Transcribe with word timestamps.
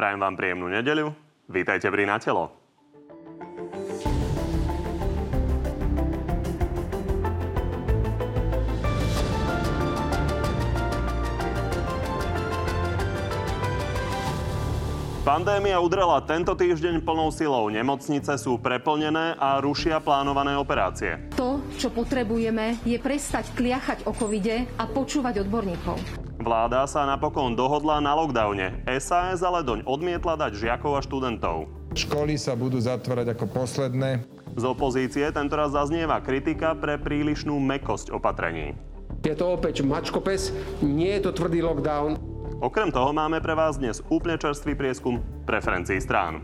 Prajem 0.00 0.16
vám 0.16 0.32
príjemnú 0.32 0.72
nedeľu. 0.72 1.12
Vítajte 1.44 1.92
pri 1.92 2.08
Na 2.08 2.16
telo. 2.16 2.48
Pandémia 15.20 15.76
udrela 15.84 16.24
tento 16.24 16.56
týždeň 16.56 17.04
plnou 17.04 17.28
silou. 17.28 17.68
Nemocnice 17.68 18.40
sú 18.40 18.56
preplnené 18.56 19.36
a 19.36 19.60
rušia 19.60 20.00
plánované 20.00 20.56
operácie. 20.56 21.28
To, 21.36 21.60
čo 21.76 21.92
potrebujeme, 21.92 22.80
je 22.88 22.96
prestať 22.96 23.52
kliachať 23.52 24.08
o 24.08 24.16
covide 24.16 24.64
a 24.80 24.88
počúvať 24.88 25.44
odborníkov. 25.44 26.29
Vláda 26.40 26.88
sa 26.88 27.04
napokon 27.04 27.52
dohodla 27.52 28.00
na 28.00 28.16
lockdowne. 28.16 28.80
SAS 28.96 29.44
ale 29.44 29.60
doň 29.60 29.84
odmietla 29.84 30.40
dať 30.40 30.56
žiakov 30.56 30.96
a 30.96 31.04
študentov. 31.04 31.68
Školy 31.92 32.40
sa 32.40 32.56
budú 32.56 32.80
zatvárať 32.80 33.36
ako 33.36 33.44
posledné. 33.52 34.24
Z 34.56 34.64
opozície 34.64 35.28
tentoraz 35.36 35.76
zaznieva 35.76 36.16
kritika 36.24 36.72
pre 36.72 36.96
prílišnú 36.96 37.60
mekosť 37.60 38.16
opatrení. 38.16 38.72
Je 39.20 39.36
to 39.36 39.52
opäť 39.52 39.84
mačkopes, 39.84 40.48
nie 40.80 41.12
je 41.20 41.28
to 41.28 41.36
tvrdý 41.36 41.60
lockdown. 41.60 42.16
Okrem 42.64 42.88
toho 42.88 43.12
máme 43.12 43.44
pre 43.44 43.52
vás 43.52 43.76
dnes 43.76 44.00
úplne 44.08 44.40
čerstvý 44.40 44.72
prieskum 44.72 45.20
preferencií 45.44 46.00
strán. 46.00 46.40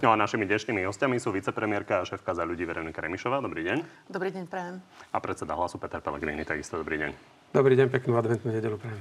No 0.00 0.08
a 0.08 0.16
našimi 0.16 0.48
dnešnými 0.48 0.88
hostiami 0.88 1.20
sú 1.20 1.28
vicepremiérka 1.28 2.00
a 2.00 2.08
šéfka 2.08 2.32
za 2.32 2.48
ľudí 2.48 2.64
Veronika 2.64 3.04
Remišová. 3.04 3.44
Dobrý 3.44 3.68
deň. 3.68 4.08
Dobrý 4.08 4.32
deň, 4.32 4.48
prajem. 4.48 4.80
A 5.12 5.20
predseda 5.20 5.52
hlasu 5.52 5.76
Peter 5.76 6.00
Pellegrini, 6.00 6.40
takisto 6.48 6.80
dobrý 6.80 6.96
deň. 7.04 7.10
Dobrý 7.52 7.76
deň, 7.76 7.92
peknú 7.92 8.16
adventnú 8.16 8.48
nedelu 8.48 8.80
prajem. 8.80 8.96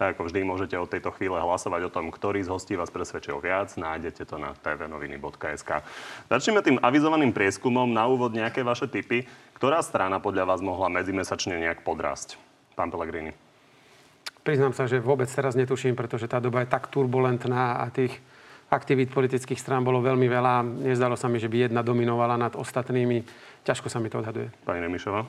Tak 0.00 0.16
ako 0.16 0.32
vždy 0.32 0.40
môžete 0.48 0.80
od 0.80 0.88
tejto 0.88 1.12
chvíle 1.12 1.36
hlasovať 1.36 1.84
o 1.84 1.90
tom, 1.92 2.08
ktorý 2.08 2.40
z 2.40 2.48
hostí 2.48 2.72
vás 2.72 2.88
presvedčil 2.88 3.36
viac. 3.36 3.68
Nájdete 3.76 4.24
to 4.24 4.40
na 4.40 4.56
tvnoviny.sk. 4.56 5.84
Začneme 6.32 6.64
tým 6.64 6.80
avizovaným 6.80 7.36
prieskumom. 7.36 7.92
Na 7.92 8.08
úvod 8.08 8.32
nejaké 8.32 8.64
vaše 8.64 8.88
tipy. 8.88 9.28
Ktorá 9.60 9.84
strana 9.84 10.24
podľa 10.24 10.48
vás 10.48 10.64
mohla 10.64 10.88
medzimesačne 10.88 11.60
nejak 11.60 11.84
podrasť? 11.84 12.40
pán 12.80 12.88
Pellegrini? 12.88 13.36
Priznám 14.40 14.72
sa, 14.72 14.88
že 14.88 15.04
vôbec 15.04 15.28
teraz 15.28 15.52
netuším, 15.52 15.92
pretože 15.92 16.24
tá 16.24 16.40
doba 16.40 16.64
je 16.64 16.72
tak 16.72 16.88
turbulentná 16.88 17.84
a 17.84 17.92
tých 17.92 18.16
aktivít 18.70 19.10
politických 19.10 19.58
strán 19.58 19.82
bolo 19.82 19.98
veľmi 19.98 20.30
veľa. 20.30 20.86
Nezdalo 20.86 21.18
sa 21.18 21.26
mi, 21.26 21.42
že 21.42 21.50
by 21.50 21.68
jedna 21.68 21.82
dominovala 21.82 22.38
nad 22.38 22.54
ostatnými. 22.54 23.26
Ťažko 23.66 23.90
sa 23.90 23.98
mi 23.98 24.08
to 24.08 24.22
odhaduje. 24.22 24.48
Pani 24.62 24.80
Nemišová? 24.80 25.26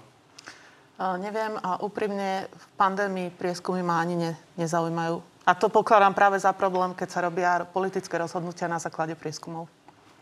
Uh, 1.01 1.17
neviem 1.17 1.57
a 1.65 1.81
úprimne 1.81 2.45
v 2.45 2.65
pandémii 2.77 3.33
prieskumy 3.33 3.81
ma 3.81 3.97
ani 4.05 4.15
ne, 4.21 4.31
nezaujímajú. 4.61 5.17
A 5.41 5.57
to 5.57 5.73
pokladám 5.73 6.13
práve 6.13 6.37
za 6.37 6.53
problém, 6.53 6.93
keď 6.93 7.09
sa 7.09 7.25
robia 7.25 7.65
politické 7.65 8.13
rozhodnutia 8.21 8.69
na 8.69 8.77
základe 8.77 9.17
prieskumov. 9.17 9.65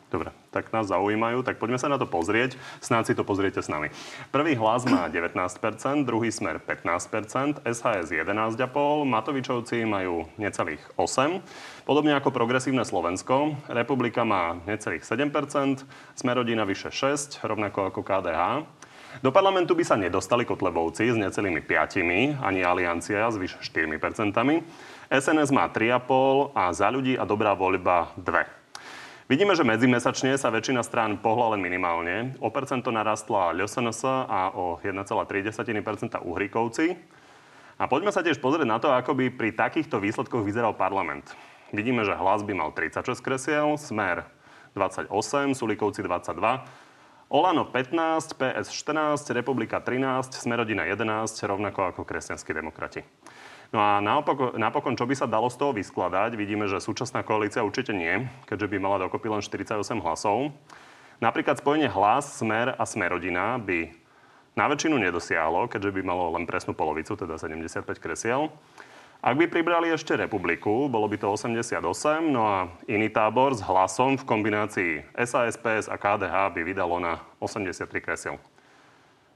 Dobre, 0.09 0.33
tak 0.49 0.73
nás 0.73 0.89
zaujímajú, 0.89 1.45
tak 1.45 1.61
poďme 1.61 1.77
sa 1.77 1.85
na 1.85 2.02
to 2.02 2.09
pozrieť. 2.09 2.57
Snáď 2.81 3.13
si 3.13 3.13
to 3.13 3.21
pozriete 3.21 3.61
s 3.61 3.69
nami. 3.69 3.93
Prvý 4.33 4.57
hlas 4.57 4.81
má 4.89 5.05
19%, 5.05 5.38
druhý 6.02 6.33
smer 6.33 6.57
15%, 6.57 7.61
SHS 7.61 8.09
11,5%, 8.09 9.05
Matovičovci 9.05 9.85
majú 9.85 10.25
necelých 10.41 10.81
8%, 10.97 11.45
podobne 11.85 12.17
ako 12.17 12.33
progresívne 12.33 12.81
Slovensko. 12.81 13.53
Republika 13.69 14.25
má 14.25 14.57
necelých 14.65 15.05
7%, 15.05 15.85
Smerodina 16.17 16.65
vyše 16.65 16.89
6%, 16.89 17.45
rovnako 17.45 17.93
ako 17.93 18.02
KDH. 18.02 18.41
Do 19.21 19.30
parlamentu 19.30 19.77
by 19.77 19.85
sa 19.85 19.93
nedostali 19.93 20.41
Kotlebovci 20.41 21.05
s 21.05 21.17
necelými 21.17 21.61
5, 21.65 22.41
ani 22.41 22.65
Aliancia 22.65 23.30
s 23.30 23.37
vyše 23.37 23.61
4%. 23.61 23.93
SNS 25.09 25.49
má 25.53 25.69
3,5 25.69 26.57
a 26.57 26.73
za 26.73 26.89
ľudí 26.89 27.13
a 27.13 27.30
dobrá 27.30 27.53
voľba 27.53 28.13
2. 28.17 28.58
Vidíme, 29.30 29.53
že 29.53 29.61
medzimesačne 29.61 30.41
sa 30.41 30.49
väčšina 30.49 30.81
strán 30.81 31.22
pohla 31.22 31.53
len 31.53 31.61
minimálne. 31.61 32.33
O 32.42 32.49
percento 32.49 32.89
narastla 32.89 33.54
LSNS 33.54 34.02
a 34.26 34.49
o 34.58 34.81
1,3% 34.81 35.05
Uhrikovci. 36.26 36.98
A 37.77 37.86
poďme 37.86 38.09
sa 38.09 38.26
tiež 38.26 38.42
pozrieť 38.42 38.65
na 38.65 38.81
to, 38.81 38.89
ako 38.89 39.14
by 39.14 39.30
pri 39.30 39.54
takýchto 39.54 40.02
výsledkoch 40.02 40.42
vyzeral 40.42 40.73
parlament. 40.73 41.30
Vidíme, 41.70 42.02
že 42.09 42.17
hlas 42.17 42.42
by 42.42 42.58
mal 42.58 42.73
36 42.73 43.21
kresiel, 43.21 43.77
Smer 43.77 44.26
28, 44.73 45.14
Sulikovci 45.54 46.02
22, 46.02 46.65
Olano 47.30 47.70
15, 47.70 48.33
PS 48.33 48.73
14, 48.73 49.30
Republika 49.37 49.77
13, 49.77 50.42
Smerodina 50.42 50.89
11, 50.89 51.05
rovnako 51.45 51.93
ako 51.93 52.02
kresťanskí 52.02 52.49
demokrati. 52.49 53.05
No 53.69 53.77
a 53.77 54.02
naopak, 54.02 54.57
napokon, 54.57 54.97
čo 54.97 55.05
by 55.05 55.13
sa 55.13 55.30
dalo 55.30 55.45
z 55.45 55.61
toho 55.61 55.77
vyskladať? 55.77 56.33
Vidíme, 56.33 56.65
že 56.65 56.81
súčasná 56.81 57.21
koalícia 57.21 57.61
určite 57.61 57.93
nie, 57.93 58.25
keďže 58.49 58.65
by 58.65 58.77
mala 58.81 58.97
dokopy 59.05 59.30
len 59.30 59.45
48 59.45 60.02
hlasov. 60.02 60.49
Napríklad 61.21 61.61
spojenie 61.61 61.85
hlas, 61.85 62.41
smer 62.41 62.73
a 62.73 62.83
smerodina 62.89 63.61
by 63.61 63.93
na 64.57 64.65
väčšinu 64.65 64.97
nedosiahlo, 64.97 65.69
keďže 65.69 65.93
by 65.95 66.02
malo 66.02 66.33
len 66.33 66.49
presnú 66.49 66.73
polovicu, 66.73 67.13
teda 67.13 67.37
75 67.37 67.85
kresiel. 68.02 68.49
Ak 69.19 69.35
by 69.35 69.52
pribrali 69.52 69.91
ešte 69.91 70.15
republiku, 70.15 70.87
bolo 70.87 71.05
by 71.11 71.19
to 71.19 71.27
88, 71.27 71.75
no 72.23 72.41
a 72.47 72.71
iný 72.87 73.11
tábor 73.11 73.51
s 73.51 73.59
hlasom 73.59 74.15
v 74.15 74.23
kombinácii 74.23 74.91
SAS, 75.27 75.59
PS 75.59 75.91
a 75.91 75.99
KDH 75.99 76.55
by 76.55 76.61
vydalo 76.63 76.97
na 77.03 77.19
83 77.43 77.99
kresiel. 77.99 78.39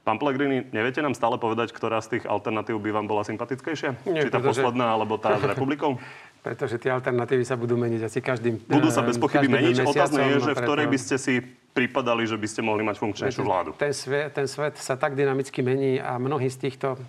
Pán 0.04 0.20
Pellegrini, 0.20 0.68
neviete 0.68 1.00
nám 1.00 1.16
stále 1.16 1.40
povedať, 1.40 1.72
ktorá 1.72 1.96
z 2.04 2.20
tých 2.20 2.24
alternatív 2.28 2.76
by 2.76 2.92
vám 2.92 3.08
bola 3.08 3.24
sympatickejšia? 3.24 4.04
Nie, 4.04 4.28
Či 4.28 4.30
tá 4.30 4.36
pretože... 4.36 4.60
posledná, 4.60 4.92
alebo 4.92 5.16
tá 5.16 5.40
s 5.40 5.44
republikou? 5.56 5.96
pretože 6.44 6.76
tie 6.76 6.92
alternatívy 6.92 7.40
sa 7.40 7.56
budú 7.56 7.72
meniť 7.80 8.04
asi 8.04 8.20
každým 8.20 8.68
Budú 8.68 8.92
sa 8.92 9.00
bez 9.00 9.16
pochyby 9.16 9.48
meniť. 9.48 9.80
Otázne 9.80 10.36
je, 10.36 10.44
že 10.44 10.52
v 10.52 10.60
ktorej 10.60 10.86
by 10.92 10.98
ste 11.00 11.16
si 11.16 11.40
pripadali, 11.72 12.28
že 12.28 12.36
by 12.36 12.44
ste 12.44 12.60
mohli 12.60 12.84
mať 12.84 13.00
funkčnejšiu 13.00 13.42
vládu. 13.48 13.72
Ten 13.80 13.96
svet, 13.96 14.36
ten 14.36 14.44
svet 14.44 14.76
sa 14.76 15.00
tak 15.00 15.16
dynamicky 15.16 15.64
mení 15.64 15.96
a 15.96 16.20
mnohí 16.20 16.52
z 16.52 16.68
týchto 16.68 17.00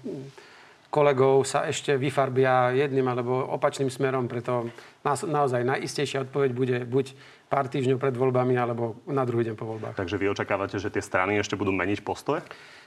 kolegov 0.88 1.44
sa 1.44 1.68
ešte 1.68 2.00
vyfarbia 2.00 2.72
jedným 2.72 3.04
alebo 3.12 3.44
opačným 3.52 3.92
smerom, 3.92 4.32
preto 4.32 4.72
naozaj 5.04 5.68
najistejšia 5.68 6.32
odpoveď 6.32 6.52
bude 6.56 6.78
buď 6.88 7.06
pár 7.52 7.68
týždňov 7.68 8.00
pred 8.00 8.16
voľbami 8.16 8.56
alebo 8.56 9.04
na 9.12 9.28
druhý 9.28 9.52
deň 9.52 9.56
po 9.60 9.68
voľbách. 9.68 10.00
Takže 10.00 10.16
vy 10.16 10.32
očakávate, 10.32 10.80
že 10.80 10.88
tie 10.88 11.04
strany 11.04 11.36
ešte 11.36 11.60
budú 11.60 11.76
meniť 11.76 12.00
postoje? 12.00 12.40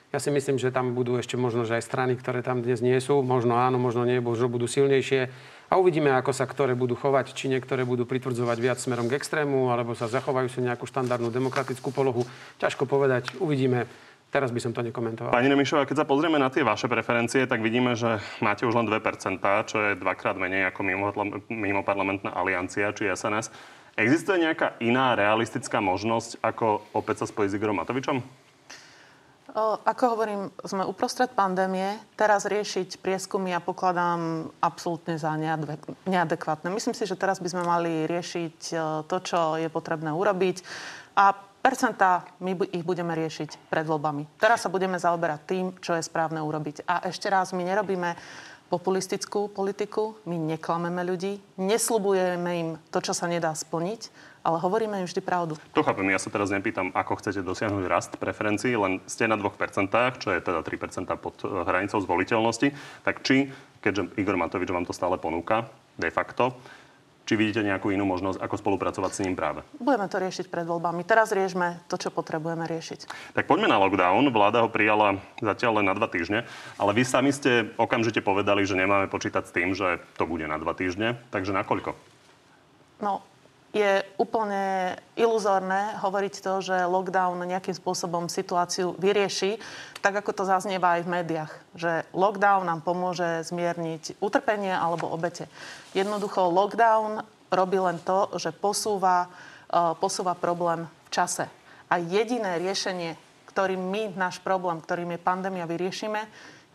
Ja 0.09 0.19
si 0.25 0.33
myslím, 0.33 0.57
že 0.57 0.73
tam 0.73 0.97
budú 0.97 1.21
ešte 1.21 1.37
možno, 1.37 1.69
že 1.69 1.77
aj 1.77 1.85
strany, 1.85 2.17
ktoré 2.17 2.41
tam 2.41 2.65
dnes 2.65 2.81
nie 2.81 2.97
sú. 2.97 3.21
Možno 3.21 3.61
áno, 3.61 3.77
možno 3.77 4.09
nie, 4.09 4.25
možno 4.25 4.49
budú 4.49 4.65
silnejšie. 4.65 5.29
A 5.69 5.77
uvidíme, 5.77 6.09
ako 6.17 6.33
sa 6.33 6.49
ktoré 6.49 6.73
budú 6.73 6.97
chovať. 6.97 7.37
Či 7.37 7.53
niektoré 7.53 7.85
budú 7.85 8.09
pritvrdzovať 8.09 8.57
viac 8.57 8.81
smerom 8.81 9.13
k 9.13 9.21
extrému, 9.21 9.69
alebo 9.69 9.93
sa 9.93 10.09
zachovajú 10.09 10.49
si 10.49 10.65
nejakú 10.65 10.89
štandardnú 10.89 11.29
demokratickú 11.29 11.93
polohu. 11.93 12.25
Ťažko 12.57 12.89
povedať. 12.89 13.37
Uvidíme. 13.37 13.85
Teraz 14.33 14.49
by 14.49 14.61
som 14.61 14.73
to 14.73 14.81
nekomentoval. 14.81 15.33
Pani 15.33 15.49
Nemišová, 15.49 15.89
keď 15.89 16.05
sa 16.05 16.09
pozrieme 16.09 16.37
na 16.37 16.53
tie 16.53 16.61
vaše 16.61 16.85
preferencie, 16.85 17.49
tak 17.49 17.65
vidíme, 17.65 17.97
že 17.97 18.21
máte 18.45 18.65
už 18.69 18.77
len 18.77 18.89
2%, 18.89 19.41
čo 19.69 19.77
je 19.77 19.97
dvakrát 19.97 20.37
menej 20.37 20.69
ako 20.69 20.81
mimo, 20.85 21.09
mimo 21.49 21.81
parlamentná 21.81 22.37
aliancia 22.37 22.93
či 22.93 23.09
SNS. 23.09 23.49
Existuje 23.97 24.45
nejaká 24.45 24.77
iná 24.85 25.17
realistická 25.17 25.81
možnosť, 25.81 26.45
ako 26.45 26.93
opäť 26.93 27.25
sa 27.25 27.27
spojiť 27.29 27.49
s 27.53 27.57
Igorom 27.57 27.81
Matovičom? 27.81 28.48
Ako 29.57 30.13
hovorím, 30.13 30.53
sme 30.61 30.85
uprostred 30.85 31.33
pandémie. 31.33 31.97
Teraz 32.21 32.45
riešiť 32.45 33.01
prieskumy 33.01 33.57
ja 33.57 33.65
pokladám 33.65 34.53
absolútne 34.61 35.17
za 35.17 35.33
neadekvátne. 36.05 36.69
Myslím 36.69 36.93
si, 36.93 37.09
že 37.09 37.17
teraz 37.17 37.41
by 37.41 37.49
sme 37.49 37.63
mali 37.65 38.05
riešiť 38.05 38.57
to, 39.09 39.17
čo 39.25 39.57
je 39.57 39.73
potrebné 39.73 40.13
urobiť. 40.13 40.61
A 41.17 41.33
percentá 41.65 42.29
my 42.45 42.55
ich 42.77 42.85
budeme 42.85 43.17
riešiť 43.17 43.73
pred 43.73 43.89
voľbami. 43.89 44.37
Teraz 44.37 44.69
sa 44.69 44.71
budeme 44.71 45.01
zaoberať 45.01 45.41
tým, 45.49 45.65
čo 45.81 45.97
je 45.97 46.05
správne 46.05 46.45
urobiť. 46.45 46.85
A 46.85 47.09
ešte 47.09 47.33
raz, 47.33 47.57
my 47.57 47.65
nerobíme 47.65 48.21
populistickú 48.69 49.49
politiku, 49.49 50.21
my 50.29 50.37
neklameme 50.37 51.01
ľudí, 51.01 51.41
neslubujeme 51.57 52.51
im 52.53 52.69
to, 52.93 53.01
čo 53.01 53.17
sa 53.17 53.25
nedá 53.25 53.57
splniť, 53.57 54.28
ale 54.43 54.57
hovoríme 54.63 55.03
im 55.03 55.07
vždy 55.07 55.21
pravdu. 55.23 55.55
To 55.75 55.83
chápem, 55.87 56.09
ja 56.11 56.21
sa 56.21 56.31
teraz 56.31 56.49
nepýtam, 56.53 56.95
ako 56.95 57.19
chcete 57.23 57.43
dosiahnuť 57.43 57.85
rast 57.87 58.13
preferencií, 58.17 58.75
len 58.75 59.03
ste 59.11 59.27
na 59.27 59.37
2%, 59.37 59.51
čo 60.19 60.29
je 60.35 60.41
teda 60.41 60.61
3% 60.63 61.09
pod 61.19 61.37
eh, 61.43 61.49
hranicou 61.67 61.99
zvoliteľnosti, 62.03 62.69
tak 63.03 63.23
či, 63.27 63.51
keďže 63.83 64.15
Igor 64.19 64.37
Matovič 64.39 64.71
vám 64.71 64.87
to 64.87 64.97
stále 64.97 65.17
ponúka, 65.17 65.71
de 65.99 66.11
facto, 66.15 66.55
či 67.29 67.37
vidíte 67.37 67.61
nejakú 67.61 67.93
inú 67.93 68.09
možnosť, 68.09 68.41
ako 68.41 68.57
spolupracovať 68.57 69.11
s 69.13 69.21
ním 69.21 69.37
práve? 69.37 69.61
Budeme 69.77 70.09
to 70.09 70.17
riešiť 70.17 70.49
pred 70.49 70.65
voľbami. 70.65 71.05
Teraz 71.05 71.29
riešme 71.29 71.85
to, 71.85 72.01
čo 72.01 72.09
potrebujeme 72.09 72.65
riešiť. 72.65 73.05
Tak 73.37 73.45
poďme 73.45 73.69
na 73.69 73.77
lockdown. 73.77 74.33
Vláda 74.33 74.65
ho 74.65 74.73
prijala 74.73 75.21
zatiaľ 75.37 75.85
len 75.85 75.93
na 75.93 75.95
dva 75.95 76.09
týždne, 76.09 76.49
ale 76.81 76.97
vy 76.97 77.05
sami 77.05 77.29
ste 77.29 77.69
okamžite 77.77 78.25
povedali, 78.25 78.65
že 78.65 78.81
nemáme 78.81 79.13
počítať 79.13 79.45
s 79.45 79.53
tým, 79.53 79.77
že 79.77 80.01
to 80.17 80.25
bude 80.25 80.49
na 80.49 80.57
dva 80.57 80.73
týždne. 80.73 81.21
Takže 81.29 81.53
na 81.53 81.69
koľko? 81.69 81.93
No, 83.05 83.21
je 83.77 84.01
úplne 84.17 84.97
iluzórne 85.13 86.01
hovoriť 86.01 86.35
to, 86.41 86.55
že 86.65 86.89
lockdown 86.89 87.45
nejakým 87.45 87.77
spôsobom 87.77 88.33
situáciu 88.33 88.97
vyrieši, 88.97 89.61
tak 90.01 90.25
ako 90.25 90.33
to 90.33 90.45
zaznieva 90.49 90.97
aj 90.97 91.03
v 91.05 91.13
médiách, 91.21 91.53
že 91.77 92.09
lockdown 92.17 92.65
nám 92.65 92.81
pomôže 92.81 93.45
zmierniť 93.45 94.23
utrpenie 94.25 94.73
alebo 94.73 95.13
obete. 95.13 95.53
Jednoducho 95.93 96.49
lockdown 96.49 97.21
robí 97.53 97.77
len 97.77 98.01
to, 98.01 98.33
že 98.41 98.57
posúva, 98.57 99.29
uh, 99.29 99.93
posúva 100.01 100.33
problém 100.33 100.89
v 100.89 101.11
čase. 101.13 101.45
A 101.93 102.01
jediné 102.01 102.57
riešenie, 102.61 103.17
ktorým 103.53 103.81
my 103.81 104.17
náš 104.17 104.41
problém, 104.41 104.81
ktorým 104.81 105.13
je 105.17 105.21
pandémia, 105.21 105.69
vyriešime, 105.69 106.25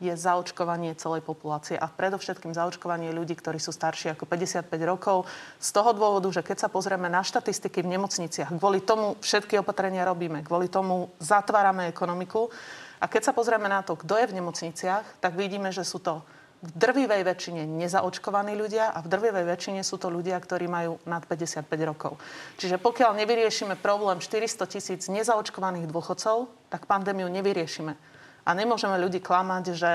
je 0.04 0.14
zaočkovanie 0.20 0.92
celej 1.00 1.24
populácie 1.24 1.80
a 1.80 1.88
predovšetkým 1.88 2.52
zaočkovanie 2.52 3.16
ľudí, 3.16 3.40
ktorí 3.40 3.56
sú 3.56 3.72
starší 3.72 4.12
ako 4.12 4.28
55 4.28 4.68
rokov. 4.84 5.24
Z 5.64 5.70
toho 5.72 5.96
dôvodu, 5.96 6.28
že 6.28 6.44
keď 6.44 6.68
sa 6.68 6.70
pozrieme 6.70 7.08
na 7.08 7.24
štatistiky 7.24 7.80
v 7.80 7.96
nemocniciach, 7.96 8.52
kvôli 8.60 8.84
tomu 8.84 9.16
všetky 9.24 9.56
opatrenia 9.64 10.04
robíme, 10.04 10.44
kvôli 10.44 10.68
tomu 10.68 11.08
zatvárame 11.24 11.88
ekonomiku. 11.88 12.52
A 13.00 13.08
keď 13.08 13.32
sa 13.32 13.34
pozrieme 13.36 13.72
na 13.72 13.80
to, 13.80 13.96
kto 13.96 14.20
je 14.20 14.28
v 14.28 14.36
nemocniciach, 14.44 15.24
tak 15.24 15.40
vidíme, 15.40 15.72
že 15.72 15.88
sú 15.88 16.04
to 16.04 16.20
v 16.64 16.72
drvivej 16.80 17.28
väčšine 17.28 17.68
nezaočkovaní 17.68 18.56
ľudia 18.56 18.96
a 18.96 19.04
v 19.04 19.12
drvivej 19.12 19.44
väčšine 19.52 19.82
sú 19.84 20.00
to 20.00 20.08
ľudia, 20.08 20.40
ktorí 20.40 20.72
majú 20.72 20.96
nad 21.04 21.20
55 21.28 21.68
rokov. 21.84 22.16
Čiže 22.56 22.80
pokiaľ 22.80 23.20
nevyriešime 23.20 23.76
problém 23.76 24.24
400 24.24 24.64
tisíc 24.72 25.12
nezaočkovaných 25.12 25.92
dôchodcov, 25.92 26.48
tak 26.72 26.88
pandémiu 26.88 27.28
nevyriešime. 27.28 28.13
A 28.44 28.52
nemôžeme 28.52 29.00
ľudí 29.00 29.24
klamať, 29.24 29.64
že 29.76 29.92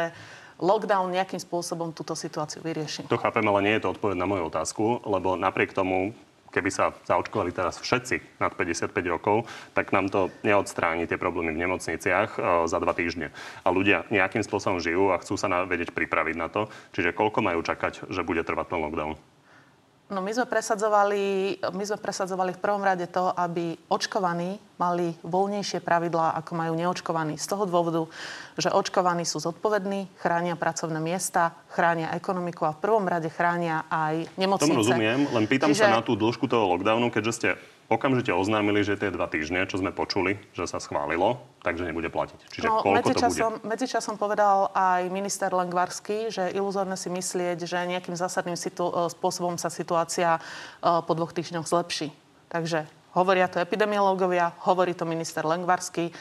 lockdown 0.59 1.15
nejakým 1.15 1.39
spôsobom 1.39 1.95
túto 1.95 2.19
situáciu 2.19 2.61
vyrieši. 2.61 3.07
To 3.07 3.21
chápem, 3.21 3.47
ale 3.47 3.65
nie 3.65 3.75
je 3.79 3.83
to 3.87 3.93
odpoveď 3.95 4.17
na 4.19 4.27
moju 4.27 4.51
otázku, 4.51 5.07
lebo 5.07 5.39
napriek 5.39 5.71
tomu, 5.71 6.11
keby 6.51 6.71
sa 6.73 6.91
zaočkovali 7.07 7.55
teraz 7.55 7.79
všetci 7.79 8.41
nad 8.43 8.51
55 8.57 8.91
rokov, 9.07 9.47
tak 9.77 9.95
nám 9.95 10.11
to 10.11 10.33
neodstráni 10.43 11.07
tie 11.07 11.21
problémy 11.21 11.55
v 11.55 11.63
nemocniciach 11.69 12.31
e, 12.35 12.39
za 12.67 12.79
dva 12.81 12.93
týždne. 12.97 13.31
A 13.63 13.69
ľudia 13.71 14.09
nejakým 14.11 14.43
spôsobom 14.43 14.83
žijú 14.83 15.15
a 15.15 15.21
chcú 15.23 15.39
sa 15.39 15.47
na, 15.47 15.69
vedieť 15.69 15.95
pripraviť 15.95 16.37
na 16.41 16.49
to. 16.51 16.67
Čiže 16.97 17.15
koľko 17.15 17.45
majú 17.45 17.61
čakať, 17.63 18.11
že 18.11 18.27
bude 18.27 18.43
trvať 18.43 18.75
ten 18.75 18.81
lockdown? 18.81 19.15
No 20.09 20.25
my 20.25 20.33
sme, 20.33 20.49
presadzovali, 20.49 21.25
my 21.69 21.85
sme 21.85 21.99
presadzovali 22.01 22.57
v 22.57 22.63
prvom 22.65 22.81
rade 22.81 23.05
to, 23.13 23.29
aby 23.29 23.77
očkovaní 23.93 24.57
mali 24.81 25.13
voľnejšie 25.21 25.85
pravidlá, 25.85 26.33
ako 26.41 26.57
majú 26.57 26.73
neočkovaní. 26.81 27.37
Z 27.37 27.53
toho 27.53 27.69
dôvodu, 27.69 28.09
že 28.57 28.73
očkovaní 28.73 29.29
sú 29.29 29.37
zodpovední, 29.37 30.09
chránia 30.17 30.57
pracovné 30.57 30.97
miesta, 30.97 31.53
chránia 31.69 32.17
ekonomiku 32.17 32.65
a 32.65 32.73
v 32.73 32.81
prvom 32.81 33.05
rade 33.05 33.29
chránia 33.29 33.85
aj 33.93 34.33
nemocnice. 34.41 34.73
Tomu 34.73 34.81
rozumiem, 34.81 35.29
len 35.29 35.45
pýtam 35.45 35.77
Čiže... 35.77 35.93
sa 35.93 36.01
na 36.01 36.01
tú 36.01 36.17
dĺžku 36.17 36.49
toho 36.49 36.65
lockdownu, 36.73 37.13
keďže 37.13 37.33
ste 37.37 37.49
okamžite 37.89 38.29
oznámili, 38.37 38.85
že 38.85 39.01
tie 39.01 39.09
dva 39.09 39.27
týždne, 39.27 39.65
čo 39.65 39.81
sme 39.81 39.97
počuli, 39.97 40.37
že 40.53 40.69
sa 40.69 40.77
schválilo, 40.77 41.41
takže 41.65 41.89
nebude 41.89 42.13
platiť. 42.13 42.39
Čiže 42.53 42.69
no, 42.69 42.85
koľko 42.85 42.97
medzičasom, 43.01 43.53
to 43.53 43.59
bude? 43.59 43.69
Medzičasom 43.69 44.15
povedal 44.21 44.69
aj 44.77 45.09
minister 45.09 45.49
Lengvarský, 45.49 46.29
že 46.29 46.53
je 46.53 46.61
iluzórne 46.61 46.95
si 47.01 47.09
myslieť, 47.09 47.65
že 47.65 47.89
nejakým 47.89 48.15
zásadným 48.15 48.61
situ- 48.61 48.93
e, 48.93 49.09
spôsobom 49.09 49.57
sa 49.57 49.73
situácia 49.73 50.37
uh, 50.39 51.01
po 51.01 51.17
dvoch 51.17 51.33
týždňoch 51.33 51.65
zlepší. 51.65 52.13
Takže 52.53 52.85
hovoria 53.17 53.49
to 53.49 53.59
epidemiológovia, 53.59 54.53
hovorí 54.69 54.93
to 54.93 55.09
minister 55.09 55.43
Lengvarský. 55.43 56.13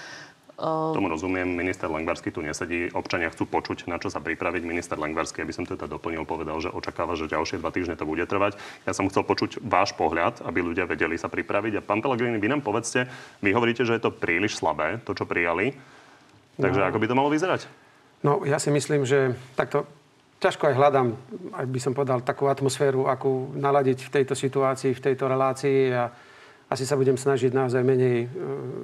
Tomu 0.57 1.05
rozumiem, 1.05 1.45
minister 1.45 1.85
Lengvarsky 1.85 2.33
tu 2.33 2.41
nesedí. 2.41 2.89
Občania 2.97 3.29
chcú 3.29 3.45
počuť, 3.45 3.85
na 3.85 4.01
čo 4.01 4.09
sa 4.09 4.17
pripraviť. 4.17 4.65
Minister 4.65 4.97
Lengvarsky, 4.97 5.45
aby 5.45 5.53
som 5.53 5.69
teda 5.69 5.85
doplnil, 5.85 6.25
povedal, 6.25 6.57
že 6.57 6.73
očakáva, 6.73 7.13
že 7.13 7.29
ďalšie 7.29 7.61
dva 7.61 7.69
týždne 7.69 7.93
to 7.93 8.09
bude 8.09 8.25
trvať. 8.25 8.57
Ja 8.89 8.97
som 8.97 9.05
chcel 9.05 9.21
počuť 9.21 9.61
váš 9.61 9.93
pohľad, 9.93 10.41
aby 10.41 10.65
ľudia 10.65 10.89
vedeli 10.89 11.13
sa 11.13 11.29
pripraviť. 11.29 11.77
A 11.77 11.85
pán 11.85 12.01
Pellegrini, 12.01 12.41
vy 12.41 12.49
nám 12.49 12.65
povedzte, 12.65 13.05
vy 13.45 13.53
hovoríte, 13.53 13.85
že 13.85 14.01
je 14.01 14.09
to 14.09 14.17
príliš 14.17 14.57
slabé, 14.57 14.97
to, 15.05 15.13
čo 15.13 15.29
prijali. 15.29 15.77
Takže 16.57 16.81
no. 16.81 16.85
ako 16.89 16.97
by 16.97 17.05
to 17.05 17.17
malo 17.21 17.29
vyzerať? 17.29 17.69
No, 18.25 18.41
ja 18.41 18.57
si 18.57 18.73
myslím, 18.73 19.05
že 19.05 19.37
takto 19.53 19.85
ťažko 20.41 20.73
aj 20.73 20.77
hľadám, 20.77 21.07
aj 21.53 21.65
by 21.69 21.79
som 21.81 21.93
povedal, 21.93 22.25
takú 22.25 22.49
atmosféru, 22.49 23.05
akú 23.05 23.53
naladiť 23.53 24.09
v 24.09 24.13
tejto 24.21 24.33
situácii, 24.33 24.97
v 24.97 25.03
tejto 25.05 25.29
relácii 25.29 25.93
a 25.93 26.09
asi 26.67 26.83
sa 26.83 26.97
budem 26.97 27.15
snažiť 27.15 27.53
naozaj 27.53 27.81
menej 27.85 28.25
uh, 28.25 28.29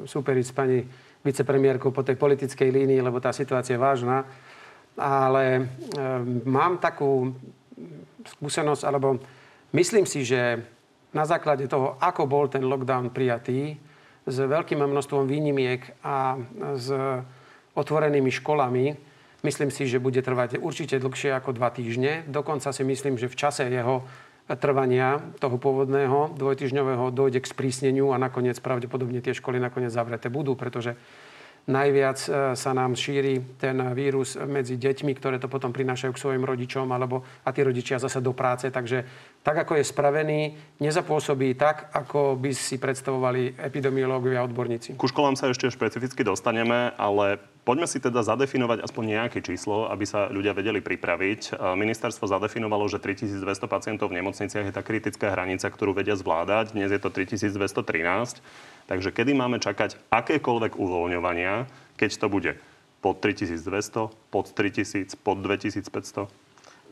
superiť 0.06 0.46
s 0.46 0.54
pani 0.54 0.80
vicepremiérkou 1.24 1.96
po 1.96 2.04
tej 2.04 2.20
politickej 2.20 2.70
línii, 2.70 3.00
lebo 3.00 3.24
tá 3.24 3.31
situácia 3.31 3.80
je 3.80 3.81
vážna. 3.81 4.28
Ale 5.00 5.44
e, 5.58 5.62
mám 6.46 6.78
takú 6.78 7.34
skúsenosť, 8.38 8.84
alebo 8.86 9.18
myslím 9.74 10.06
si, 10.06 10.22
že 10.28 10.62
na 11.16 11.25
základe 11.25 11.66
toho, 11.66 11.98
ako 11.98 12.30
bol 12.30 12.46
ten 12.52 12.62
lockdown 12.62 13.10
prijatý, 13.10 13.80
s 14.24 14.38
veľkým 14.40 14.80
množstvom 14.80 15.28
výnimiek 15.28 15.84
a 16.00 16.40
s 16.80 16.88
otvorenými 17.76 18.31
školami, 18.31 18.96
myslím 19.44 19.68
si, 19.68 19.84
že 19.84 20.00
bude 20.00 20.24
trvať 20.24 20.64
určite 20.64 20.96
dlhšie 20.96 21.36
ako 21.36 21.52
dva 21.52 21.69
týždne. 21.76 22.24
Dokonca 22.31 22.72
si 22.72 22.84
myslím, 22.88 23.19
že 23.19 23.28
v 23.28 23.36
čase 23.36 23.68
jeho 23.68 24.08
trvania 24.48 25.24
toho 25.40 25.56
pôvodného 25.56 26.36
dvojtyžňového 26.36 27.16
dojde 27.16 27.40
k 27.40 27.51
sprísneniu 27.51 28.12
a 28.12 28.19
nakoniec 28.19 28.60
pravdepodobne 28.60 29.24
tie 29.24 29.31
školy 29.31 29.60
nakoniec 29.60 29.95
zavreté 29.95 30.28
budú, 30.28 30.60
pretože 30.60 31.00
najviac 31.63 32.19
e, 32.28 32.30
sa 32.60 32.72
nám 32.75 33.00
šíri 33.00 33.56
ten 33.56 33.80
vírus 33.95 34.36
medzi 34.36 34.75
deťmi, 34.75 35.16
ktoré 35.16 35.40
to 35.40 35.48
potom 35.48 35.72
prinášajú 35.72 36.12
k 36.12 36.22
svojim 36.22 36.44
rodičom, 36.44 36.92
alebo 36.92 37.24
a 37.48 37.50
tí 37.56 37.63
rodičia 37.63 38.04
zase 38.04 38.19
do 38.19 38.36
práce. 38.36 38.68
Takže 38.68 39.07
tak, 39.40 39.63
ako 39.63 39.80
je 39.80 39.88
spravený, 39.88 40.40
nezapôsobí 40.84 41.56
tak, 41.56 41.88
ako 41.95 42.36
by 42.36 42.51
si 42.51 42.75
predstavovali 42.75 43.56
epidemiológovia 43.56 44.44
a 44.44 44.48
odborníci. 44.48 45.00
Ku 45.00 45.07
školám 45.07 45.40
sa 45.40 45.48
ešte 45.48 45.72
špecificky 45.72 46.28
dostaneme, 46.28 46.92
ale 47.00 47.40
Poďme 47.63 47.88
si 47.88 48.04
teda 48.04 48.19
zadefinovať 48.27 48.83
aspoň 48.83 49.04
nejaké 49.15 49.39
číslo, 49.39 49.88
aby 49.88 50.04
sa 50.04 50.27
ľudia 50.27 50.51
vedeli 50.51 50.83
pripraviť. 50.83 51.56
Ministerstvo 51.80 52.27
zadefinovalo, 52.27 52.92
že 52.92 53.00
3200 53.00 53.39
pacientov 53.71 54.12
v 54.12 54.19
nemocniciach 54.19 54.68
je 54.68 54.75
tá 54.75 54.83
kritická 54.83 55.31
hranica, 55.31 55.71
ktorú 55.71 55.95
vedia 55.95 56.19
zvládať. 56.19 56.75
Dnes 56.75 56.92
je 56.92 57.00
to 57.00 57.07
3213. 57.07 58.44
Takže 58.92 59.10
kedy 59.15 59.31
máme 59.31 59.63
čakať 59.63 59.95
akékoľvek 60.12 60.75
uvoľňovania, 60.75 61.71
keď 61.95 62.12
to 62.19 62.27
bude 62.27 62.60
pod 63.00 63.24
3200, 63.24 64.12
pod 64.27 64.51
3000, 64.51 65.16
pod 65.24 65.39
2500? 65.39 66.27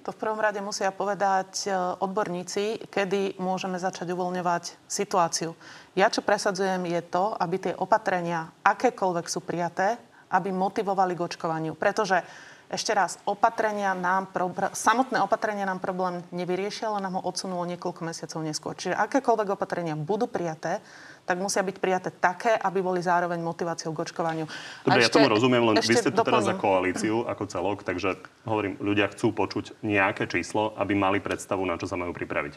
To 0.01 0.09
v 0.09 0.17
prvom 0.17 0.39
rade 0.39 0.63
musia 0.65 0.89
povedať 0.89 1.67
e, 1.67 1.75
odborníci, 2.01 2.89
kedy 2.89 3.37
môžeme 3.37 3.77
začať 3.77 4.09
uvoľňovať 4.15 4.87
situáciu. 4.89 5.53
Ja 5.93 6.09
čo 6.09 6.25
presadzujem 6.25 6.89
je 6.89 7.01
to, 7.05 7.37
aby 7.37 7.55
tie 7.59 7.73
opatrenia, 7.77 8.49
akékoľvek 8.65 9.25
sú 9.29 9.45
prijaté, 9.45 10.01
aby 10.31 10.49
motivovali 10.55 11.13
k 11.13 11.23
očkovaniu. 11.27 11.75
Pretože 11.75 12.23
ešte 12.71 12.95
raz, 12.95 13.19
opatrenia 13.27 13.91
nám, 13.91 14.31
samotné 14.71 15.19
opatrenia 15.19 15.67
nám 15.67 15.83
problém 15.83 16.23
nevyriešia, 16.31 16.87
ale 16.87 17.03
nám 17.03 17.19
ho 17.19 17.21
odsunulo 17.27 17.67
niekoľko 17.67 17.99
mesiacov 18.07 18.39
neskôr. 18.47 18.79
Čiže 18.79 18.95
akékoľvek 18.95 19.59
opatrenia 19.59 19.99
budú 19.99 20.31
prijaté, 20.31 20.79
tak 21.27 21.35
musia 21.43 21.67
byť 21.67 21.77
prijaté 21.83 22.09
také, 22.15 22.55
aby 22.55 22.79
boli 22.79 23.03
zároveň 23.03 23.43
motiváciou 23.43 23.91
k 23.91 24.07
očkovaniu. 24.07 24.47
Dobre, 24.87 25.03
ešte, 25.03 25.11
ja 25.11 25.15
tomu 25.19 25.27
rozumiem, 25.27 25.67
len 25.67 25.83
vy 25.83 25.95
ste 25.99 26.15
tu 26.15 26.23
teraz 26.23 26.47
za 26.47 26.55
koalíciu 26.55 27.27
ako 27.27 27.43
celok, 27.51 27.83
takže 27.83 28.15
hovorím, 28.47 28.79
ľudia 28.79 29.11
chcú 29.11 29.35
počuť 29.35 29.83
nejaké 29.83 30.31
číslo, 30.31 30.71
aby 30.79 30.95
mali 30.95 31.19
predstavu, 31.19 31.67
na 31.67 31.75
čo 31.75 31.91
sa 31.91 31.99
majú 31.99 32.15
pripraviť. 32.15 32.55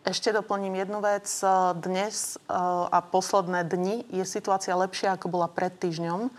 Ešte 0.00 0.32
doplním 0.32 0.80
jednu 0.80 1.02
vec. 1.02 1.26
Dnes 1.82 2.38
eh, 2.38 2.54
a 2.86 2.98
posledné 3.02 3.66
dni 3.66 4.06
je 4.06 4.22
situácia 4.22 4.72
lepšia, 4.78 5.18
ako 5.18 5.26
bola 5.34 5.50
pred 5.50 5.74
týždňom. 5.74 6.30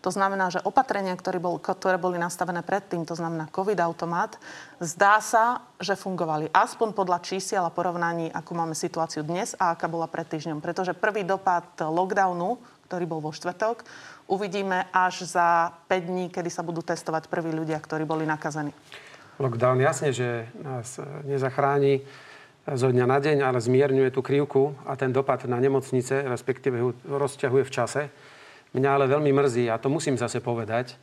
To 0.00 0.08
znamená, 0.08 0.48
že 0.48 0.64
opatrenia, 0.64 1.12
ktoré, 1.12 1.36
bol, 1.36 1.60
ktoré 1.60 2.00
boli 2.00 2.16
nastavené 2.16 2.64
predtým, 2.64 3.04
to 3.04 3.12
znamená 3.12 3.52
COVID-automat, 3.52 4.40
zdá 4.80 5.20
sa, 5.20 5.68
že 5.76 5.92
fungovali. 5.92 6.48
Aspoň 6.56 6.96
podľa 6.96 7.20
čísiel 7.20 7.60
a 7.60 7.74
porovnaní, 7.74 8.32
ako 8.32 8.52
máme 8.56 8.72
situáciu 8.72 9.20
dnes 9.20 9.52
a 9.60 9.76
aká 9.76 9.92
bola 9.92 10.08
pred 10.08 10.24
týždňom. 10.24 10.64
Pretože 10.64 10.96
prvý 10.96 11.20
dopad 11.28 11.68
lockdownu, 11.76 12.56
ktorý 12.88 13.04
bol 13.04 13.20
vo 13.20 13.28
štvrtok, 13.28 13.84
uvidíme 14.24 14.88
až 14.88 15.28
za 15.28 15.76
5 15.84 16.08
dní, 16.08 16.24
kedy 16.32 16.48
sa 16.48 16.64
budú 16.64 16.80
testovať 16.80 17.28
prví 17.28 17.52
ľudia, 17.52 17.76
ktorí 17.76 18.08
boli 18.08 18.24
nakazení. 18.24 18.72
Lockdown 19.36 19.84
jasne, 19.84 20.16
že 20.16 20.48
nás 20.64 20.96
nezachráni 21.28 22.08
zo 22.64 22.88
dňa 22.88 23.04
na 23.04 23.18
deň, 23.20 23.36
ale 23.44 23.60
zmierňuje 23.60 24.12
tú 24.12 24.24
krivku 24.24 24.76
a 24.88 24.96
ten 24.96 25.12
dopad 25.12 25.44
na 25.44 25.60
nemocnice, 25.60 26.24
respektíve 26.24 26.76
ho 26.80 26.90
rozťahuje 27.04 27.64
v 27.68 27.72
čase. 27.72 28.02
Mňa 28.70 28.90
ale 28.94 29.10
veľmi 29.10 29.34
mrzí, 29.34 29.66
a 29.66 29.82
to 29.82 29.90
musím 29.90 30.14
zase 30.14 30.38
povedať, 30.38 30.94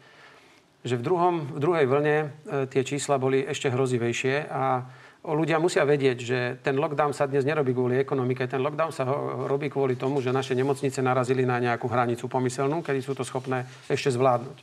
že 0.88 0.96
v, 0.96 1.04
druhom, 1.04 1.36
v 1.52 1.60
druhej 1.60 1.86
vlne 1.90 2.18
e, 2.24 2.28
tie 2.72 2.86
čísla 2.88 3.20
boli 3.20 3.44
ešte 3.44 3.68
hrozivejšie 3.68 4.48
a 4.48 4.88
ľudia 5.28 5.60
musia 5.60 5.84
vedieť, 5.84 6.18
že 6.24 6.40
ten 6.64 6.80
lockdown 6.80 7.12
sa 7.12 7.28
dnes 7.28 7.44
nerobí 7.44 7.76
kvôli 7.76 8.00
ekonomike, 8.00 8.48
ten 8.48 8.64
lockdown 8.64 8.96
sa 8.96 9.04
robí 9.52 9.68
kvôli 9.68 10.00
tomu, 10.00 10.24
že 10.24 10.32
naše 10.32 10.56
nemocnice 10.56 11.04
narazili 11.04 11.44
na 11.44 11.60
nejakú 11.60 11.92
hranicu 11.92 12.32
pomyselnú, 12.32 12.80
kedy 12.80 13.04
sú 13.04 13.12
to 13.12 13.28
schopné 13.28 13.68
ešte 13.92 14.16
zvládnuť. 14.16 14.58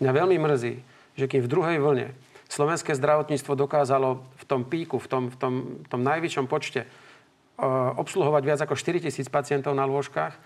Mňa 0.00 0.10
veľmi 0.14 0.36
mrzí, 0.40 0.74
že 1.20 1.28
kým 1.28 1.44
v 1.44 1.50
druhej 1.50 1.78
vlne 1.82 2.16
slovenské 2.48 2.96
zdravotníctvo 2.96 3.52
dokázalo 3.52 4.24
v 4.40 4.44
tom 4.48 4.64
píku, 4.64 4.96
v 4.96 5.08
tom, 5.10 5.22
v 5.28 5.36
tom, 5.36 5.54
v 5.84 5.88
tom 5.90 6.00
najvyššom 6.00 6.48
počte 6.48 6.88
obsluhovať 7.98 8.42
viac 8.46 8.60
ako 8.62 8.78
4 8.78 9.04
tisíc 9.04 9.26
pacientov 9.26 9.74
na 9.74 9.84
lôžkach 9.84 10.38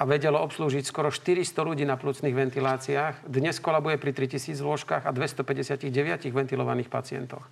a 0.00 0.08
vedelo 0.08 0.40
obslúžiť 0.40 0.88
skoro 0.88 1.12
400 1.12 1.60
ľudí 1.60 1.84
na 1.84 2.00
plúcnych 2.00 2.32
ventiláciách. 2.32 3.28
Dnes 3.28 3.60
kolabuje 3.60 4.00
pri 4.00 4.16
3000 4.16 4.56
lôžkach 4.64 5.04
a 5.04 5.12
259 5.12 5.92
ventilovaných 6.32 6.88
pacientoch. 6.88 7.44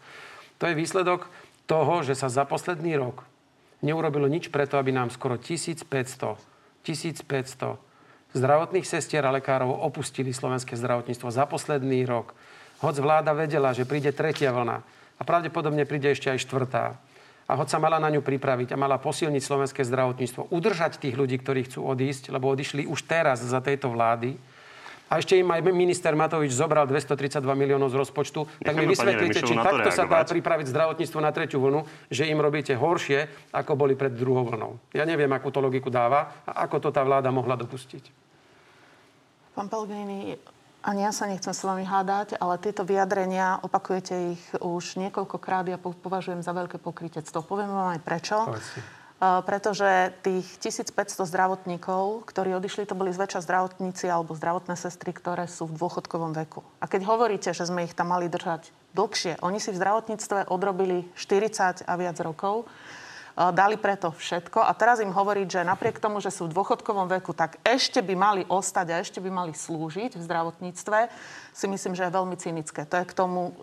To 0.57 0.65
je 0.65 0.73
výsledok 0.73 1.29
toho, 1.69 2.01
že 2.01 2.17
sa 2.17 2.33
za 2.33 2.49
posledný 2.49 2.97
rok 2.97 3.29
neurobilo 3.85 4.25
nič 4.27 4.49
preto, 4.49 4.81
aby 4.81 4.97
nám 4.97 5.13
skoro 5.13 5.37
1500, 5.37 5.85
1500 6.89 7.77
zdravotných 8.33 8.89
sestier 8.89 9.21
a 9.29 9.35
lekárov 9.37 9.69
opustili 9.85 10.33
slovenské 10.33 10.73
zdravotníctvo 10.73 11.29
za 11.29 11.45
posledný 11.45 12.09
rok. 12.09 12.33
Hoď 12.81 13.05
vláda 13.05 13.37
vedela, 13.37 13.77
že 13.77 13.85
príde 13.85 14.09
tretia 14.17 14.57
vlna 14.57 14.81
a 15.21 15.23
pravdepodobne 15.23 15.85
príde 15.85 16.17
ešte 16.17 16.33
aj 16.33 16.41
štvrtá 16.49 16.97
a 17.49 17.57
hoď 17.57 17.69
sa 17.73 17.79
mala 17.81 17.97
na 17.97 18.13
ňu 18.13 18.21
pripraviť 18.21 18.77
a 18.77 18.81
mala 18.81 19.01
posilniť 19.01 19.41
slovenské 19.41 19.81
zdravotníctvo, 19.89 20.53
udržať 20.53 21.01
tých 21.01 21.17
ľudí, 21.17 21.41
ktorí 21.41 21.65
chcú 21.65 21.89
odísť, 21.89 22.29
lebo 22.29 22.53
odišli 22.53 22.85
už 22.85 23.09
teraz 23.09 23.41
za 23.41 23.65
tejto 23.65 23.89
vlády, 23.89 24.37
a 25.09 25.17
ešte 25.17 25.41
im 25.41 25.49
aj 25.49 25.65
minister 25.73 26.13
Matovič 26.13 26.53
zobral 26.53 26.85
232 26.85 27.41
miliónov 27.57 27.89
z 27.89 27.97
rozpočtu, 27.97 28.45
tak 28.61 28.77
mi 28.77 28.85
vysvetlíte, 28.85 29.41
či 29.41 29.57
takto 29.57 29.89
sa 29.89 30.05
dá 30.05 30.21
pripraviť 30.21 30.69
zdravotníctvo 30.69 31.19
na 31.25 31.33
tretiu 31.33 31.65
vlnu, 31.65 32.13
že 32.13 32.29
im 32.29 32.37
robíte 32.37 32.77
horšie, 32.77 33.49
ako 33.49 33.73
boli 33.73 33.97
pred 33.97 34.13
druhou 34.13 34.45
vlnou. 34.45 34.77
Ja 34.93 35.09
neviem, 35.09 35.33
akú 35.33 35.49
to 35.49 35.65
logiku 35.65 35.89
dáva 35.89 36.45
a 36.45 36.69
ako 36.69 36.77
to 36.85 36.89
tá 36.93 37.01
vláda 37.01 37.33
mohla 37.33 37.57
dopustiť. 37.57 38.05
Pán 39.57 39.73
Pelgrini, 39.73 40.37
ani 40.83 41.03
ja 41.03 41.13
sa 41.13 41.27
nechcem 41.27 41.51
s 41.51 41.67
vami 41.67 41.83
hádať, 41.83 42.39
ale 42.39 42.61
tieto 42.63 42.87
vyjadrenia, 42.87 43.59
opakujete 43.67 44.39
ich 44.39 44.43
už 44.63 44.99
niekoľkokrát, 45.03 45.67
ja 45.67 45.79
považujem 45.79 46.41
za 46.45 46.55
veľké 46.55 46.79
pokrytectvo. 46.79 47.43
Poviem 47.43 47.71
vám 47.71 47.99
aj 47.99 48.01
prečo. 48.07 48.37
Uh, 49.19 49.43
pretože 49.43 50.15
tých 50.23 50.47
1500 50.63 51.27
zdravotníkov, 51.27 52.23
ktorí 52.31 52.55
odišli, 52.55 52.87
to 52.87 52.95
boli 52.95 53.11
zväčša 53.11 53.43
zdravotníci 53.43 54.07
alebo 54.07 54.39
zdravotné 54.39 54.79
sestry, 54.79 55.11
ktoré 55.11 55.51
sú 55.51 55.67
v 55.67 55.75
dôchodkovom 55.75 56.39
veku. 56.39 56.63
A 56.79 56.87
keď 56.87 57.11
hovoríte, 57.11 57.51
že 57.51 57.67
sme 57.67 57.83
ich 57.83 57.99
tam 57.99 58.15
mali 58.15 58.31
držať 58.31 58.71
dlhšie, 58.95 59.43
oni 59.43 59.59
si 59.59 59.75
v 59.75 59.81
zdravotníctve 59.83 60.47
odrobili 60.55 61.11
40 61.19 61.83
a 61.83 61.93
viac 61.99 62.15
rokov, 62.23 62.71
dali 63.39 63.79
preto 63.79 64.11
všetko 64.11 64.67
a 64.67 64.75
teraz 64.75 64.99
im 64.99 65.15
hovoriť, 65.15 65.47
že 65.47 65.61
napriek 65.63 66.03
tomu, 66.03 66.19
že 66.19 66.35
sú 66.35 66.51
v 66.51 66.59
dôchodkovom 66.59 67.07
veku, 67.07 67.31
tak 67.31 67.63
ešte 67.63 68.03
by 68.03 68.15
mali 68.19 68.43
ostať 68.51 68.87
a 68.91 68.99
ešte 68.99 69.23
by 69.23 69.31
mali 69.31 69.55
slúžiť 69.55 70.19
v 70.19 70.23
zdravotníctve, 70.27 70.99
si 71.55 71.67
myslím, 71.71 71.95
že 71.95 72.11
je 72.11 72.17
veľmi 72.19 72.35
cynické. 72.35 72.83
To 72.83 72.99
je 72.99 73.07
k 73.07 73.15
tomu, 73.15 73.55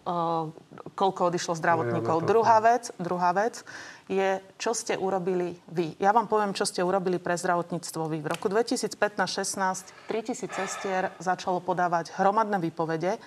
koľko 0.96 1.28
odišlo 1.28 1.60
zdravotníkov. 1.60 2.24
Druhá 2.24 2.64
vec, 2.64 2.96
druhá 3.04 3.36
vec 3.36 3.68
je, 4.08 4.40
čo 4.56 4.72
ste 4.72 4.96
urobili 4.96 5.60
vy. 5.68 6.00
Ja 6.00 6.16
vám 6.16 6.32
poviem, 6.32 6.56
čo 6.56 6.64
ste 6.64 6.80
urobili 6.80 7.20
pre 7.20 7.36
zdravotníctvo 7.36 8.16
vy. 8.16 8.24
V 8.24 8.32
roku 8.32 8.48
2015-16 8.48 10.08
3000 10.08 10.56
cestier 10.56 11.12
začalo 11.20 11.60
podávať 11.60 12.16
hromadné 12.16 12.64
výpovede, 12.64 13.20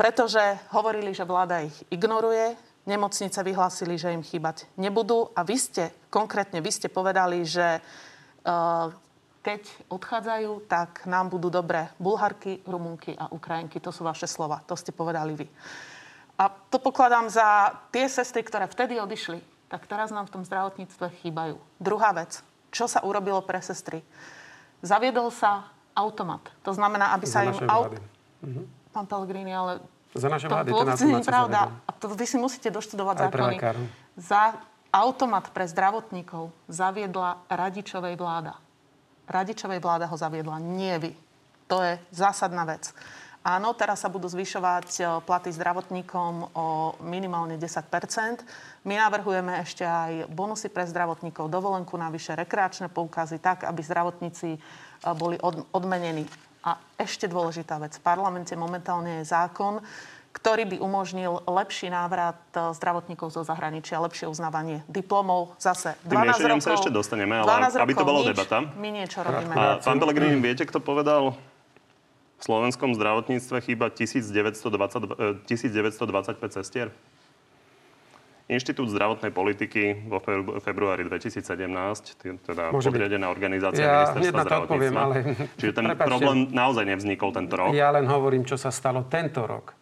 pretože 0.00 0.40
hovorili, 0.72 1.12
že 1.12 1.28
vláda 1.28 1.60
ich 1.60 1.76
ignoruje, 1.92 2.56
nemocnice 2.86 3.42
vyhlásili, 3.42 3.98
že 3.98 4.14
im 4.14 4.22
chýbať 4.22 4.70
nebudú. 4.78 5.28
A 5.34 5.42
vy 5.42 5.58
ste, 5.58 5.84
konkrétne 6.08 6.62
vy 6.62 6.70
ste 6.70 6.88
povedali, 6.88 7.42
že 7.42 7.82
uh, 8.46 8.94
keď 9.46 9.62
odchádzajú, 9.86 10.66
tak 10.66 11.06
nám 11.06 11.30
budú 11.30 11.50
dobré 11.50 11.86
Bulharky, 12.02 12.62
Rumunky 12.66 13.14
a 13.14 13.30
Ukrajinky. 13.30 13.78
To 13.78 13.94
sú 13.94 14.02
vaše 14.02 14.26
slova. 14.26 14.58
To 14.66 14.74
ste 14.74 14.90
povedali 14.90 15.38
vy. 15.38 15.46
A 16.34 16.50
to 16.50 16.82
pokladám 16.82 17.30
za 17.30 17.78
tie 17.94 18.10
sestry, 18.10 18.42
ktoré 18.42 18.66
vtedy 18.66 18.98
odišli, 18.98 19.38
tak 19.70 19.86
teraz 19.86 20.10
nám 20.10 20.26
v 20.26 20.34
tom 20.38 20.42
zdravotníctve 20.42 21.06
chýbajú. 21.22 21.58
Druhá 21.78 22.10
vec. 22.14 22.42
Čo 22.74 22.90
sa 22.90 23.02
urobilo 23.06 23.38
pre 23.42 23.62
sestry? 23.62 24.02
Zaviedol 24.82 25.30
sa 25.30 25.70
automat. 25.96 26.44
To 26.66 26.74
znamená, 26.74 27.14
aby 27.16 27.26
sa 27.26 27.46
im... 27.46 27.54
Aut... 27.70 27.96
Mhm. 28.42 28.62
Pán 28.92 29.06
Pellegrini, 29.08 29.52
ale 29.52 29.80
za 30.16 30.28
naše 30.28 30.48
vlády. 30.48 30.68
To 30.72 30.76
vôbec 30.82 31.00
nie 31.04 31.16
je 31.20 31.28
pravda. 31.28 31.60
A 31.86 31.90
to 31.92 32.12
vy 32.12 32.26
si 32.26 32.36
musíte 32.40 32.68
doštudovať 32.72 33.28
zákony. 33.28 33.56
Za 34.16 34.56
automat 34.90 35.52
pre 35.52 35.68
zdravotníkov 35.68 36.50
zaviedla 36.66 37.44
Radičovej 37.52 38.16
vláda. 38.16 38.56
Radičovej 39.28 39.82
vláda 39.82 40.06
ho 40.08 40.16
zaviedla, 40.16 40.56
nie 40.62 40.96
vy. 40.96 41.12
To 41.66 41.82
je 41.82 41.98
zásadná 42.14 42.62
vec. 42.64 42.94
Áno, 43.46 43.78
teraz 43.78 44.02
sa 44.02 44.10
budú 44.10 44.26
zvyšovať 44.26 44.88
e, 44.98 45.02
platy 45.22 45.54
zdravotníkom 45.54 46.50
o 46.50 46.98
minimálne 47.06 47.54
10% 47.54 48.42
My 48.86 48.98
navrhujeme 48.98 49.62
ešte 49.62 49.82
aj 49.82 50.30
bonusy 50.30 50.66
pre 50.66 50.86
zdravotníkov, 50.86 51.50
dovolenku 51.50 51.98
navyše, 51.98 52.38
rekreačné 52.38 52.90
poukazy, 52.90 53.42
tak, 53.42 53.62
aby 53.62 53.82
zdravotníci 53.82 54.48
e, 54.54 54.58
boli 55.14 55.38
odmenení. 55.70 56.26
A 56.64 56.80
ešte 56.96 57.26
dôležitá 57.26 57.76
vec. 57.82 57.98
V 57.98 58.02
parlamente 58.02 58.52
momentálne 58.56 59.22
je 59.22 59.24
zákon, 59.28 59.84
ktorý 60.36 60.68
by 60.68 60.76
umožnil 60.84 61.40
lepší 61.48 61.88
návrat 61.88 62.36
e, 62.52 62.76
zdravotníkov 62.76 63.32
zo 63.32 63.40
zahraničia, 63.40 63.96
lepšie 64.04 64.28
uznávanie 64.28 64.84
diplomov. 64.84 65.56
Zase 65.56 65.96
12 66.04 66.44
rokov, 66.44 66.60
sa 66.60 66.76
ešte 66.76 66.92
dostaneme, 66.92 67.40
ale 67.40 67.72
aby 67.72 67.94
to 67.96 68.04
bola 68.04 68.20
debata. 68.28 68.68
My 68.76 68.92
niečo 68.92 69.24
robíme. 69.24 69.56
A 69.56 69.80
pán 69.80 69.96
Pellegrini, 69.96 70.36
viete, 70.36 70.68
kto 70.68 70.76
povedal, 70.76 71.32
v 72.36 72.42
slovenskom 72.44 72.92
zdravotníctve 72.92 73.56
chýba 73.64 73.88
1920, 73.88 75.48
1925 75.48 76.58
sestier? 76.60 76.92
Inštitút 78.46 78.86
zdravotnej 78.94 79.34
politiky 79.34 80.06
vo 80.06 80.22
februári 80.62 81.02
2017, 81.02 81.42
teda 82.46 82.70
Môže 82.70 82.94
podriadená 82.94 83.26
organizácia 83.26 83.82
ja 83.82 84.14
ministerstva 84.14 84.42
zdravotníctva. 84.46 84.70
Odpoviem, 84.70 84.94
ale... 84.94 85.14
Čiže 85.58 85.72
ten 85.74 85.84
Prepačte, 85.90 86.06
problém 86.06 86.38
naozaj 86.54 86.84
nevznikol 86.86 87.34
tento 87.34 87.54
rok. 87.58 87.74
Ja 87.74 87.90
len 87.90 88.06
hovorím, 88.06 88.46
čo 88.46 88.54
sa 88.54 88.70
stalo 88.70 89.10
tento 89.10 89.42
rok. 89.50 89.74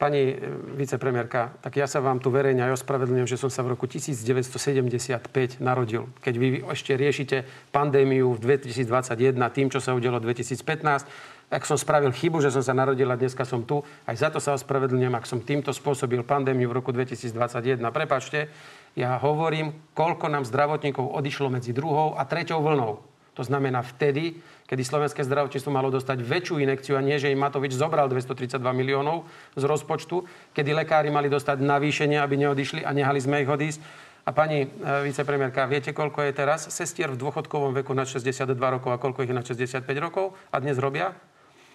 Pani 0.00 0.32
e, 0.32 0.36
vicepremiérka, 0.80 1.60
tak 1.60 1.76
ja 1.76 1.84
sa 1.84 2.00
vám 2.00 2.24
tu 2.24 2.32
verejne 2.32 2.64
aj 2.64 2.80
ospravedlňujem, 2.80 3.28
že 3.28 3.36
som 3.36 3.52
sa 3.52 3.60
v 3.60 3.76
roku 3.76 3.84
1975 3.84 5.60
narodil. 5.60 6.08
Keď 6.24 6.34
vy 6.40 6.64
ešte 6.64 6.96
riešite 6.96 7.44
pandémiu 7.68 8.32
v 8.32 8.56
2021 8.56 9.36
tým, 9.52 9.68
čo 9.68 9.76
sa 9.76 9.92
udialo 9.92 10.16
v 10.24 10.32
2015, 10.32 11.52
ak 11.52 11.68
som 11.68 11.76
spravil 11.76 12.16
chybu, 12.16 12.40
že 12.40 12.48
som 12.48 12.64
sa 12.64 12.72
narodil 12.72 13.12
a 13.12 13.20
dneska 13.20 13.44
som 13.44 13.60
tu, 13.60 13.84
aj 14.08 14.16
za 14.16 14.32
to 14.32 14.40
sa 14.40 14.56
ospravedlňujem, 14.56 15.12
ak 15.12 15.28
som 15.28 15.44
týmto 15.44 15.68
spôsobil 15.68 16.24
pandémiu 16.24 16.72
v 16.72 16.80
roku 16.80 16.96
2021. 16.96 17.84
Prepačte, 17.92 18.48
ja 18.96 19.20
hovorím, 19.20 19.92
koľko 19.92 20.32
nám 20.32 20.48
zdravotníkov 20.48 21.12
odišlo 21.12 21.52
medzi 21.52 21.76
druhou 21.76 22.16
a 22.16 22.24
treťou 22.24 22.64
vlnou. 22.64 23.09
To 23.34 23.42
znamená 23.46 23.82
vtedy, 23.86 24.38
kedy 24.66 24.82
slovenské 24.82 25.22
zdravotníctvo 25.26 25.70
malo 25.70 25.90
dostať 25.90 26.22
väčšiu 26.22 26.62
inekciu 26.62 26.94
a 26.98 27.02
nie, 27.02 27.18
že 27.18 27.30
im 27.30 27.38
Matovič 27.38 27.74
zobral 27.74 28.10
232 28.10 28.58
miliónov 28.74 29.26
z 29.54 29.62
rozpočtu, 29.66 30.26
kedy 30.54 30.74
lekári 30.74 31.10
mali 31.10 31.30
dostať 31.30 31.62
navýšenie, 31.62 32.18
aby 32.18 32.34
neodišli 32.46 32.86
a 32.86 32.90
nehali 32.94 33.18
sme 33.22 33.42
ich 33.42 33.50
odísť. 33.50 33.80
A 34.26 34.36
pani 34.36 34.62
e, 34.62 34.68
vicepremiérka, 35.08 35.64
viete, 35.64 35.96
koľko 35.96 36.22
je 36.28 36.32
teraz 36.36 36.68
sestier 36.68 37.08
v 37.08 37.18
dôchodkovom 37.18 37.72
veku 37.82 37.96
na 37.96 38.04
62 38.04 38.52
rokov 38.52 38.90
a 38.92 39.00
koľko 39.00 39.24
ich 39.24 39.30
je 39.32 39.36
na 39.36 39.42
65 39.42 39.86
rokov 39.96 40.36
a 40.52 40.60
dnes 40.60 40.76
robia? 40.76 41.16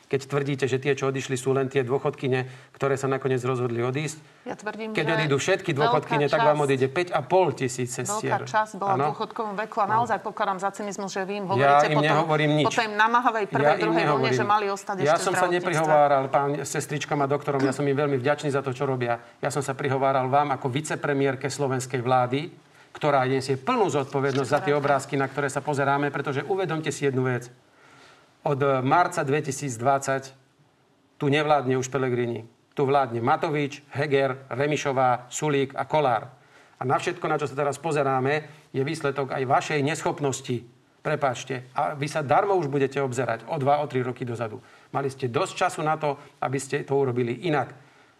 Keď 0.06 0.22
tvrdíte, 0.30 0.66
že 0.70 0.78
tie, 0.78 0.94
čo 0.94 1.10
odišli, 1.10 1.34
sú 1.34 1.50
len 1.58 1.66
tie 1.66 1.82
dôchodkyne, 1.82 2.46
ktoré 2.78 2.94
sa 2.94 3.10
nakoniec 3.10 3.42
rozhodli 3.42 3.82
odísť. 3.82 4.46
Ja 4.46 4.54
tvrdím, 4.54 4.94
keď 4.94 5.06
odídu 5.18 5.42
všetky 5.42 5.74
dôchodkyne, 5.74 6.30
tak 6.30 6.46
vám 6.46 6.62
odíde 6.62 6.86
5,5 6.94 7.60
tisíc 7.66 7.90
sestier. 7.90 8.38
Veľká 8.38 8.46
časť 8.46 8.74
bola 8.78 8.94
ano? 8.94 9.02
v 9.02 9.08
dôchodkovom 9.10 9.56
veku 9.66 9.78
a 9.82 9.88
naozaj 9.90 10.22
pokladám 10.22 10.62
za 10.62 10.70
cynizmus, 10.70 11.10
že 11.10 11.26
vy 11.26 11.42
im 11.42 11.46
hovoríte 11.50 11.90
ja 11.90 11.90
im 11.90 11.98
potom, 11.98 12.38
nič. 12.38 12.66
potom 12.70 12.86
im 12.86 12.96
namáhavej 12.96 13.46
prvej, 13.50 13.66
ja 13.66 13.74
druhej 13.82 14.06
vlne, 14.06 14.32
že 14.32 14.46
mali 14.46 14.66
ostať 14.70 14.96
ja 15.02 15.18
ešte 15.18 15.26
som 15.26 15.34
sa 15.34 15.48
neprihováral 15.50 16.30
pán 16.30 16.62
sestričkám 16.62 17.20
a 17.26 17.28
doktorom, 17.28 17.66
ja 17.66 17.74
som 17.74 17.82
im 17.82 17.98
veľmi 17.98 18.22
vďačný 18.22 18.54
za 18.54 18.62
to, 18.62 18.70
čo 18.78 18.86
robia. 18.86 19.18
Ja 19.42 19.50
som 19.50 19.66
sa 19.66 19.74
prihováral 19.74 20.30
vám 20.30 20.54
ako 20.54 20.70
vicepremiérke 20.70 21.50
slovenskej 21.50 22.06
vlády, 22.06 22.54
ktorá 22.94 23.26
nesie 23.26 23.58
plnú 23.58 23.90
zodpovednosť 23.90 24.50
za 24.54 24.60
tie 24.62 24.78
obrázky, 24.78 25.18
na 25.18 25.26
ktoré 25.28 25.50
sa 25.50 25.60
pozeráme, 25.66 26.14
pretože 26.14 26.46
uvedomte 26.46 26.94
si 26.94 27.10
jednu 27.10 27.26
vec 27.26 27.50
od 28.46 28.62
marca 28.86 29.25
2020 29.25 31.18
tu 31.18 31.25
nevládne 31.28 31.82
už 31.82 31.90
Pelegrini. 31.90 32.46
Tu 32.78 32.84
vládne 32.84 33.24
Matovič, 33.24 33.82
Heger, 33.90 34.46
Remišová, 34.52 35.32
Sulík 35.32 35.74
a 35.74 35.88
Kolár. 35.88 36.30
A 36.75 36.84
na 36.84 37.00
všetko, 37.00 37.25
na 37.25 37.40
čo 37.40 37.48
sa 37.48 37.56
teraz 37.56 37.80
pozeráme, 37.80 38.46
je 38.75 38.84
výsledok 38.84 39.32
aj 39.32 39.48
vašej 39.48 39.80
neschopnosti. 39.80 40.68
Prepáčte. 41.00 41.72
A 41.72 41.96
vy 41.96 42.12
sa 42.12 42.20
darmo 42.20 42.58
už 42.60 42.68
budete 42.68 43.00
obzerať 43.00 43.48
o 43.48 43.56
2, 43.56 43.64
o 43.82 43.86
3 43.88 44.04
roky 44.04 44.28
dozadu. 44.28 44.60
Mali 44.92 45.08
ste 45.08 45.32
dosť 45.32 45.54
času 45.56 45.82
na 45.88 45.96
to, 45.96 46.20
aby 46.44 46.60
ste 46.60 46.84
to 46.84 47.00
urobili 47.00 47.48
inak. 47.48 47.72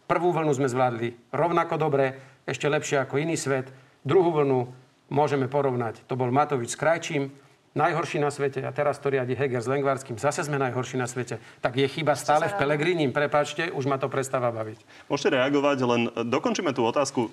Prvú 0.08 0.32
vlnu 0.32 0.54
sme 0.56 0.72
zvládli 0.72 1.34
rovnako 1.34 1.76
dobre, 1.76 2.16
ešte 2.48 2.70
lepšie 2.70 3.02
ako 3.04 3.20
iný 3.20 3.36
svet. 3.36 3.74
Druhú 4.06 4.32
vlnu 4.32 4.70
môžeme 5.12 5.50
porovnať. 5.52 6.06
To 6.08 6.16
bol 6.16 6.30
Matovič 6.30 6.74
s 6.74 6.80
Krajčím, 6.80 7.34
najhorší 7.76 8.24
na 8.24 8.32
svete 8.32 8.64
a 8.64 8.72
teraz 8.72 8.98
to 9.04 9.12
riadi 9.12 9.36
Heger 9.36 9.60
s 9.60 9.68
Lengvarským, 9.68 10.16
zase 10.16 10.48
sme 10.48 10.56
najhorší 10.56 10.96
na 10.96 11.06
svete, 11.06 11.44
tak 11.60 11.76
je 11.76 11.86
chyba 11.92 12.16
stále 12.16 12.48
v 12.48 12.56
Pelegrinim. 12.56 13.12
Prepačte, 13.12 13.70
už 13.76 13.86
ma 13.86 14.00
to 14.00 14.08
prestáva 14.08 14.50
baviť. 14.56 14.80
Môžete 15.12 15.36
reagovať, 15.36 15.78
len 15.84 16.02
dokončíme 16.32 16.72
tú 16.72 16.88
otázku 16.88 17.28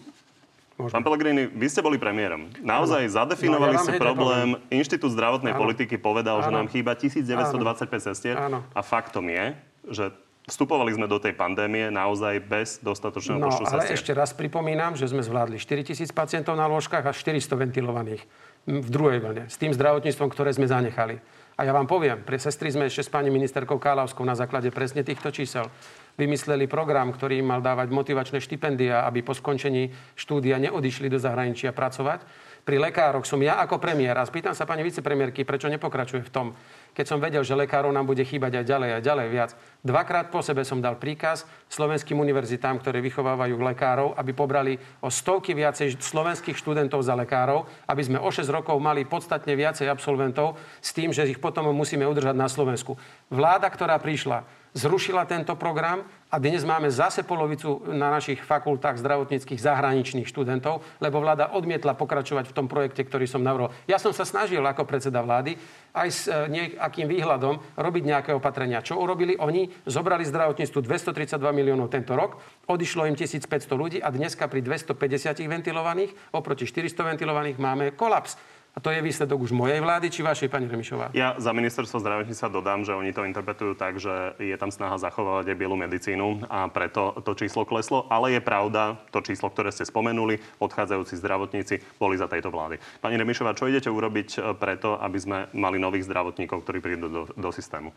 Môžem. 0.80 0.98
Pán 0.98 1.04
Pellegrini, 1.04 1.46
vy 1.52 1.68
ste 1.68 1.84
boli 1.84 2.00
premiérom. 2.00 2.48
Naozaj 2.64 3.06
ano. 3.06 3.12
zadefinovali 3.12 3.76
no, 3.76 3.78
ja 3.78 3.84
ste 3.84 4.00
problém. 4.00 4.56
Poviem. 4.56 4.72
Inštitút 4.72 5.12
zdravotnej 5.12 5.52
ano. 5.52 5.60
politiky 5.60 6.00
povedal, 6.00 6.40
ano. 6.40 6.44
že 6.48 6.50
nám 6.50 6.66
chýba 6.72 6.96
1925 6.96 7.92
sestier. 8.00 8.40
A 8.72 8.80
faktom 8.80 9.28
je, 9.28 9.52
že 9.92 10.04
vstupovali 10.48 10.90
sme 10.90 11.06
do 11.06 11.22
tej 11.22 11.38
pandémie 11.38 11.86
naozaj 11.92 12.42
bez 12.42 12.68
dostatočného 12.82 13.38
no, 13.38 13.46
počtu 13.46 13.62
ale 13.70 13.94
ešte 13.94 14.10
raz 14.10 14.34
pripomínam, 14.34 14.98
že 14.98 15.06
sme 15.06 15.22
zvládli 15.22 15.54
4 15.54 15.86
tisíc 15.86 16.10
pacientov 16.10 16.58
na 16.58 16.66
lôžkach 16.66 17.06
a 17.06 17.12
400 17.14 17.46
ventilovaných 17.62 18.26
v 18.66 18.88
druhej 18.88 19.18
vlne. 19.18 19.50
S 19.50 19.58
tým 19.58 19.74
zdravotníctvom, 19.74 20.28
ktoré 20.30 20.54
sme 20.54 20.70
zanechali. 20.70 21.18
A 21.58 21.68
ja 21.68 21.76
vám 21.76 21.84
poviem, 21.84 22.24
pre 22.24 22.40
sestry 22.40 22.72
sme 22.72 22.88
ešte 22.88 23.04
s 23.04 23.12
pani 23.12 23.28
ministerkou 23.28 23.76
Kálavskou 23.76 24.24
na 24.24 24.32
základe 24.32 24.72
presne 24.72 25.04
týchto 25.04 25.28
čísel 25.28 25.68
vymysleli 26.16 26.68
program, 26.68 27.12
ktorý 27.12 27.40
im 27.40 27.48
mal 27.48 27.60
dávať 27.64 27.88
motivačné 27.92 28.38
štipendia, 28.40 29.04
aby 29.04 29.24
po 29.24 29.36
skončení 29.36 29.92
štúdia 30.16 30.60
neodišli 30.60 31.08
do 31.08 31.20
zahraničia 31.20 31.72
pracovať. 31.72 32.24
Pri 32.62 32.78
lekároch 32.78 33.26
som 33.26 33.42
ja 33.42 33.58
ako 33.58 33.82
premiér 33.82 34.16
a 34.22 34.28
spýtam 34.28 34.54
sa 34.54 34.68
pani 34.68 34.86
vicepremiérky, 34.86 35.42
prečo 35.42 35.66
nepokračuje 35.66 36.22
v 36.22 36.30
tom, 36.32 36.46
keď 36.92 37.06
som 37.08 37.18
vedel, 37.20 37.40
že 37.40 37.56
lekárov 37.56 37.92
nám 37.92 38.04
bude 38.04 38.20
chýbať 38.20 38.60
aj 38.60 38.64
ďalej 38.68 38.90
a 38.92 39.04
ďalej 39.04 39.28
viac. 39.32 39.50
Dvakrát 39.80 40.28
po 40.28 40.44
sebe 40.44 40.62
som 40.62 40.78
dal 40.78 41.00
príkaz 41.00 41.48
slovenským 41.72 42.20
univerzitám, 42.20 42.78
ktoré 42.78 43.00
vychovávajú 43.00 43.56
lekárov, 43.58 44.14
aby 44.14 44.32
pobrali 44.36 44.76
o 45.00 45.08
stovky 45.08 45.56
viacej 45.56 45.98
slovenských 45.98 46.54
študentov 46.54 47.00
za 47.00 47.16
lekárov, 47.16 47.64
aby 47.88 48.02
sme 48.04 48.20
o 48.20 48.28
6 48.28 48.44
rokov 48.52 48.76
mali 48.78 49.08
podstatne 49.08 49.56
viacej 49.56 49.88
absolventov 49.88 50.60
s 50.78 50.92
tým, 50.92 51.10
že 51.10 51.26
ich 51.26 51.40
potom 51.40 51.72
musíme 51.72 52.04
udržať 52.04 52.36
na 52.36 52.46
Slovensku. 52.46 52.94
Vláda, 53.32 53.66
ktorá 53.72 53.96
prišla, 53.98 54.44
zrušila 54.72 55.28
tento 55.28 55.52
program 55.56 56.04
a 56.32 56.40
dnes 56.40 56.64
máme 56.64 56.88
zase 56.88 57.20
polovicu 57.28 57.84
na 57.92 58.08
našich 58.08 58.40
fakultách 58.40 58.96
zdravotníckých 59.04 59.60
zahraničných 59.60 60.24
študentov, 60.24 60.80
lebo 60.96 61.20
vláda 61.20 61.52
odmietla 61.52 61.92
pokračovať 61.92 62.48
v 62.48 62.56
tom 62.56 62.66
projekte, 62.72 63.04
ktorý 63.04 63.28
som 63.28 63.44
navrhol. 63.44 63.68
Ja 63.84 64.00
som 64.00 64.16
sa 64.16 64.24
snažil 64.24 64.64
ako 64.64 64.88
predseda 64.88 65.20
vlády 65.20 65.60
aj 65.92 66.08
s 66.08 66.20
e, 66.24 66.48
nejakým 66.48 67.04
výhľadom 67.04 67.60
robiť 67.76 68.02
nejaké 68.02 68.30
opatrenia. 68.32 68.80
Čo 68.80 68.96
urobili 68.96 69.36
oni? 69.36 69.68
Zobrali 69.84 70.24
zdravotníctvu 70.24 70.80
232 70.80 71.36
miliónov 71.52 71.92
tento 71.92 72.16
rok, 72.16 72.40
odišlo 72.64 73.04
im 73.04 73.16
1500 73.16 73.68
ľudí 73.76 73.98
a 74.00 74.08
dneska 74.08 74.48
pri 74.48 74.64
250 74.64 75.36
ventilovaných 75.44 76.32
oproti 76.32 76.64
400 76.64 77.12
ventilovaných 77.12 77.60
máme 77.60 77.92
kolaps. 77.92 78.40
A 78.72 78.80
to 78.80 78.88
je 78.88 79.04
výsledok 79.04 79.44
už 79.44 79.52
mojej 79.52 79.84
vlády 79.84 80.08
či 80.08 80.24
vašej, 80.24 80.48
pani 80.48 80.64
Remišová? 80.64 81.12
Ja 81.12 81.36
za 81.36 81.52
ministerstvo 81.52 82.00
zdravotníctva 82.00 82.48
dodám, 82.48 82.88
že 82.88 82.96
oni 82.96 83.12
to 83.12 83.28
interpretujú 83.28 83.76
tak, 83.76 84.00
že 84.00 84.32
je 84.40 84.56
tam 84.56 84.72
snaha 84.72 84.96
zachovávať 84.96 85.52
aj 85.52 85.60
bielu 85.60 85.76
medicínu 85.76 86.48
a 86.48 86.72
preto 86.72 87.12
to 87.20 87.36
číslo 87.36 87.68
kleslo. 87.68 88.08
Ale 88.08 88.32
je 88.32 88.40
pravda, 88.40 88.96
to 89.12 89.20
číslo, 89.20 89.52
ktoré 89.52 89.68
ste 89.76 89.84
spomenuli, 89.84 90.40
odchádzajúci 90.56 91.20
zdravotníci 91.20 91.84
boli 92.00 92.16
za 92.16 92.32
tejto 92.32 92.48
vlády. 92.48 92.80
Pani 93.04 93.20
Remišová, 93.20 93.52
čo 93.52 93.68
idete 93.68 93.92
urobiť 93.92 94.40
e, 94.40 94.56
preto, 94.56 94.96
aby 94.96 95.18
sme 95.20 95.38
mali 95.52 95.76
nových 95.76 96.08
zdravotníkov, 96.08 96.64
ktorí 96.64 96.80
prídu 96.80 97.12
do, 97.12 97.22
do 97.28 97.50
systému? 97.52 97.92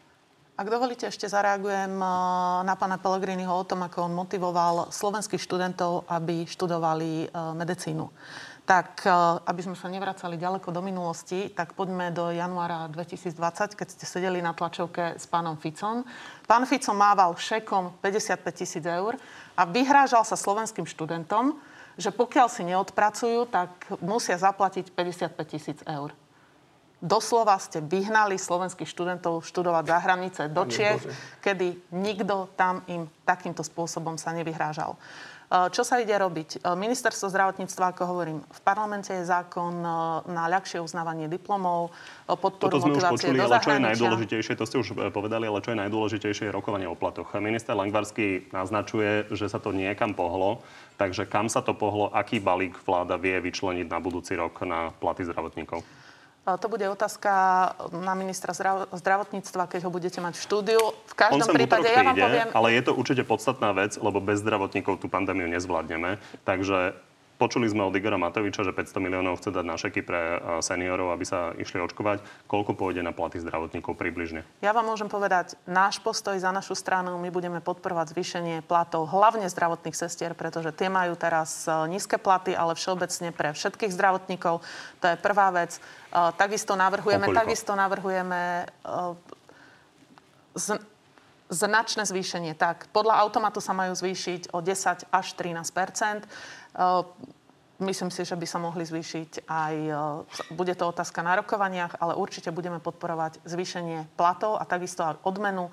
Ak 0.56 0.72
dovolíte, 0.72 1.08
ešte 1.08 1.32
zareagujem 1.32 1.96
e, 1.96 2.08
na 2.68 2.76
pána 2.76 3.00
Pellegriniho 3.00 3.56
o 3.56 3.64
tom, 3.64 3.88
ako 3.88 4.12
on 4.12 4.14
motivoval 4.16 4.92
slovenských 4.92 5.40
študentov, 5.40 6.04
aby 6.12 6.44
študovali 6.44 7.32
e, 7.32 7.38
medicínu 7.56 8.12
tak 8.66 9.06
e, 9.06 9.14
aby 9.46 9.62
sme 9.62 9.78
sa 9.78 9.86
nevracali 9.88 10.42
ďaleko 10.42 10.74
do 10.74 10.82
minulosti, 10.82 11.54
tak 11.54 11.78
poďme 11.78 12.10
do 12.10 12.34
januára 12.34 12.90
2020, 12.90 13.78
keď 13.78 13.88
ste 13.94 14.06
sedeli 14.10 14.42
na 14.42 14.58
tlačovke 14.58 15.16
s 15.16 15.30
pánom 15.30 15.56
Ficom. 15.56 16.02
Pán 16.50 16.66
Fico 16.66 16.92
mával 16.98 17.38
šekom 17.38 18.02
55 18.02 18.42
tisíc 18.52 18.84
eur 18.84 19.16
a 19.54 19.62
vyhrážal 19.70 20.26
sa 20.26 20.34
slovenským 20.34 20.90
študentom, 20.90 21.56
že 21.96 22.10
pokiaľ 22.12 22.48
si 22.52 22.66
neodpracujú, 22.68 23.48
tak 23.48 23.72
musia 24.04 24.36
zaplatiť 24.36 24.92
55 24.92 25.54
tisíc 25.54 25.80
eur. 25.86 26.12
Doslova 27.06 27.60
ste 27.62 27.86
vyhnali 27.86 28.40
slovenských 28.40 28.90
študentov 28.90 29.46
študovať 29.46 29.84
za 29.86 29.98
hranice 30.02 30.42
do 30.50 30.66
Čiech, 30.66 31.06
kedy 31.44 31.94
nikto 31.94 32.50
tam 32.58 32.82
im 32.90 33.06
takýmto 33.28 33.62
spôsobom 33.62 34.18
sa 34.18 34.34
nevyhrážal. 34.34 34.98
Eh, 35.46 35.70
čo 35.70 35.86
sa 35.86 36.02
ide 36.02 36.18
robiť? 36.18 36.58
Eh, 36.58 36.74
ministerstvo 36.74 37.30
zdravotníctva, 37.30 37.94
ako 37.94 38.04
hovorím, 38.10 38.42
v 38.42 38.62
parlamente 38.66 39.14
je 39.14 39.22
zákon 39.22 39.78
eh, 39.78 39.94
na 40.34 40.50
ľahšie 40.50 40.82
uznávanie 40.82 41.30
diplomov, 41.30 41.94
podporu 42.26 42.82
Toto 42.82 42.90
sme 42.90 42.98
už 42.98 43.06
počuli, 43.14 43.38
ale 43.38 43.62
čo 43.62 43.72
je 43.78 43.82
najdôležitejšie, 43.86 44.54
to 44.58 44.66
ste 44.66 44.78
už 44.82 44.88
povedali, 45.14 45.46
ale 45.46 45.62
čo 45.62 45.78
je 45.78 45.82
najdôležitejšie 45.86 46.50
je 46.50 46.52
rokovanie 46.52 46.90
o 46.90 46.98
platoch. 46.98 47.38
Minister 47.38 47.78
Langvarský 47.78 48.50
naznačuje, 48.50 49.30
že 49.30 49.46
sa 49.46 49.62
to 49.62 49.70
niekam 49.70 50.18
pohlo, 50.18 50.66
takže 50.98 51.30
kam 51.30 51.46
sa 51.46 51.62
to 51.62 51.78
pohlo, 51.78 52.10
aký 52.10 52.42
balík 52.42 52.74
vláda 52.82 53.22
vie 53.22 53.38
vyčleniť 53.38 53.86
na 53.86 54.02
budúci 54.02 54.34
rok 54.34 54.66
na 54.66 54.90
platy 54.98 55.30
zdravotníkov? 55.30 55.86
To 56.46 56.68
bude 56.70 56.86
otázka 56.86 57.34
na 57.90 58.14
ministra 58.14 58.54
zdravotníctva, 58.94 59.66
keď 59.66 59.82
ho 59.82 59.90
budete 59.90 60.22
mať 60.22 60.38
v 60.38 60.42
štúdiu. 60.46 60.82
V 61.10 61.16
každom 61.18 61.50
prípade 61.50 61.90
ja 61.90 62.06
vám 62.06 62.14
poviem... 62.14 62.48
Ale 62.54 62.70
je 62.78 62.82
to 62.86 62.94
určite 62.94 63.26
podstatná 63.26 63.74
vec, 63.74 63.98
lebo 63.98 64.22
bez 64.22 64.46
zdravotníkov 64.46 65.02
tú 65.02 65.10
pandémiu 65.10 65.50
nezvládneme. 65.50 66.22
Takže 66.46 66.94
Počuli 67.36 67.68
sme 67.68 67.84
od 67.84 67.92
Igora 67.92 68.16
Matoviča, 68.16 68.64
že 68.64 68.72
500 68.72 69.04
miliónov 69.04 69.44
chce 69.44 69.52
dať 69.52 69.66
na 69.68 69.76
šeky 69.76 70.08
pre 70.08 70.20
e, 70.20 70.38
seniorov, 70.64 71.12
aby 71.12 71.28
sa 71.28 71.52
išli 71.60 71.84
očkovať. 71.84 72.24
Koľko 72.48 72.80
pôjde 72.80 73.04
na 73.04 73.12
platy 73.12 73.44
zdravotníkov 73.44 74.00
približne? 74.00 74.48
Ja 74.64 74.72
vám 74.72 74.88
môžem 74.88 75.12
povedať, 75.12 75.60
náš 75.68 76.00
postoj 76.00 76.40
za 76.40 76.56
našu 76.56 76.80
stranu, 76.80 77.20
my 77.20 77.28
budeme 77.36 77.60
podporovať 77.60 78.16
zvýšenie 78.16 78.64
platov 78.64 79.12
hlavne 79.12 79.52
zdravotných 79.52 80.00
sestier, 80.00 80.32
pretože 80.32 80.72
tie 80.72 80.88
majú 80.88 81.20
teraz 81.20 81.68
e, 81.68 81.76
nízke 81.92 82.16
platy, 82.16 82.56
ale 82.56 82.72
všeobecne 82.72 83.36
pre 83.36 83.52
všetkých 83.52 83.92
zdravotníkov. 83.92 84.64
To 85.04 85.06
je 85.06 85.16
prvá 85.20 85.52
vec. 85.52 85.76
E, 85.76 85.80
takisto 86.40 86.80
navrhujeme, 86.80 87.36
takisto 87.36 87.76
navrhujeme 87.76 88.72
z, 90.56 90.80
značné 91.52 92.08
zvýšenie. 92.08 92.58
Tak, 92.58 92.90
podľa 92.90 93.22
automatu 93.22 93.62
sa 93.62 93.76
majú 93.76 93.94
zvýšiť 93.94 94.56
o 94.56 94.64
10 94.64 95.12
až 95.12 95.28
13 95.36 96.24
Myslím 97.76 98.08
si, 98.08 98.24
že 98.24 98.40
by 98.40 98.48
sa 98.48 98.56
mohli 98.56 98.88
zvýšiť 98.88 99.52
aj, 99.52 99.76
bude 100.56 100.72
to 100.80 100.88
otázka 100.88 101.20
na 101.20 101.36
rokovaniach, 101.44 102.00
ale 102.00 102.16
určite 102.16 102.48
budeme 102.56 102.80
podporovať 102.80 103.44
zvýšenie 103.44 104.16
platov 104.16 104.56
a 104.56 104.64
takisto 104.64 105.04
aj 105.04 105.20
odmenu 105.28 105.68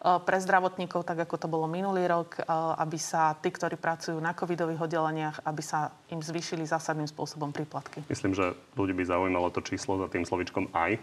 pre 0.00 0.40
zdravotníkov, 0.40 1.04
tak 1.04 1.28
ako 1.28 1.36
to 1.36 1.52
bolo 1.52 1.68
minulý 1.68 2.08
rok, 2.08 2.40
aby 2.80 2.96
sa 2.96 3.36
tí, 3.36 3.52
ktorí 3.52 3.76
pracujú 3.76 4.16
na 4.16 4.32
covidových 4.32 4.80
oddeleniach, 4.80 5.44
aby 5.44 5.60
sa 5.60 5.92
im 6.08 6.24
zvýšili 6.24 6.64
zásadným 6.64 7.06
spôsobom 7.06 7.52
príplatky. 7.52 8.00
Myslím, 8.08 8.32
že 8.32 8.56
ľudí 8.72 8.96
by 8.96 9.04
zaujímalo 9.12 9.52
to 9.52 9.60
číslo 9.60 10.00
za 10.00 10.08
tým 10.08 10.24
slovičkom 10.24 10.72
aj. 10.72 10.96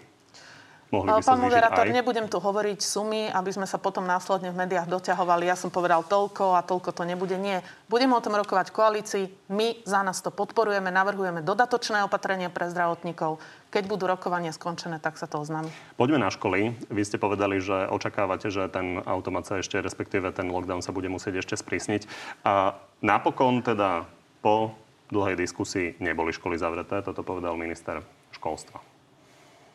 Mohli 0.89 1.21
by 1.21 1.21
Pán 1.21 1.38
moderátor, 1.38 1.86
aj... 1.86 1.93
nebudem 1.93 2.25
tu 2.25 2.41
hovoriť 2.41 2.82
sumy, 2.82 3.30
aby 3.30 3.54
sme 3.54 3.69
sa 3.69 3.78
potom 3.78 4.10
následne 4.10 4.49
v 4.49 4.65
médiách 4.65 4.89
doťahovali. 4.89 5.45
Ja 5.45 5.54
som 5.54 5.69
povedal 5.69 6.02
toľko 6.02 6.58
a 6.58 6.65
toľko 6.65 6.89
to 6.97 7.06
nebude. 7.06 7.38
Nie. 7.38 7.62
Budeme 7.86 8.17
o 8.17 8.23
tom 8.25 8.34
rokovať 8.34 8.73
v 8.73 8.75
koalícii. 8.75 9.25
My 9.54 9.78
za 9.86 10.02
nás 10.02 10.25
to 10.25 10.34
podporujeme, 10.34 10.89
navrhujeme 10.89 11.45
dodatočné 11.45 12.02
opatrenia 12.10 12.49
pre 12.49 12.73
zdravotníkov. 12.73 13.38
Keď 13.69 13.86
budú 13.86 14.10
rokovania 14.10 14.49
skončené, 14.49 14.97
tak 14.97 15.21
sa 15.21 15.30
to 15.30 15.38
oznámi. 15.38 15.69
Poďme 15.93 16.25
na 16.25 16.34
školy. 16.34 16.73
Vy 16.89 17.02
ste 17.06 17.21
povedali, 17.21 17.62
že 17.62 17.86
očakávate, 17.86 18.49
že 18.49 18.65
ten 18.73 19.06
automat 19.06 19.45
sa 19.45 19.62
ešte, 19.62 19.78
respektíve 19.78 20.34
ten 20.34 20.49
lockdown 20.49 20.82
sa 20.82 20.89
bude 20.89 21.06
musieť 21.06 21.45
ešte 21.45 21.54
sprísniť. 21.54 22.10
A 22.41 22.73
napokon 23.06 23.62
teda 23.62 24.10
po 24.41 24.73
dlhej 25.13 25.38
diskusii 25.38 26.02
neboli 26.02 26.34
školy 26.34 26.58
zavreté. 26.58 27.06
Toto 27.06 27.21
povedal 27.21 27.54
minister 27.62 28.02
školstva 28.34 28.88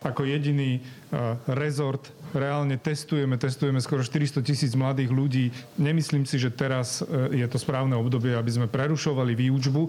ako 0.05 0.29
jediný 0.29 0.79
uh, 0.79 1.40
rezort 1.49 2.12
reálne 2.37 2.77
testujeme, 2.77 3.40
testujeme 3.40 3.81
skoro 3.81 4.05
400 4.05 4.45
tisíc 4.45 4.73
mladých 4.77 5.11
ľudí. 5.11 5.45
Nemyslím 5.81 6.29
si, 6.29 6.37
že 6.37 6.53
teraz 6.53 7.01
uh, 7.01 7.33
je 7.33 7.47
to 7.49 7.57
správne 7.57 7.97
obdobie, 7.97 8.37
aby 8.37 8.51
sme 8.53 8.67
prerušovali 8.69 9.33
výučbu. 9.33 9.88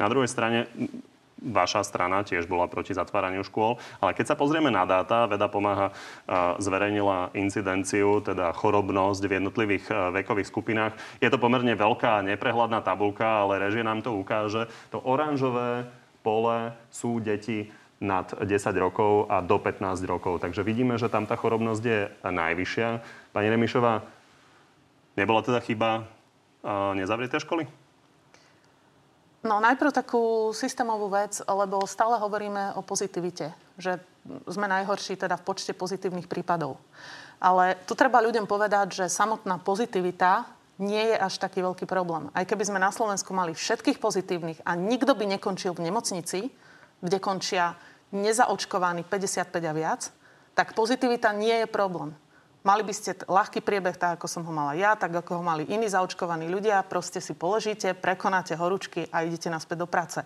Na 0.00 0.08
druhej 0.08 0.28
strane, 0.28 0.68
vaša 1.40 1.84
strana 1.84 2.24
tiež 2.24 2.48
bola 2.48 2.64
proti 2.66 2.96
zatváraniu 2.96 3.44
škôl, 3.44 3.76
ale 4.00 4.16
keď 4.16 4.32
sa 4.32 4.36
pozrieme 4.40 4.72
na 4.72 4.88
dáta, 4.88 5.28
Veda 5.28 5.52
pomáha 5.52 5.92
zverejnila 6.56 7.36
incidenciu, 7.36 8.24
teda 8.24 8.56
chorobnosť 8.56 9.22
v 9.28 9.34
jednotlivých 9.40 9.84
vekových 10.16 10.48
skupinách. 10.48 10.92
Je 11.20 11.28
to 11.28 11.36
pomerne 11.36 11.76
veľká 11.76 12.24
neprehľadná 12.24 12.80
tabulka, 12.80 13.44
ale 13.44 13.60
režie 13.60 13.84
nám 13.84 14.00
to 14.00 14.16
ukáže. 14.16 14.68
To 14.96 14.98
oranžové 15.04 15.84
pole 16.24 16.72
sú 16.90 17.22
deti 17.22 17.70
nad 17.96 18.28
10 18.28 18.50
rokov 18.76 19.28
a 19.32 19.40
do 19.40 19.56
15 19.56 20.04
rokov. 20.04 20.44
Takže 20.44 20.60
vidíme, 20.60 21.00
že 21.00 21.08
tam 21.08 21.24
tá 21.24 21.32
chorobnosť 21.32 21.82
je 21.82 22.00
najvyššia. 22.28 22.88
Pani 23.32 23.48
Remišová, 23.48 24.04
nebola 25.16 25.40
teda 25.40 25.64
chyba 25.64 26.04
nezavrieť 26.92 27.40
školy? 27.40 27.64
No 29.46 29.62
najprv 29.62 29.94
takú 29.94 30.50
systémovú 30.50 31.06
vec, 31.06 31.38
lebo 31.46 31.86
stále 31.86 32.18
hovoríme 32.18 32.74
o 32.74 32.82
pozitivite, 32.82 33.54
že 33.78 34.02
sme 34.50 34.66
najhorší 34.66 35.14
teda 35.14 35.38
v 35.38 35.46
počte 35.46 35.70
pozitívnych 35.70 36.26
prípadov. 36.26 36.82
Ale 37.38 37.78
tu 37.86 37.94
treba 37.94 38.18
ľuďom 38.18 38.50
povedať, 38.50 39.04
že 39.04 39.12
samotná 39.12 39.62
pozitivita 39.62 40.50
nie 40.82 41.14
je 41.14 41.16
až 41.16 41.38
taký 41.38 41.62
veľký 41.62 41.86
problém. 41.86 42.26
Aj 42.34 42.42
keby 42.42 42.66
sme 42.66 42.82
na 42.82 42.90
Slovensku 42.90 43.30
mali 43.30 43.54
všetkých 43.54 44.02
pozitívnych 44.02 44.66
a 44.66 44.74
nikto 44.74 45.14
by 45.14 45.38
nekončil 45.38 45.78
v 45.78 45.88
nemocnici, 45.88 46.50
kde 47.00 47.18
končia 47.20 47.76
nezaočkovaní 48.14 49.04
55 49.04 49.52
a 49.52 49.72
viac, 49.72 50.02
tak 50.56 50.72
pozitivita 50.72 51.36
nie 51.36 51.64
je 51.64 51.68
problém. 51.68 52.16
Mali 52.66 52.82
by 52.82 52.90
ste 52.90 53.14
ľahký 53.30 53.62
priebeh, 53.62 53.94
tak 53.94 54.18
ako 54.18 54.26
som 54.26 54.42
ho 54.42 54.50
mala 54.50 54.74
ja, 54.74 54.98
tak 54.98 55.14
ako 55.14 55.38
ho 55.38 55.42
mali 55.44 55.70
iní 55.70 55.86
zaočkovaní 55.86 56.50
ľudia. 56.50 56.82
Proste 56.82 57.22
si 57.22 57.30
položíte, 57.30 57.94
prekonáte 57.94 58.58
horúčky 58.58 59.06
a 59.14 59.22
idete 59.22 59.46
naspäť 59.46 59.86
do 59.86 59.88
práce. 59.88 60.18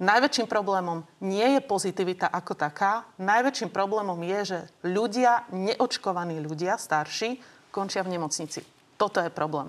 Najväčším 0.00 0.48
problémom 0.48 1.04
nie 1.20 1.44
je 1.44 1.60
pozitivita 1.60 2.32
ako 2.32 2.56
taká. 2.56 3.04
Najväčším 3.20 3.68
problémom 3.68 4.16
je, 4.24 4.40
že 4.48 4.58
ľudia, 4.80 5.44
neočkovaní 5.52 6.40
ľudia, 6.40 6.80
starší, 6.80 7.36
končia 7.68 8.00
v 8.00 8.16
nemocnici. 8.16 8.64
Toto 8.96 9.20
je 9.20 9.28
problém. 9.28 9.68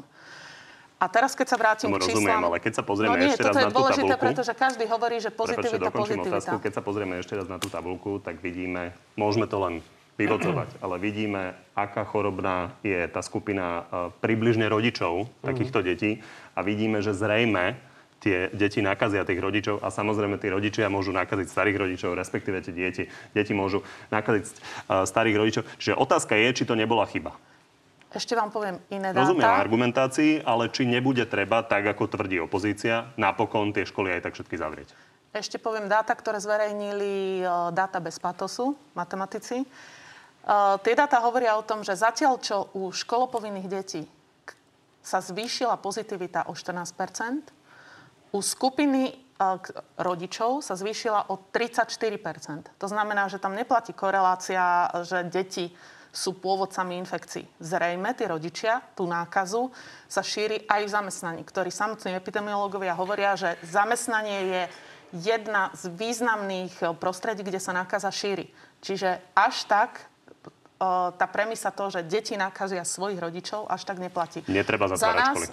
A 0.95 1.05
teraz, 1.12 1.36
keď 1.36 1.47
sa 1.51 1.58
vrátim 1.60 1.91
Tomu 1.91 1.99
k 1.99 2.08
rozumiem, 2.08 2.39
číslam... 2.39 2.47
ale 2.47 2.58
keď 2.63 2.73
sa 2.79 2.84
pozrieme 2.88 3.15
no 3.15 3.19
nie, 3.19 3.36
ešte 3.36 3.43
raz 3.43 3.55
je 3.55 3.65
na 3.67 3.67
tú 3.67 3.75
dôležité, 3.75 4.13
tabulku... 4.15 4.23
pretože 4.23 4.53
každý 4.55 4.84
hovorí, 4.88 5.15
že 5.19 5.29
pozitivita, 5.29 5.89
pozitivita. 5.91 6.39
otázku. 6.39 6.55
Keď 6.63 6.71
sa 6.71 6.81
pozrieme 6.81 7.13
ešte 7.19 7.34
raz 7.36 7.47
na 7.51 7.58
tú 7.60 7.67
tabulku, 7.67 8.23
tak 8.23 8.39
vidíme, 8.39 8.95
môžeme 9.19 9.43
to 9.43 9.60
len 9.60 9.84
vyvocovať, 10.15 10.69
ale 10.84 10.95
vidíme, 11.03 11.51
aká 11.75 12.08
chorobná 12.08 12.71
je 12.79 12.95
tá 13.12 13.19
skupina 13.19 13.65
e, 13.67 13.81
približne 14.23 14.71
rodičov 14.71 15.27
takýchto 15.43 15.84
detí 15.84 16.23
a 16.55 16.63
vidíme, 16.63 17.03
že 17.03 17.12
zrejme 17.12 17.75
tie 18.23 18.49
deti 18.49 18.81
nakazia 18.81 19.21
tých 19.21 19.38
rodičov 19.38 19.86
a 19.86 19.93
samozrejme 19.93 20.41
tí 20.41 20.49
rodičia 20.49 20.89
môžu 20.89 21.13
nakaziť 21.13 21.45
starých 21.45 21.77
rodičov, 21.77 22.17
respektíve 22.17 22.58
tie 22.63 22.73
deti, 22.73 23.03
deti 23.38 23.53
môžu 23.53 23.86
nakaziť 24.10 24.45
uh, 24.49 25.05
starých 25.05 25.38
rodičov. 25.38 25.63
Čiže 25.77 25.93
otázka 25.93 26.34
je, 26.34 26.49
či 26.58 26.63
to 26.65 26.73
nebola 26.73 27.05
chyba. 27.05 27.38
Ešte 28.15 28.32
vám 28.32 28.47
poviem 28.47 28.80
iné 28.88 29.12
dáta. 29.12 29.28
Rozumiem 29.28 29.51
argumentácii, 29.51 30.32
ale 30.47 30.71
či 30.71 30.88
nebude 30.88 31.28
treba, 31.28 31.67
tak 31.67 31.84
ako 31.84 32.08
tvrdí 32.08 32.39
opozícia, 32.39 33.12
napokon 33.19 33.75
tie 33.75 33.84
školy 33.84 34.15
aj 34.15 34.21
tak 34.23 34.39
všetky 34.39 34.56
zavrieť. 34.56 34.89
Ešte 35.36 35.60
poviem 35.60 35.91
dáta, 35.91 36.15
ktoré 36.15 36.39
zverejnili 36.39 37.43
e, 37.43 37.75
dáta 37.75 37.99
bez 37.99 38.15
patosu, 38.23 38.80
matematici. 38.95 39.60
E, 39.60 39.67
tie 40.80 40.95
dáta 40.95 41.19
hovoria 41.19 41.60
o 41.60 41.67
tom, 41.67 41.84
že 41.84 41.91
zatiaľ, 41.91 42.39
čo 42.39 42.71
u 42.71 42.88
školopovinných 42.95 43.67
detí 43.67 44.08
sa 45.04 45.19
zvýšila 45.19 45.75
pozitivita 45.84 46.47
o 46.47 46.56
14% 46.56 47.51
u 48.32 48.39
skupiny 48.39 49.12
e, 49.12 49.13
rodičov 49.99 50.63
sa 50.63 50.80
zvýšila 50.80 51.28
o 51.28 51.36
34% 51.51 52.80
To 52.80 52.88
znamená, 52.88 53.28
že 53.28 53.43
tam 53.43 53.60
neplatí 53.60 53.91
korelácia, 53.91 54.88
že 55.04 55.28
deti 55.28 55.75
sú 56.15 56.39
pôvodcami 56.39 56.95
infekcií. 57.04 57.43
Zrejme 57.60 58.15
tí 58.15 58.23
rodičia 58.23 58.80
tú 58.95 59.04
nákazu 59.04 59.67
sa 60.08 60.23
šíri 60.23 60.63
aj 60.63 60.82
v 60.88 60.93
zamestnaní, 60.95 61.41
ktorí 61.43 61.67
samotní 61.67 62.15
epidemiológovia 62.15 62.95
hovoria, 62.95 63.36
že 63.36 63.60
zamestnanie 63.67 64.39
je 64.47 64.62
jedna 65.19 65.75
z 65.75 65.91
významných 65.91 66.73
e, 66.80 66.86
prostredí, 66.95 67.43
kde 67.43 67.60
sa 67.60 67.75
nákaza 67.75 68.10
šíri. 68.15 68.47
Čiže 68.80 69.19
až 69.36 69.67
tak 69.67 69.99
e, 69.99 70.04
tá 71.19 71.28
premisa 71.28 71.75
to, 71.75 71.91
že 71.91 72.08
deti 72.08 72.39
nakazia 72.39 72.88
svojich 72.88 73.19
rodičov, 73.19 73.67
až 73.67 73.84
tak 73.84 73.99
neplatí. 73.99 74.47
Netreba 74.47 74.88
Za 74.88 74.95
zatvárať 74.95 75.19
nás, 75.19 75.36
školy. 75.36 75.47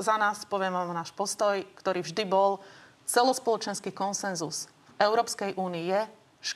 za 0.00 0.16
nás, 0.16 0.36
poviem 0.48 0.72
vám 0.72 0.96
náš 0.96 1.12
postoj, 1.12 1.60
ktorý 1.76 2.00
vždy 2.00 2.24
bol 2.24 2.64
celospoločenský 3.04 3.92
konsenzus 3.92 4.72
Európskej 4.96 5.60
únii 5.60 5.84
je, 5.92 6.02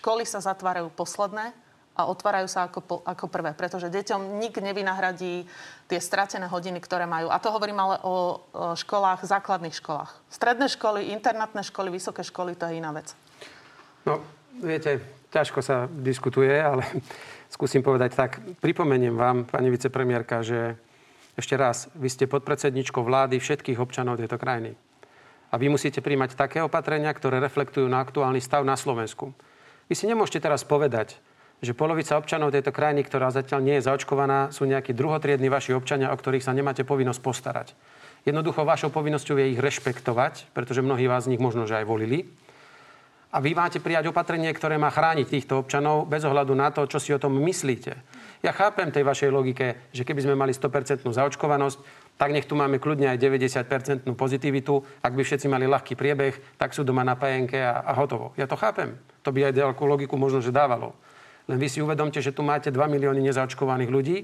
školy 0.00 0.24
sa 0.24 0.40
zatvárajú 0.40 0.88
posledné 0.96 1.52
a 1.98 2.06
otvárajú 2.06 2.48
sa 2.48 2.70
ako, 2.70 3.02
ako 3.02 3.26
prvé, 3.28 3.52
pretože 3.52 3.92
deťom 3.92 4.40
nik 4.40 4.56
nevynahradí 4.56 5.44
tie 5.90 6.00
stratené 6.00 6.46
hodiny, 6.46 6.78
ktoré 6.78 7.04
majú. 7.04 7.28
A 7.28 7.42
to 7.42 7.50
hovorím 7.50 7.82
ale 7.82 7.96
o 8.06 8.40
školách, 8.78 9.26
základných 9.26 9.74
školách. 9.74 10.10
Stredné 10.30 10.70
školy, 10.70 11.10
internátne 11.12 11.60
školy, 11.66 11.90
vysoké 11.90 12.22
školy, 12.22 12.54
to 12.54 12.70
je 12.70 12.78
iná 12.78 12.94
vec. 12.94 13.12
No, 14.06 14.22
viete, 14.62 15.02
ťažko 15.34 15.60
sa 15.60 15.90
diskutuje, 15.90 16.54
ale 16.54 16.86
skúsim 17.54 17.84
povedať 17.84 18.16
tak. 18.16 18.30
Pripomeniem 18.62 19.18
vám, 19.18 19.44
pani 19.44 19.68
vicepremiérka, 19.68 20.40
že 20.46 20.78
ešte 21.34 21.54
raz, 21.58 21.90
vy 21.96 22.08
ste 22.10 22.30
podpredsedničkou 22.30 23.02
vlády 23.02 23.40
všetkých 23.40 23.80
občanov 23.80 24.20
tejto 24.20 24.36
krajiny. 24.36 24.74
A 25.50 25.58
vy 25.58 25.66
musíte 25.66 25.98
príjmať 25.98 26.38
také 26.38 26.62
opatrenia, 26.62 27.10
ktoré 27.10 27.42
reflektujú 27.42 27.90
na 27.90 27.98
aktuálny 27.98 28.38
stav 28.38 28.62
na 28.62 28.78
Slovensku. 28.78 29.34
Vy 29.90 29.98
si 29.98 30.06
nemôžete 30.06 30.38
teraz 30.38 30.62
povedať, 30.62 31.18
že 31.60 31.76
polovica 31.76 32.16
občanov 32.16 32.56
tejto 32.56 32.72
krajiny, 32.72 33.04
ktorá 33.04 33.28
zatiaľ 33.28 33.60
nie 33.60 33.76
je 33.78 33.86
zaočkovaná, 33.86 34.48
sú 34.48 34.64
nejakí 34.64 34.96
druhotriedni 34.96 35.52
vaši 35.52 35.76
občania, 35.76 36.12
o 36.12 36.16
ktorých 36.16 36.44
sa 36.44 36.56
nemáte 36.56 36.88
povinnosť 36.88 37.20
postarať. 37.20 37.68
Jednoducho 38.24 38.64
vašou 38.64 38.92
povinnosťou 38.92 39.40
je 39.40 39.56
ich 39.56 39.60
rešpektovať, 39.60 40.52
pretože 40.52 40.84
mnohí 40.84 41.08
vás 41.08 41.24
z 41.24 41.36
nich 41.36 41.40
možno, 41.40 41.64
že 41.64 41.80
aj 41.80 41.88
volili. 41.88 42.28
A 43.30 43.38
vy 43.38 43.54
máte 43.54 43.78
prijať 43.78 44.10
opatrenie, 44.10 44.50
ktoré 44.50 44.74
má 44.74 44.90
chrániť 44.90 45.30
týchto 45.30 45.62
občanov 45.62 46.10
bez 46.10 46.26
ohľadu 46.26 46.50
na 46.50 46.74
to, 46.74 46.82
čo 46.90 46.98
si 46.98 47.14
o 47.14 47.22
tom 47.22 47.38
myslíte. 47.38 47.94
Ja 48.42 48.50
chápem 48.50 48.90
tej 48.90 49.06
vašej 49.06 49.30
logike, 49.30 49.86
že 49.94 50.02
keby 50.02 50.26
sme 50.26 50.34
mali 50.34 50.50
100% 50.50 51.06
zaočkovanosť, 51.06 51.78
tak 52.18 52.34
nech 52.34 52.50
tu 52.50 52.58
máme 52.58 52.82
kľudne 52.82 53.06
aj 53.14 53.22
90% 53.22 54.04
pozitivitu. 54.18 54.82
Ak 55.00 55.14
by 55.14 55.22
všetci 55.22 55.46
mali 55.46 55.70
ľahký 55.70 55.94
priebeh, 55.94 56.58
tak 56.58 56.74
sú 56.74 56.82
doma 56.82 57.06
na 57.06 57.14
pajenke 57.14 57.62
a, 57.62 57.86
a 57.86 57.94
hotovo. 57.94 58.34
Ja 58.34 58.50
to 58.50 58.58
chápem. 58.58 58.98
To 59.22 59.30
by 59.30 59.48
aj 59.48 59.62
ďalkú 59.62 59.82
logiku 59.86 60.18
možno, 60.18 60.42
že 60.42 60.50
dávalo. 60.50 60.92
Len 61.50 61.58
vy 61.58 61.66
si 61.66 61.82
uvedomte, 61.82 62.22
že 62.22 62.30
tu 62.30 62.46
máte 62.46 62.70
2 62.70 62.78
milióny 62.78 63.26
nezaočkovaných 63.26 63.90
ľudí, 63.90 64.18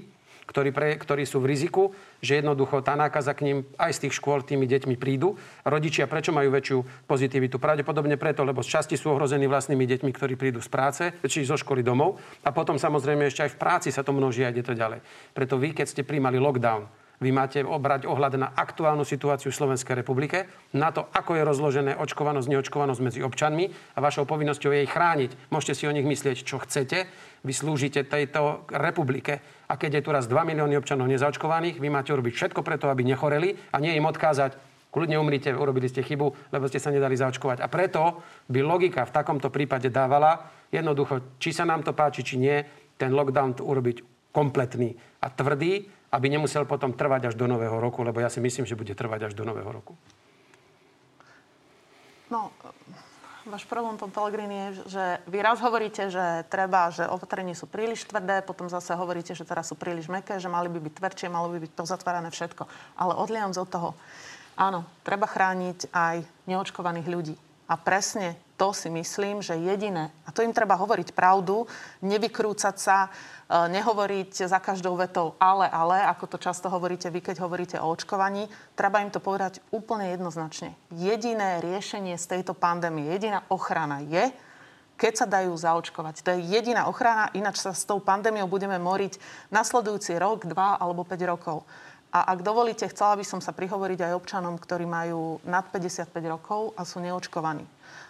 ktorí, 0.47 0.71
pre, 0.71 0.95
ktorí 0.95 1.27
sú 1.27 1.43
v 1.43 1.51
riziku, 1.51 1.91
že 2.23 2.39
jednoducho 2.39 2.79
tá 2.79 2.95
nákaza 2.95 3.35
k 3.35 3.51
ním 3.51 3.57
aj 3.75 3.99
z 3.99 4.01
tých 4.07 4.15
škôl 4.15 4.47
tými 4.47 4.63
deťmi 4.63 4.95
prídu. 4.95 5.35
Rodičia 5.67 6.07
prečo 6.07 6.31
majú 6.31 6.55
väčšiu 6.55 7.03
pozitivitu? 7.03 7.59
Pravdepodobne 7.59 8.15
preto, 8.15 8.47
lebo 8.47 8.63
z 8.63 8.79
časti 8.79 8.95
sú 8.95 9.11
ohrození 9.11 9.43
vlastnými 9.43 9.83
deťmi, 9.83 10.11
ktorí 10.15 10.39
prídu 10.39 10.63
z 10.63 10.71
práce, 10.71 11.03
či 11.27 11.43
zo 11.43 11.59
školy 11.59 11.83
domov. 11.83 12.15
A 12.47 12.55
potom 12.55 12.79
samozrejme 12.79 13.27
ešte 13.27 13.43
aj 13.43 13.51
v 13.53 13.59
práci 13.59 13.89
sa 13.91 14.07
to 14.07 14.15
množí 14.15 14.47
a 14.47 14.51
ide 14.55 14.63
to 14.63 14.71
ďalej. 14.71 15.03
Preto 15.35 15.59
vy, 15.59 15.75
keď 15.75 15.91
ste 15.91 16.07
príjmali 16.07 16.39
lockdown, 16.39 16.87
vy 17.17 17.33
máte 17.33 17.65
obrať 17.65 18.05
ohľad 18.05 18.37
na 18.37 18.53
aktuálnu 18.53 19.01
situáciu 19.01 19.49
v 19.49 19.57
Slovenskej 19.57 19.97
republike, 19.97 20.45
na 20.77 20.93
to, 20.93 21.09
ako 21.09 21.33
je 21.33 21.43
rozložené 21.49 21.91
očkovanosť, 21.97 22.45
neočkovanosť 22.45 23.01
medzi 23.01 23.19
občanmi 23.25 23.73
a 23.97 23.99
vašou 24.05 24.29
povinnosťou 24.29 24.69
je 24.69 24.85
ich 24.85 24.93
chrániť. 24.93 25.49
Môžete 25.49 25.73
si 25.73 25.83
o 25.89 25.95
nich 25.95 26.05
myslieť, 26.05 26.45
čo 26.45 26.61
chcete. 26.61 27.09
Vy 27.41 27.53
slúžite 27.57 28.05
tejto 28.05 28.69
republike. 28.69 29.41
A 29.65 29.73
keď 29.81 29.97
je 29.97 30.05
tu 30.05 30.09
raz 30.13 30.29
2 30.29 30.37
milióny 30.45 30.77
občanov 30.77 31.09
nezaočkovaných, 31.09 31.81
vy 31.81 31.89
máte 31.89 32.13
urobiť 32.13 32.33
všetko 32.37 32.61
preto, 32.61 32.85
aby 32.85 33.01
nechoreli 33.01 33.57
a 33.73 33.81
nie 33.81 33.97
im 33.97 34.05
odkázať, 34.05 34.53
kľudne 34.93 35.17
umrite, 35.17 35.49
urobili 35.57 35.89
ste 35.89 36.05
chybu, 36.05 36.53
lebo 36.53 36.69
ste 36.69 36.77
sa 36.77 36.93
nedali 36.93 37.17
zaočkovať. 37.17 37.65
A 37.65 37.67
preto 37.67 38.21
by 38.45 38.61
logika 38.61 39.09
v 39.09 39.15
takomto 39.17 39.49
prípade 39.49 39.89
dávala 39.89 40.53
jednoducho, 40.69 41.37
či 41.41 41.49
sa 41.49 41.65
nám 41.65 41.81
to 41.81 41.97
páči, 41.97 42.21
či 42.21 42.37
nie, 42.37 42.61
ten 42.97 43.09
lockdown 43.13 43.57
urobiť 43.57 44.29
kompletný 44.33 44.93
a 45.21 45.33
tvrdý, 45.33 45.96
aby 46.11 46.25
nemusel 46.31 46.63
potom 46.63 46.95
trvať 46.95 47.31
až 47.31 47.35
do 47.35 47.47
nového 47.47 47.75
roku, 47.79 48.03
lebo 48.03 48.23
ja 48.23 48.31
si 48.31 48.39
myslím, 48.39 48.63
že 48.63 48.79
bude 48.79 48.95
trvať 48.95 49.31
až 49.31 49.33
do 49.35 49.43
nového 49.43 49.67
roku. 49.67 49.93
No, 52.27 52.51
váš 53.47 53.63
problém, 53.63 53.95
pán 53.95 54.11
Pellegrini, 54.11 54.55
je, 54.55 54.91
že 54.91 55.03
vy 55.31 55.39
raz 55.39 55.63
hovoríte, 55.63 56.11
že 56.11 56.43
treba, 56.51 56.91
že 56.91 57.07
opatrenia 57.07 57.55
sú 57.55 57.67
príliš 57.67 58.03
tvrdé, 58.03 58.43
potom 58.43 58.67
zase 58.67 58.91
hovoríte, 58.95 59.31
že 59.31 59.47
teraz 59.47 59.71
sú 59.71 59.79
príliš 59.79 60.11
meké, 60.11 60.35
že 60.39 60.51
mali 60.51 60.67
by 60.67 60.79
byť 60.83 60.93
tvrdšie, 60.99 61.27
malo 61.31 61.47
by 61.55 61.63
byť 61.63 61.71
pozatvárané 61.71 62.27
všetko. 62.31 62.67
Ale 62.99 63.15
odliam 63.15 63.55
od 63.55 63.67
toho. 63.67 63.95
Áno, 64.59 64.83
treba 65.07 65.29
chrániť 65.29 65.93
aj 65.95 66.25
neočkovaných 66.49 67.07
ľudí. 67.07 67.35
A 67.67 67.75
presne 67.75 68.39
to 68.57 68.73
si 68.73 68.89
myslím, 68.89 69.43
že 69.45 69.53
jediné, 69.53 70.09
a 70.25 70.33
to 70.33 70.41
im 70.41 70.55
treba 70.55 70.73
hovoriť 70.79 71.13
pravdu, 71.13 71.69
nevykrúcať 72.01 72.75
sa, 72.79 73.05
e, 73.05 73.09
nehovoriť 73.69 74.49
za 74.49 74.57
každou 74.57 74.97
vetou 74.97 75.37
ale, 75.37 75.69
ale, 75.69 76.01
ako 76.09 76.25
to 76.25 76.37
často 76.41 76.71
hovoríte 76.71 77.11
vy, 77.13 77.21
keď 77.21 77.37
hovoríte 77.43 77.77
o 77.77 77.91
očkovaní, 77.91 78.49
treba 78.73 79.03
im 79.05 79.13
to 79.13 79.21
povedať 79.21 79.61
úplne 79.69 80.09
jednoznačne. 80.09 80.73
Jediné 80.89 81.61
riešenie 81.61 82.17
z 82.17 82.25
tejto 82.25 82.57
pandémie, 82.57 83.13
jediná 83.13 83.45
ochrana 83.53 84.01
je, 84.01 84.33
keď 84.97 85.13
sa 85.13 85.25
dajú 85.29 85.53
zaočkovať. 85.53 86.25
To 86.25 86.33
je 86.33 86.57
jediná 86.57 86.89
ochrana, 86.89 87.29
ináč 87.37 87.61
sa 87.61 87.71
s 87.77 87.85
tou 87.85 88.01
pandémiou 88.01 88.49
budeme 88.49 88.81
moriť 88.81 89.21
nasledujúci 89.53 90.17
rok, 90.17 90.49
dva 90.49 90.81
alebo 90.81 91.05
5 91.05 91.13
rokov. 91.29 91.61
A 92.07 92.31
ak 92.33 92.39
dovolíte, 92.39 92.87
chcela 92.87 93.19
by 93.19 93.25
som 93.27 93.43
sa 93.43 93.51
prihovoriť 93.51 93.99
aj 93.99 94.15
občanom, 94.15 94.55
ktorí 94.55 94.87
majú 94.87 95.43
nad 95.43 95.67
55 95.67 96.07
rokov 96.31 96.71
a 96.79 96.87
sú 96.87 97.03
neočkovaní. 97.03 97.67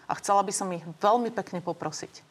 A 0.07 0.13
chcela 0.21 0.45
by 0.45 0.53
som 0.53 0.69
ich 0.71 0.85
veľmi 1.01 1.33
pekne 1.33 1.59
poprosiť, 1.59 2.21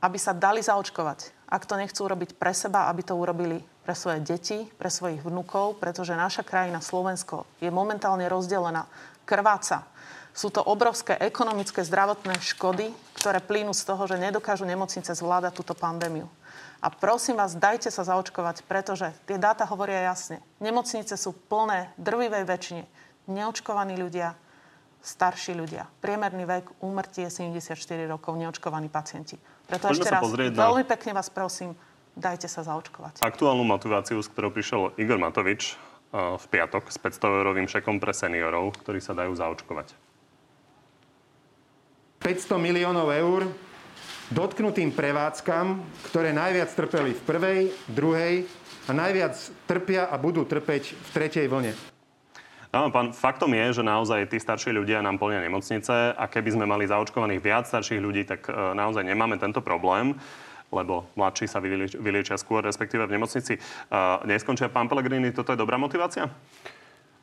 aby 0.00 0.18
sa 0.18 0.32
dali 0.32 0.64
zaočkovať. 0.64 1.50
Ak 1.52 1.68
to 1.68 1.76
nechcú 1.76 2.08
robiť 2.08 2.40
pre 2.40 2.56
seba, 2.56 2.88
aby 2.88 3.04
to 3.04 3.14
urobili 3.14 3.60
pre 3.84 3.92
svoje 3.92 4.24
deti, 4.24 4.70
pre 4.80 4.88
svojich 4.88 5.20
vnúkov, 5.20 5.76
pretože 5.82 6.16
naša 6.16 6.46
krajina 6.46 6.80
Slovensko 6.80 7.44
je 7.60 7.68
momentálne 7.68 8.24
rozdelená, 8.30 8.88
krváca. 9.28 9.86
Sú 10.30 10.48
to 10.48 10.62
obrovské 10.62 11.18
ekonomické 11.18 11.82
zdravotné 11.82 12.38
škody, 12.38 12.94
ktoré 13.18 13.42
plynú 13.42 13.74
z 13.74 13.82
toho, 13.82 14.06
že 14.06 14.18
nedokážu 14.18 14.62
nemocnice 14.64 15.10
zvládať 15.10 15.52
túto 15.58 15.74
pandémiu. 15.74 16.30
A 16.80 16.88
prosím 16.88 17.36
vás, 17.36 17.52
dajte 17.52 17.92
sa 17.92 18.08
zaočkovať, 18.08 18.64
pretože 18.64 19.12
tie 19.28 19.36
dáta 19.36 19.68
hovoria 19.68 20.00
jasne. 20.00 20.40
Nemocnice 20.64 21.12
sú 21.20 21.36
plné, 21.36 21.92
drvivej 22.00 22.48
väčšine. 22.48 22.84
Neočkovaní 23.28 24.00
ľudia, 24.00 24.32
starší 25.04 25.52
ľudia. 25.52 25.84
Priemerný 26.00 26.48
vek 26.48 26.80
úmrtie 26.80 27.28
je 27.28 27.44
74 27.44 27.76
rokov, 28.08 28.32
neočkovaní 28.40 28.88
pacienti. 28.88 29.36
Preto 29.68 29.92
Poďme 29.92 29.96
ešte 30.00 30.08
raz, 30.08 30.22
na... 30.24 30.56
veľmi 30.56 30.84
pekne 30.88 31.12
vás 31.20 31.28
prosím, 31.28 31.76
dajte 32.16 32.48
sa 32.48 32.64
zaočkovať. 32.64 33.20
Aktuálnu 33.20 33.64
motiváciu, 33.64 34.16
s 34.16 34.32
ktorou 34.32 34.48
prišiel 34.48 34.96
Igor 34.96 35.20
Matovič 35.20 35.72
eh, 35.72 35.76
v 36.16 36.44
piatok 36.48 36.88
s 36.88 36.96
500-eurovým 36.96 37.68
šekom 37.68 38.00
pre 38.00 38.16
seniorov, 38.16 38.72
ktorí 38.80 39.04
sa 39.04 39.12
dajú 39.12 39.36
zaočkovať. 39.36 39.92
500 42.24 42.56
miliónov 42.56 43.08
eur 43.12 43.48
dotknutým 44.30 44.94
prevádzkam, 44.94 45.82
ktoré 46.10 46.30
najviac 46.30 46.70
trpeli 46.72 47.12
v 47.14 47.22
prvej, 47.26 47.60
druhej 47.90 48.46
a 48.86 48.90
najviac 48.94 49.34
trpia 49.66 50.06
a 50.06 50.16
budú 50.16 50.46
trpeť 50.46 50.94
v 50.94 51.08
tretej 51.10 51.46
vlne. 51.50 51.74
No, 52.70 52.86
pán, 52.94 53.10
faktom 53.10 53.50
je, 53.50 53.82
že 53.82 53.82
naozaj 53.82 54.30
tí 54.30 54.38
starší 54.38 54.70
ľudia 54.70 55.02
nám 55.02 55.18
plnia 55.18 55.42
nemocnice 55.42 56.14
a 56.14 56.24
keby 56.30 56.54
sme 56.54 56.70
mali 56.70 56.86
zaočkovaných 56.86 57.42
viac 57.42 57.66
starších 57.66 57.98
ľudí, 57.98 58.22
tak 58.22 58.46
e, 58.46 58.54
naozaj 58.54 59.02
nemáme 59.02 59.42
tento 59.42 59.58
problém 59.58 60.14
lebo 60.70 61.10
mladší 61.18 61.50
sa 61.50 61.58
vyliečia, 61.58 61.98
vyliečia 61.98 62.36
skôr, 62.38 62.62
respektíve 62.62 63.02
v 63.02 63.18
nemocnici. 63.18 63.58
Uh, 63.90 64.22
neskončia 64.22 64.70
pán 64.70 64.86
Pellegrini, 64.86 65.34
toto 65.34 65.50
je 65.50 65.58
dobrá 65.58 65.74
motivácia? 65.74 66.30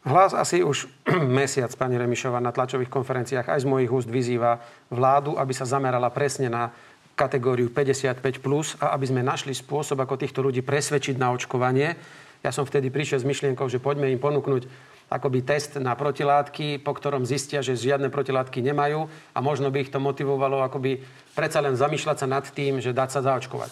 Hlas 0.08 0.32
asi 0.32 0.64
už 0.64 0.88
mesiac, 1.40 1.72
pani 1.76 2.00
Remišová, 2.00 2.40
na 2.40 2.56
tlačových 2.56 2.92
konferenciách 2.92 3.48
aj 3.52 3.64
z 3.64 3.68
mojich 3.68 3.92
úst 3.92 4.08
vyzýva 4.08 4.64
vládu, 4.88 5.36
aby 5.36 5.52
sa 5.52 5.68
zamerala 5.68 6.12
presne 6.12 6.48
na 6.52 6.76
kategóriu 7.18 7.74
55+, 7.74 8.22
plus 8.38 8.78
a 8.78 8.94
aby 8.94 9.10
sme 9.10 9.26
našli 9.26 9.58
spôsob, 9.58 9.98
ako 9.98 10.22
týchto 10.22 10.46
ľudí 10.46 10.62
presvedčiť 10.62 11.18
na 11.18 11.34
očkovanie. 11.34 11.98
Ja 12.46 12.54
som 12.54 12.70
vtedy 12.70 12.94
prišiel 12.94 13.26
s 13.26 13.26
myšlienkou, 13.26 13.66
že 13.66 13.82
poďme 13.82 14.14
im 14.14 14.22
ponúknuť 14.22 14.70
akoby 15.10 15.42
test 15.42 15.80
na 15.82 15.98
protilátky, 15.98 16.84
po 16.84 16.94
ktorom 16.94 17.26
zistia, 17.26 17.66
že 17.66 17.80
žiadne 17.80 18.14
protilátky 18.14 18.60
nemajú 18.62 19.10
a 19.34 19.40
možno 19.40 19.74
by 19.74 19.88
ich 19.88 19.92
to 19.92 20.04
motivovalo 20.04 20.62
akoby 20.62 21.02
predsa 21.34 21.64
len 21.64 21.80
zamýšľať 21.80 22.18
sa 22.22 22.28
nad 22.28 22.46
tým, 22.46 22.84
že 22.84 22.94
dať 22.94 23.10
sa 23.10 23.20
zaočkovať. 23.26 23.72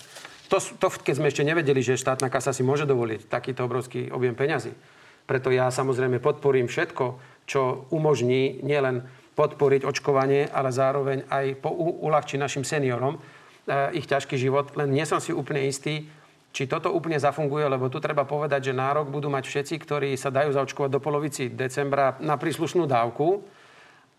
To, 0.49 0.57
to, 0.61 0.87
keď 0.89 1.13
sme 1.19 1.29
ešte 1.29 1.43
nevedeli, 1.43 1.81
že 1.83 1.99
štátna 1.99 2.31
kasa 2.31 2.55
si 2.55 2.63
môže 2.63 2.87
dovoliť 2.87 3.27
takýto 3.27 3.67
obrovský 3.67 4.09
objem 4.13 4.33
peňazí. 4.37 4.71
Preto 5.25 5.49
ja 5.49 5.73
samozrejme 5.73 6.21
podporím 6.21 6.69
všetko, 6.69 7.05
čo 7.49 7.89
umožní 7.91 8.61
nielen 8.61 9.03
podporiť 9.35 9.83
očkovanie, 9.83 10.47
ale 10.47 10.71
zároveň 10.71 11.27
aj 11.27 11.59
po, 11.59 11.73
uľahčiť 11.75 12.39
našim 12.39 12.63
seniorom 12.63 13.19
ich 13.93 14.05
ťažký 14.05 14.37
život. 14.37 14.73
Len 14.77 14.93
nie 14.93 15.05
som 15.05 15.17
si 15.17 15.33
úplne 15.33 15.65
istý, 15.65 16.05
či 16.55 16.71
toto 16.71 16.87
úplne 16.95 17.19
zafunguje, 17.19 17.67
lebo 17.67 17.91
tu 17.91 17.99
treba 17.99 18.23
povedať, 18.23 18.71
že 18.71 18.77
nárok 18.77 19.11
budú 19.11 19.27
mať 19.27 19.43
všetci, 19.43 19.75
ktorí 19.75 20.09
sa 20.15 20.31
dajú 20.31 20.55
zaočkovať 20.55 20.87
do 20.87 21.03
polovici 21.03 21.51
decembra 21.51 22.15
na 22.23 22.39
príslušnú 22.39 22.87
dávku, 22.87 23.43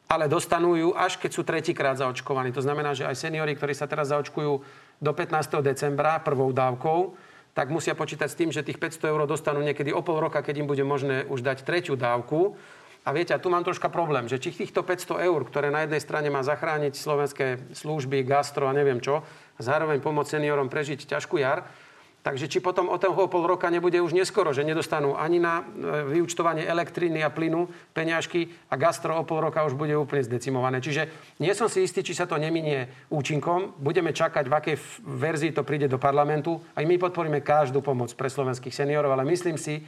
ale 0.07 0.29
dostanú 0.29 0.77
ju 0.77 0.93
až 0.93 1.17
keď 1.17 1.31
sú 1.33 1.43
tretíkrát 1.43 1.97
zaočkovaní. 1.97 2.53
To 2.53 2.61
znamená, 2.61 2.93
že 2.93 3.09
aj 3.09 3.17
seniori, 3.17 3.57
ktorí 3.57 3.73
sa 3.73 3.89
teraz 3.89 4.13
zaočkujú 4.13 4.53
do 5.01 5.13
15. 5.17 5.65
decembra 5.65 6.21
prvou 6.21 6.53
dávkou, 6.53 7.17
tak 7.57 7.73
musia 7.73 7.97
počítať 7.97 8.29
s 8.29 8.37
tým, 8.37 8.53
že 8.53 8.61
tých 8.61 8.77
500 8.77 9.17
eur 9.17 9.25
dostanú 9.25 9.65
niekedy 9.65 9.89
o 9.89 10.05
pol 10.05 10.21
roka, 10.21 10.45
keď 10.45 10.61
im 10.61 10.69
bude 10.69 10.85
možné 10.85 11.25
už 11.25 11.41
dať 11.41 11.65
tretiu 11.65 11.97
dávku. 11.97 12.53
A 13.07 13.15
viete, 13.15 13.31
a 13.31 13.39
tu 13.39 13.47
mám 13.47 13.63
troška 13.63 13.87
problém, 13.87 14.27
že 14.27 14.43
či 14.43 14.51
týchto 14.51 14.83
500 14.83 15.23
eur, 15.31 15.41
ktoré 15.47 15.71
na 15.71 15.87
jednej 15.87 16.03
strane 16.03 16.27
má 16.27 16.43
zachrániť 16.43 16.99
slovenské 16.99 17.47
služby, 17.71 18.27
gastro 18.27 18.67
a 18.67 18.75
neviem 18.75 18.99
čo, 18.99 19.23
a 19.57 19.61
zároveň 19.63 20.03
pomôcť 20.03 20.43
seniorom 20.43 20.67
prežiť 20.67 21.07
ťažkú 21.07 21.39
jar, 21.39 21.71
Takže 22.27 22.51
či 22.51 22.59
potom 22.59 22.91
o 22.91 22.99
toho 22.99 23.31
pol 23.31 23.47
roka 23.47 23.71
nebude 23.71 24.03
už 24.03 24.11
neskoro, 24.11 24.51
že 24.51 24.67
nedostanú 24.67 25.15
ani 25.15 25.39
na 25.39 25.63
e, 25.63 26.11
vyučtovanie 26.19 26.67
elektriny 26.67 27.23
a 27.23 27.31
plynu 27.31 27.71
peňažky 27.95 28.51
a 28.67 28.75
gastro 28.75 29.15
o 29.15 29.23
pol 29.23 29.47
roka 29.47 29.63
už 29.63 29.79
bude 29.79 29.95
úplne 29.95 30.27
zdecimované. 30.27 30.83
Čiže 30.83 31.07
nie 31.39 31.55
som 31.55 31.71
si 31.71 31.87
istý, 31.87 32.03
či 32.03 32.19
sa 32.19 32.27
to 32.27 32.35
neminie 32.35 33.07
účinkom. 33.15 33.79
Budeme 33.79 34.11
čakať, 34.11 34.43
v 34.51 34.57
akej 34.59 34.77
verzii 35.07 35.55
to 35.55 35.63
príde 35.63 35.87
do 35.87 36.03
parlamentu. 36.03 36.59
Aj 36.75 36.83
my 36.83 36.99
podporíme 36.99 37.47
každú 37.47 37.79
pomoc 37.79 38.11
pre 38.19 38.27
slovenských 38.27 38.75
seniorov, 38.75 39.15
ale 39.15 39.23
myslím 39.31 39.55
si, 39.55 39.87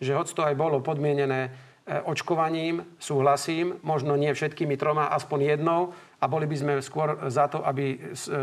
že 0.00 0.16
hoď 0.16 0.32
to 0.32 0.40
aj 0.40 0.56
bolo 0.56 0.80
podmienené 0.80 1.52
očkovaním, 1.84 2.88
súhlasím, 2.96 3.76
možno 3.84 4.16
nie 4.16 4.32
všetkými 4.32 4.80
troma, 4.80 5.12
aspoň 5.12 5.56
jednou 5.56 5.92
a 6.16 6.24
boli 6.24 6.48
by 6.48 6.56
sme 6.56 6.72
skôr 6.80 7.28
za 7.28 7.44
to, 7.52 7.60
aby 7.60 7.84
e, 7.92 7.96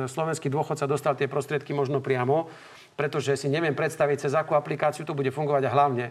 slovenský 0.06 0.46
dôchodca 0.46 0.86
dostal 0.86 1.18
tie 1.18 1.26
prostriedky 1.26 1.74
možno 1.74 2.06
priamo, 2.06 2.46
pretože 2.94 3.34
si 3.34 3.50
neviem 3.50 3.74
predstaviť, 3.74 4.30
cez 4.30 4.38
akú 4.38 4.54
aplikáciu 4.54 5.10
to 5.10 5.18
bude 5.18 5.34
fungovať 5.34 5.64
a 5.66 5.74
hlavne 5.74 6.06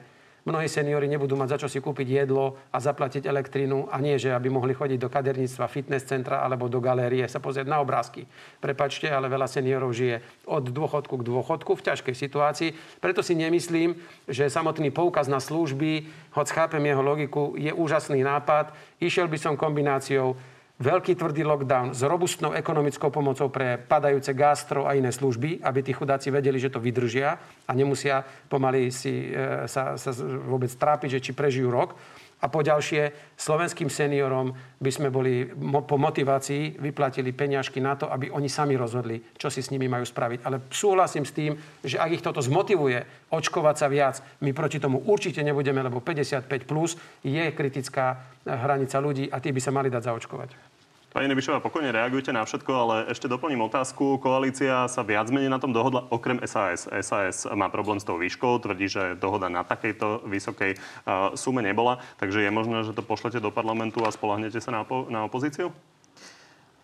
Mnohí 0.48 0.72
seniori 0.72 1.05
nebudú 1.05 1.37
mať 1.37 1.57
za 1.57 1.59
čo 1.66 1.68
si 1.68 1.85
kúpiť 1.85 2.24
jedlo 2.24 2.57
a 2.72 2.81
zaplatiť 2.81 3.29
elektrínu 3.29 3.92
a 3.92 4.00
nie, 4.00 4.16
že 4.16 4.33
aby 4.33 4.48
mohli 4.48 4.72
chodiť 4.72 4.96
do 4.96 5.12
kaderníctva, 5.12 5.68
fitness 5.68 6.09
centra 6.09 6.40
alebo 6.40 6.72
do 6.72 6.81
galérie 6.81 7.29
sa 7.29 7.44
pozrieť 7.44 7.68
na 7.68 7.85
obrázky. 7.85 8.24
Prepačte, 8.57 9.12
ale 9.12 9.29
veľa 9.29 9.44
seniorov 9.44 9.92
žije 9.92 10.48
od 10.48 10.72
dôchodku 10.72 11.20
k 11.20 11.26
dôchodku 11.29 11.76
v 11.76 11.85
ťažkej 11.92 12.14
situácii. 12.16 12.70
Preto 13.05 13.20
si 13.20 13.37
nemyslím, 13.37 14.00
že 14.24 14.48
samotný 14.48 14.88
poukaz 14.88 15.29
na 15.29 15.44
služby, 15.44 16.09
hoď 16.33 16.46
chápem 16.57 16.83
jeho 16.88 17.05
logiku, 17.05 17.53
je 17.61 17.72
úžasný 17.76 18.24
nápad. 18.24 18.72
Išiel 18.96 19.29
by 19.29 19.37
som 19.37 19.61
kombináciou 19.61 20.40
veľký 20.81 21.12
tvrdý 21.12 21.45
lockdown 21.45 21.93
s 21.93 22.01
robustnou 22.01 22.57
ekonomickou 22.57 23.12
pomocou 23.12 23.53
pre 23.53 23.77
padajúce 23.77 24.33
gastro 24.33 24.88
a 24.88 24.97
iné 24.97 25.12
služby, 25.12 25.61
aby 25.61 25.85
tí 25.85 25.93
chudáci 25.93 26.33
vedeli, 26.33 26.57
že 26.57 26.73
to 26.73 26.81
vydržia 26.81 27.37
a 27.69 27.73
nemusia 27.77 28.25
pomaly 28.49 28.88
si 28.88 29.29
e, 29.29 29.69
sa, 29.69 30.01
sa 30.01 30.11
vôbec 30.49 30.73
trápiť, 30.73 31.21
že 31.21 31.31
či 31.31 31.33
prežijú 31.37 31.69
rok. 31.69 31.93
A 32.40 32.49
po 32.49 32.64
ďalšie, 32.64 33.37
slovenským 33.37 33.93
seniorom 33.93 34.57
by 34.81 34.88
sme 34.88 35.12
boli 35.12 35.45
mo- 35.61 35.85
po 35.85 36.01
motivácii 36.01 36.81
vyplatili 36.81 37.37
peňažky 37.37 37.85
na 37.85 38.01
to, 38.01 38.09
aby 38.09 38.33
oni 38.33 38.49
sami 38.49 38.81
rozhodli, 38.81 39.21
čo 39.37 39.53
si 39.53 39.61
s 39.61 39.69
nimi 39.69 39.93
majú 39.93 40.09
spraviť. 40.09 40.40
Ale 40.49 40.64
súhlasím 40.73 41.29
s 41.29 41.37
tým, 41.37 41.53
že 41.85 42.01
ak 42.01 42.16
ich 42.16 42.25
toto 42.25 42.40
zmotivuje 42.40 43.29
očkovať 43.29 43.77
sa 43.77 43.93
viac, 43.93 44.25
my 44.40 44.57
proti 44.57 44.81
tomu 44.81 45.05
určite 45.05 45.45
nebudeme, 45.45 45.85
lebo 45.85 46.01
55 46.01 46.49
plus 46.64 46.97
je 47.21 47.45
kritická 47.53 48.25
hranica 48.49 48.97
ľudí 48.97 49.29
a 49.29 49.37
tí 49.37 49.53
by 49.53 49.61
sa 49.61 49.77
mali 49.77 49.93
dať 49.93 50.09
zaočkovať. 50.09 50.69
Pani 51.11 51.27
Nebišová, 51.27 51.59
pokojne 51.59 51.90
reagujte 51.90 52.31
na 52.31 52.46
všetko, 52.46 52.70
ale 52.70 52.94
ešte 53.11 53.27
doplním 53.27 53.66
otázku. 53.66 54.23
Koalícia 54.23 54.87
sa 54.87 55.03
viac 55.03 55.27
menej 55.35 55.51
na 55.51 55.59
tom 55.59 55.75
dohodla, 55.75 56.07
okrem 56.07 56.38
SAS. 56.46 56.87
SAS 56.87 57.51
má 57.51 57.66
problém 57.66 57.99
s 57.99 58.07
tou 58.07 58.14
výškou, 58.14 58.62
tvrdí, 58.62 58.87
že 58.87 59.18
dohoda 59.18 59.51
na 59.51 59.66
takejto 59.66 60.23
vysokej 60.31 60.79
uh, 60.79 61.35
sume 61.35 61.66
nebola, 61.66 61.99
takže 62.23 62.46
je 62.46 62.55
možné, 62.55 62.87
že 62.87 62.94
to 62.94 63.03
pošlete 63.03 63.42
do 63.42 63.51
parlamentu 63.51 64.07
a 64.07 64.14
spolahnete 64.14 64.62
sa 64.62 64.70
na, 64.70 64.87
opo- 64.87 65.11
na 65.11 65.27
opozíciu? 65.27 65.75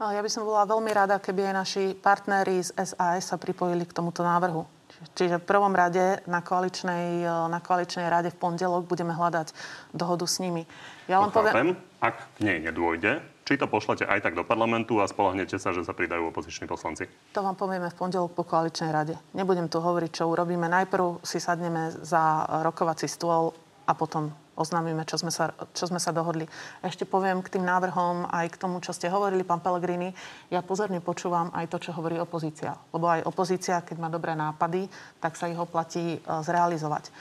Ja 0.02 0.18
by 0.18 0.26
som 0.26 0.42
bola 0.42 0.66
veľmi 0.66 0.90
rada, 0.90 1.22
keby 1.22 1.46
aj 1.46 1.54
naši 1.54 1.84
partneri 1.94 2.66
z 2.66 2.74
SAS 2.82 3.30
sa 3.30 3.38
pripojili 3.38 3.86
k 3.86 3.94
tomuto 3.94 4.26
návrhu. 4.26 4.66
Čiže 5.14 5.38
v 5.38 5.44
prvom 5.46 5.70
rade 5.70 6.18
na 6.26 6.42
koaličnej, 6.42 7.22
na 7.46 7.62
koaličnej 7.62 8.10
rade 8.10 8.34
v 8.34 8.38
pondelok 8.42 8.90
budeme 8.90 9.14
hľadať 9.14 9.54
dohodu 9.94 10.26
s 10.26 10.42
nimi. 10.42 10.66
Ja 11.06 11.22
len 11.22 11.30
poviem... 11.30 11.78
Ak 12.02 12.26
k 12.36 12.38
nej 12.44 12.58
nedôjde, 12.60 13.35
či 13.46 13.54
to 13.54 13.70
pošlete 13.70 14.02
aj 14.02 14.26
tak 14.26 14.34
do 14.34 14.42
parlamentu 14.42 14.98
a 14.98 15.06
spolahnete 15.06 15.54
sa, 15.62 15.70
že 15.70 15.86
sa 15.86 15.94
pridajú 15.94 16.34
opoziční 16.34 16.66
poslanci? 16.66 17.06
To 17.30 17.46
vám 17.46 17.54
povieme 17.54 17.86
v 17.86 17.94
pondelok 17.94 18.34
po 18.34 18.42
koaličnej 18.42 18.90
rade. 18.90 19.14
Nebudem 19.38 19.70
tu 19.70 19.78
hovoriť, 19.78 20.10
čo 20.10 20.26
urobíme. 20.26 20.66
Najprv 20.66 21.22
si 21.22 21.38
sadneme 21.38 21.94
za 22.02 22.42
rokovací 22.66 23.06
stôl 23.06 23.54
a 23.86 23.94
potom 23.94 24.34
oznámime, 24.58 25.04
čo 25.06 25.20
sme, 25.20 25.30
sa, 25.30 25.52
čo 25.76 25.86
sme 25.86 26.00
sa 26.00 26.10
dohodli. 26.10 26.48
Ešte 26.80 27.04
poviem 27.06 27.44
k 27.44 27.54
tým 27.54 27.62
návrhom 27.62 28.26
aj 28.32 28.56
k 28.56 28.60
tomu, 28.60 28.80
čo 28.82 28.90
ste 28.90 29.12
hovorili, 29.12 29.44
pán 29.46 29.60
Pellegrini. 29.62 30.10
Ja 30.50 30.64
pozorne 30.64 30.98
počúvam 31.04 31.52
aj 31.52 31.70
to, 31.70 31.78
čo 31.78 31.94
hovorí 31.94 32.16
opozícia. 32.18 32.74
Lebo 32.90 33.06
aj 33.06 33.28
opozícia, 33.28 33.84
keď 33.84 33.96
má 34.00 34.08
dobré 34.08 34.34
nápady, 34.34 34.88
tak 35.20 35.36
sa 35.36 35.46
ich 35.46 35.60
oplatí 35.60 36.16
e, 36.16 36.18
zrealizovať. 36.24 37.12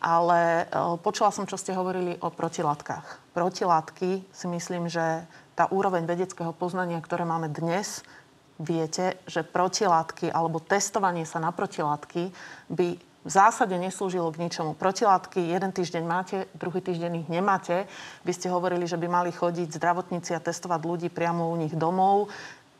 Ale 0.00 0.64
e, 0.64 0.96
počula 1.04 1.28
som, 1.28 1.44
čo 1.44 1.60
ste 1.60 1.76
hovorili 1.76 2.16
o 2.24 2.32
protilátkach. 2.32 3.36
Protilátky 3.36 4.24
si 4.32 4.46
myslím, 4.48 4.88
že 4.88 5.28
tá 5.58 5.66
úroveň 5.74 6.06
vedeckého 6.06 6.54
poznania, 6.54 7.02
ktoré 7.02 7.26
máme 7.26 7.50
dnes, 7.50 8.06
viete, 8.62 9.18
že 9.26 9.42
protilátky 9.42 10.30
alebo 10.30 10.62
testovanie 10.62 11.26
sa 11.26 11.42
na 11.42 11.50
protilátky 11.50 12.30
by 12.70 12.88
v 13.26 13.30
zásade 13.30 13.74
neslúžilo 13.74 14.30
k 14.30 14.46
ničomu. 14.46 14.78
Protilátky 14.78 15.50
jeden 15.50 15.74
týždeň 15.74 16.04
máte, 16.06 16.46
druhý 16.54 16.78
týždeň 16.78 17.26
ich 17.26 17.28
nemáte. 17.28 17.90
Vy 18.22 18.32
ste 18.38 18.46
hovorili, 18.46 18.86
že 18.86 18.94
by 18.94 19.10
mali 19.10 19.34
chodiť 19.34 19.74
zdravotníci 19.74 20.30
a 20.38 20.40
testovať 20.40 20.80
ľudí 20.86 21.08
priamo 21.10 21.50
u 21.50 21.58
nich 21.58 21.74
domov. 21.74 22.30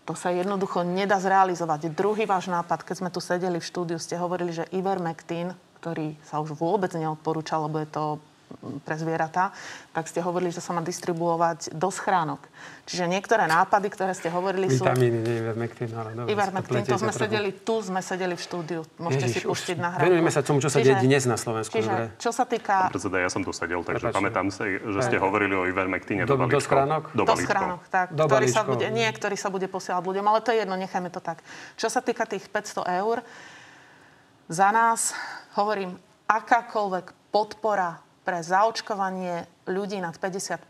To 0.07 0.15
sa 0.15 0.31
jednoducho 0.31 0.87
nedá 0.87 1.19
zrealizovať. 1.19 1.91
Druhý 1.93 2.25
váš 2.31 2.47
nápad, 2.47 2.87
keď 2.87 2.95
sme 2.95 3.11
tu 3.11 3.19
sedeli 3.19 3.59
v 3.59 3.69
štúdiu, 3.69 3.99
ste 3.99 4.17
hovorili, 4.17 4.55
že 4.55 4.71
Ivermectin, 4.71 5.53
ktorý 5.83 6.15
sa 6.25 6.41
už 6.41 6.55
vôbec 6.55 6.95
neodporúča, 6.95 7.61
lebo 7.61 7.83
je 7.83 7.91
to 7.91 8.05
pre 8.83 8.97
zvieratá, 8.97 9.53
tak 9.93 10.09
ste 10.09 10.25
hovorili, 10.25 10.51
že 10.51 10.65
sa 10.65 10.73
má 10.73 10.81
distribuovať 10.81 11.73
do 11.77 11.89
schránok. 11.93 12.41
Čiže 12.89 13.05
niektoré 13.05 13.45
nápady, 13.45 13.93
ktoré 13.93 14.17
ste 14.17 14.33
hovorili 14.33 14.73
sú... 14.73 14.83
Vitamíny, 14.83 15.21
nie 15.21 15.35
Ivermectin, 15.45 15.91
ale 15.93 16.11
dobre. 16.17 16.29
Ivermectin, 16.33 16.83
to 16.89 16.97
sme 16.97 17.13
sedeli 17.13 17.51
tu, 17.53 17.75
sme 17.85 18.01
sedeli 18.01 18.35
v 18.35 18.43
štúdiu. 18.43 18.81
Môžete 18.97 19.29
Ježiš, 19.29 19.45
si 19.45 19.49
pustiť 19.49 19.77
na 19.77 19.89
hrávku. 19.93 20.09
Venujeme 20.09 20.31
sa 20.33 20.41
tomu, 20.41 20.59
čo 20.65 20.73
sa 20.73 20.81
deje 20.81 20.97
dnes 21.05 21.23
na 21.29 21.37
Slovensku. 21.37 21.77
Čiže, 21.77 21.93
dobre. 21.93 22.07
čo 22.17 22.31
sa 22.33 22.45
týka... 22.49 22.89
Predseda, 22.89 23.17
ja 23.21 23.29
som 23.29 23.45
tu 23.45 23.53
sedel, 23.53 23.85
takže 23.85 24.09
Prepáčte. 24.09 24.17
pamätám 24.17 24.47
si, 24.49 24.81
že 24.81 25.01
ste 25.05 25.17
hovorili 25.21 25.55
o 25.55 25.69
Ivermectine 25.69 26.25
Do- 26.25 26.41
do, 26.41 26.61
schránok? 26.65 27.13
Do, 27.13 27.29
do 27.29 27.37
schránok, 27.37 27.85
tak, 27.93 28.17
Do 28.17 28.25
ktorý 28.25 28.49
sa 28.49 28.65
bude, 28.65 28.89
nie, 28.89 29.09
ktorý 29.13 29.37
sa 29.37 29.53
bude 29.53 29.69
posielať 29.69 30.01
ľuďom, 30.01 30.25
ale 30.25 30.41
to 30.41 30.57
je 30.57 30.65
jedno, 30.65 30.81
nechajme 30.81 31.13
to 31.13 31.21
tak. 31.21 31.45
Čo 31.77 31.93
sa 31.93 32.01
týka 32.01 32.25
tých 32.25 32.49
500 32.49 32.89
eur, 33.05 33.21
za 34.49 34.69
nás, 34.73 35.13
hovorím, 35.61 36.01
akákoľvek 36.25 37.29
podpora 37.29 38.08
pre 38.29 38.45
zaočkovanie 38.45 39.49
ľudí 39.65 39.97
nad 40.05 40.13
55 40.21 40.61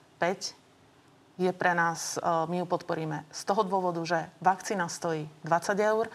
je 1.42 1.50
pre 1.50 1.74
nás, 1.74 2.14
e, 2.14 2.22
my 2.22 2.62
ju 2.62 2.66
podporíme 2.70 3.26
z 3.34 3.40
toho 3.42 3.66
dôvodu, 3.66 3.98
že 4.06 4.30
vakcína 4.38 4.86
stojí 4.86 5.26
20 5.42 5.74
eur, 5.82 6.06
e, 6.06 6.10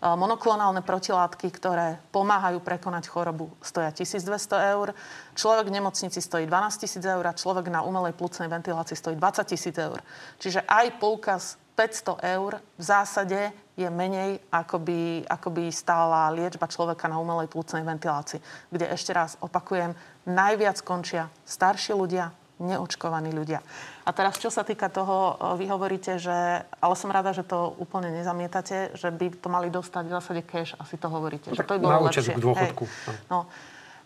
monoklonálne 0.00 0.80
protilátky, 0.80 1.52
ktoré 1.52 2.00
pomáhajú 2.16 2.64
prekonať 2.64 3.12
chorobu, 3.12 3.52
stoja 3.60 3.92
1200 3.92 4.72
eur, 4.72 4.96
človek 5.36 5.68
v 5.68 5.76
nemocnici 5.76 6.16
stojí 6.16 6.48
12 6.48 6.88
000 6.88 7.04
eur 7.20 7.24
a 7.28 7.36
človek 7.36 7.68
na 7.68 7.84
umelej 7.84 8.16
plúcnej 8.16 8.48
ventilácii 8.48 8.96
stojí 8.96 9.20
20 9.20 9.52
000 9.52 9.76
eur. 9.92 10.00
Čiže 10.40 10.64
aj 10.64 10.96
poukaz 10.96 11.60
500 11.76 12.24
eur 12.40 12.56
v 12.56 12.82
zásade 12.82 13.52
je 13.76 13.84
menej, 13.92 14.40
ako 14.48 14.80
by, 14.80 15.28
ako 15.28 15.48
by 15.52 15.68
stála 15.68 16.32
liečba 16.32 16.64
človeka 16.64 17.04
na 17.04 17.20
umelej 17.20 17.52
plúcnej 17.52 17.84
ventilácii. 17.84 18.40
Kde 18.72 18.88
ešte 18.88 19.12
raz 19.12 19.36
opakujem, 19.44 19.92
najviac 20.26 20.82
končia 20.82 21.30
starší 21.46 21.94
ľudia, 21.94 22.34
neočkovaní 22.58 23.30
ľudia. 23.36 23.60
A 24.06 24.10
teraz, 24.16 24.40
čo 24.40 24.48
sa 24.48 24.64
týka 24.64 24.88
toho, 24.88 25.36
vy 25.60 25.68
hovoríte, 25.68 26.16
že, 26.16 26.64
ale 26.64 26.94
som 26.96 27.12
rada, 27.12 27.34
že 27.36 27.44
to 27.44 27.74
úplne 27.76 28.08
nezamietate, 28.14 28.96
že 28.96 29.12
by 29.12 29.34
to 29.38 29.48
mali 29.50 29.68
dostať 29.68 30.04
v 30.08 30.12
zásade 30.12 30.42
cash, 30.46 30.72
asi 30.78 30.96
to 30.96 31.10
hovoríte. 31.10 31.52
že 31.52 31.62
to 31.66 31.76
by 31.76 31.80
bolo 31.82 31.92
na 32.00 32.08
lepšie. 32.08 32.32
k 32.32 32.40
dôchodku. 32.40 32.84
Hej. 32.86 33.18
No. 33.28 33.46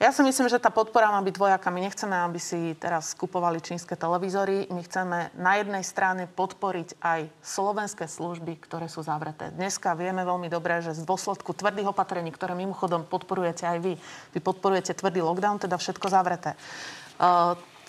Ja 0.00 0.16
si 0.16 0.24
myslím, 0.24 0.48
že 0.48 0.56
tá 0.56 0.72
podpora 0.72 1.12
má 1.12 1.20
byť 1.20 1.34
dvojaká. 1.36 1.68
My 1.68 1.84
nechceme, 1.84 2.16
aby 2.24 2.40
si 2.40 2.72
teraz 2.80 3.12
skupovali 3.12 3.60
čínske 3.60 4.00
televízory. 4.00 4.72
My 4.72 4.80
chceme 4.80 5.28
na 5.36 5.60
jednej 5.60 5.84
strane 5.84 6.24
podporiť 6.24 6.96
aj 7.04 7.28
slovenské 7.44 8.08
služby, 8.08 8.64
ktoré 8.64 8.88
sú 8.88 9.04
zavreté. 9.04 9.52
Dneska 9.52 9.92
vieme 9.92 10.24
veľmi 10.24 10.48
dobre, 10.48 10.80
že 10.80 10.96
z 10.96 11.04
dôsledku 11.04 11.52
tvrdých 11.52 11.92
opatrení, 11.92 12.32
ktoré 12.32 12.56
mimochodom 12.56 13.04
podporujete 13.04 13.68
aj 13.68 13.78
vy, 13.84 13.92
vy 14.32 14.40
podporujete 14.40 14.96
tvrdý 14.96 15.20
lockdown, 15.20 15.68
teda 15.68 15.76
všetko 15.76 16.06
zavreté. 16.08 16.56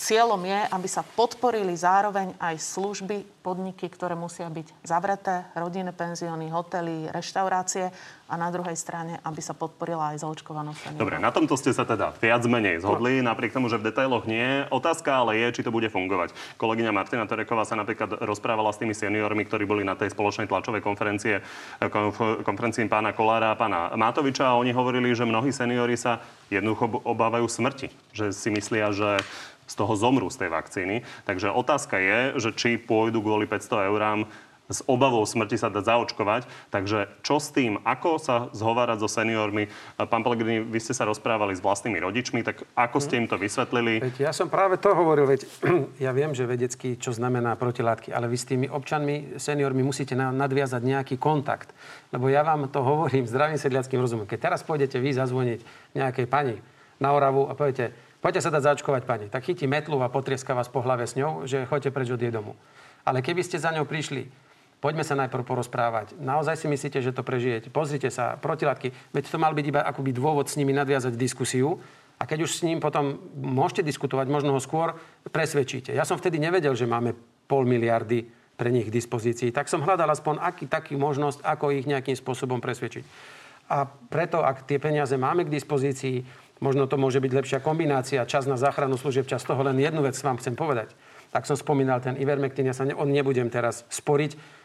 Cieľom 0.02 0.42
je, 0.50 0.60
aby 0.74 0.88
sa 0.90 1.06
podporili 1.06 1.78
zároveň 1.78 2.34
aj 2.42 2.58
služby, 2.58 3.22
podniky, 3.46 3.86
ktoré 3.86 4.18
musia 4.18 4.50
byť 4.50 4.86
zavreté, 4.86 5.46
rodinné 5.54 5.94
penzióny, 5.94 6.50
hotely, 6.50 7.10
reštaurácie 7.14 7.94
a 8.26 8.34
na 8.34 8.50
druhej 8.50 8.74
strane, 8.78 9.22
aby 9.22 9.42
sa 9.42 9.54
podporila 9.54 10.14
aj 10.14 10.26
zaočkovanosť. 10.26 10.98
Dobre, 10.98 11.22
na 11.22 11.30
tomto 11.30 11.54
ste 11.58 11.74
sa 11.74 11.86
teda 11.86 12.18
viac 12.18 12.42
menej 12.46 12.82
zhodli, 12.82 13.22
napriek 13.22 13.54
tomu, 13.54 13.70
že 13.70 13.78
v 13.78 13.94
detailoch 13.94 14.26
nie. 14.26 14.66
Otázka 14.74 15.22
ale 15.22 15.38
je, 15.38 15.60
či 15.60 15.66
to 15.66 15.74
bude 15.74 15.90
fungovať. 15.90 16.34
Kolegyňa 16.58 16.94
Martina 16.94 17.26
Tereková 17.30 17.66
sa 17.66 17.78
napríklad 17.78 18.26
rozprávala 18.26 18.74
s 18.74 18.82
tými 18.82 18.98
seniormi, 18.98 19.46
ktorí 19.46 19.70
boli 19.70 19.86
na 19.86 19.94
tej 19.94 20.14
spoločnej 20.14 20.50
tlačovej 20.50 20.82
konferencie, 20.82 21.46
konf- 21.78 22.42
konferencii 22.42 22.90
pána 22.90 23.14
Kolára 23.14 23.54
a 23.54 23.60
pána 23.60 23.94
Matoviča 23.94 24.54
a 24.54 24.58
oni 24.58 24.74
hovorili, 24.74 25.14
že 25.14 25.30
mnohí 25.30 25.54
seniori 25.54 25.94
sa 25.94 26.22
jednoducho 26.50 27.04
obávajú 27.06 27.50
smrti. 27.50 27.90
Že 28.14 28.26
si 28.32 28.50
myslia, 28.54 28.94
že 28.94 29.18
z 29.72 29.80
toho 29.80 29.96
zomrú 29.96 30.28
z 30.28 30.44
tej 30.44 30.50
vakcíny. 30.52 30.96
Takže 31.24 31.56
otázka 31.56 31.96
je, 31.96 32.20
že 32.44 32.50
či 32.52 32.76
pôjdu 32.76 33.24
kvôli 33.24 33.48
500 33.48 33.88
eurám 33.88 34.28
s 34.72 34.80
obavou 34.88 35.22
smrti 35.28 35.60
sa 35.60 35.68
dať 35.68 35.84
zaočkovať. 35.84 36.48
Takže 36.72 37.12
čo 37.22 37.38
s 37.44 37.52
tým? 37.52 37.84
Ako 37.84 38.18
sa 38.18 38.48
zhovárať 38.56 39.04
so 39.04 39.10
seniormi? 39.12 39.68
Pán 40.00 40.24
Pellegrini, 40.24 40.64
vy 40.64 40.80
ste 40.80 40.96
sa 40.96 41.04
rozprávali 41.04 41.54
s 41.54 41.62
vlastnými 41.62 42.00
rodičmi, 42.00 42.42
tak 42.42 42.64
ako 42.74 42.98
ste 43.04 43.20
im 43.20 43.28
to 43.28 43.36
vysvetlili? 43.36 44.00
Veď 44.00 44.32
ja 44.32 44.32
som 44.32 44.48
práve 44.48 44.80
to 44.80 44.96
hovoril, 44.96 45.28
veď 45.28 45.44
ja 46.08 46.16
viem, 46.16 46.32
že 46.32 46.48
vedecky, 46.48 46.96
čo 46.96 47.12
znamená 47.12 47.60
protilátky, 47.60 48.16
ale 48.16 48.32
vy 48.32 48.38
s 48.40 48.48
tými 48.48 48.68
občanmi, 48.72 49.36
seniormi 49.38 49.84
musíte 49.84 50.16
na- 50.16 50.32
nadviazať 50.32 50.82
nejaký 50.82 51.16
kontakt. 51.20 51.76
Lebo 52.16 52.32
ja 52.32 52.42
vám 52.42 52.72
to 52.72 52.80
hovorím 52.80 53.28
zdravým 53.28 53.60
sedliackým 53.60 54.00
rozumom. 54.00 54.26
Keď 54.26 54.40
teraz 54.40 54.64
pôjdete 54.64 54.98
vy 55.04 55.12
zazvoniť 55.12 55.60
nejakej 56.00 56.28
pani 56.32 56.56
na 57.02 57.12
Oravu 57.12 57.50
a 57.50 57.58
poviete, 57.58 58.11
poďte 58.22 58.46
sa 58.46 58.54
dať 58.54 58.72
zaočkovať 58.72 59.04
pani, 59.04 59.26
tak 59.28 59.44
chytí 59.44 59.66
metlu 59.66 60.00
a 60.00 60.14
potrieska 60.14 60.56
vás 60.56 60.70
po 60.70 60.86
hlave 60.86 61.10
s 61.10 61.18
ňou, 61.18 61.50
že 61.50 61.68
choďte 61.68 61.92
preč 61.92 62.14
od 62.14 62.22
jej 62.22 62.32
domu. 62.32 62.56
Ale 63.02 63.26
keby 63.26 63.42
ste 63.42 63.58
za 63.58 63.74
ňou 63.74 63.90
prišli, 63.90 64.30
poďme 64.78 65.02
sa 65.02 65.18
najprv 65.18 65.42
porozprávať. 65.42 66.18
Naozaj 66.22 66.62
si 66.62 66.68
myslíte, 66.70 67.02
že 67.02 67.14
to 67.14 67.26
prežijete? 67.26 67.74
Pozrite 67.74 68.14
sa, 68.14 68.38
protilátky. 68.38 68.94
Veď 69.14 69.24
to 69.30 69.42
mal 69.42 69.54
byť 69.58 69.66
iba 69.66 69.82
akoby 69.82 70.14
dôvod 70.14 70.48
s 70.50 70.58
nimi 70.58 70.74
nadviazať 70.74 71.18
diskusiu. 71.18 71.82
A 72.22 72.30
keď 72.30 72.46
už 72.46 72.62
s 72.62 72.62
ním 72.62 72.78
potom 72.78 73.18
môžete 73.34 73.82
diskutovať, 73.82 74.30
možno 74.30 74.54
ho 74.54 74.62
skôr 74.62 74.94
presvedčíte. 75.34 75.90
Ja 75.90 76.06
som 76.06 76.22
vtedy 76.22 76.38
nevedel, 76.38 76.78
že 76.78 76.86
máme 76.86 77.18
pol 77.50 77.66
miliardy 77.66 78.30
pre 78.54 78.70
nich 78.70 78.94
k 78.94 78.94
dispozícii, 78.94 79.50
tak 79.50 79.66
som 79.66 79.82
hľadal 79.82 80.14
aspoň 80.14 80.38
aký, 80.38 80.70
taký 80.70 80.94
možnosť, 80.94 81.42
ako 81.42 81.74
ich 81.74 81.90
nejakým 81.90 82.14
spôsobom 82.14 82.62
presvedčiť. 82.62 83.02
A 83.74 83.90
preto, 83.90 84.46
ak 84.46 84.70
tie 84.70 84.78
peniaze 84.78 85.18
máme 85.18 85.50
k 85.50 85.54
dispozícii, 85.58 86.22
možno 86.62 86.86
to 86.86 86.96
môže 86.96 87.18
byť 87.18 87.32
lepšia 87.34 87.60
kombinácia, 87.60 88.30
čas 88.30 88.46
na 88.46 88.56
záchranu 88.56 88.96
služieb, 88.96 89.26
čas 89.26 89.42
toho 89.42 89.60
len 89.66 89.82
jednu 89.82 90.06
vec 90.06 90.16
vám 90.22 90.38
chcem 90.38 90.54
povedať. 90.54 90.94
Tak 91.34 91.50
som 91.50 91.58
spomínal 91.58 92.00
ten 92.00 92.16
Ivermectin, 92.16 92.70
ja 92.70 92.76
sa 92.78 92.86
ne, 92.86 92.94
on 92.94 93.10
nebudem 93.10 93.50
teraz 93.50 93.84
sporiť. 93.90 94.62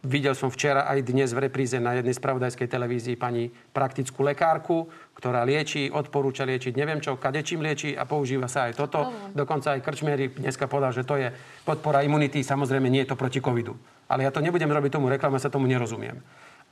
Videl 0.00 0.32
som 0.32 0.48
včera 0.48 0.88
aj 0.88 1.12
dnes 1.12 1.28
v 1.36 1.44
repríze 1.44 1.76
na 1.76 1.92
jednej 1.92 2.16
spravodajskej 2.16 2.72
televízii 2.72 3.20
pani 3.20 3.52
praktickú 3.52 4.24
lekárku, 4.24 4.88
ktorá 5.12 5.44
lieči, 5.44 5.92
odporúča 5.92 6.48
liečiť 6.48 6.72
neviem 6.72 7.04
čo, 7.04 7.20
kadečím 7.20 7.60
lieči 7.60 7.92
a 7.92 8.08
používa 8.08 8.48
sa 8.48 8.72
aj 8.72 8.80
toto. 8.80 9.12
Dokonca 9.36 9.76
aj 9.76 9.84
krčmery 9.84 10.32
dneska 10.32 10.72
povedal, 10.72 10.96
že 10.96 11.04
to 11.04 11.20
je 11.20 11.28
podpora 11.68 12.00
imunity, 12.00 12.40
samozrejme 12.40 12.88
nie 12.88 13.04
je 13.04 13.12
to 13.12 13.20
proti 13.20 13.44
covidu. 13.44 13.76
Ale 14.08 14.24
ja 14.24 14.32
to 14.32 14.40
nebudem 14.40 14.72
robiť 14.72 14.96
tomu 14.96 15.12
reklamu, 15.12 15.36
ja 15.36 15.44
sa 15.44 15.52
tomu 15.52 15.68
nerozumiem. 15.68 16.16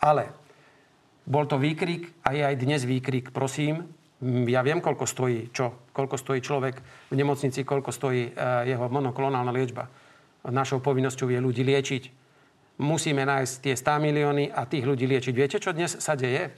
Ale 0.00 0.32
bol 1.28 1.44
to 1.44 1.60
výkrik 1.60 2.24
a 2.24 2.32
je 2.32 2.40
aj 2.48 2.56
dnes 2.56 2.80
výkrik, 2.88 3.36
prosím. 3.36 3.92
Mm, 4.20 4.46
Ja 4.50 4.60
viem, 4.62 4.82
koľko 4.82 5.04
stojí, 5.06 5.50
čo? 5.50 5.90
Koľko 5.94 6.16
stojí 6.18 6.40
človek 6.42 6.74
v 7.10 7.14
nemocnici, 7.14 7.62
koľko 7.64 7.90
stojí 7.90 8.32
uh, 8.32 8.64
jeho 8.66 8.86
monoklonálna 8.90 9.50
liečba. 9.54 9.90
Našou 10.48 10.78
povinnosťou 10.78 11.28
je 11.28 11.40
ľudí 11.42 11.66
liečiť. 11.66 12.02
Musíme 12.78 13.26
nájsť 13.26 13.54
tie 13.58 13.74
100 13.74 14.06
milióny 14.06 14.44
a 14.54 14.62
tých 14.64 14.86
ľudí 14.86 15.04
liečiť. 15.10 15.34
Viete, 15.34 15.58
čo 15.58 15.74
dnes 15.74 15.98
sa 15.98 16.14
deje? 16.14 16.54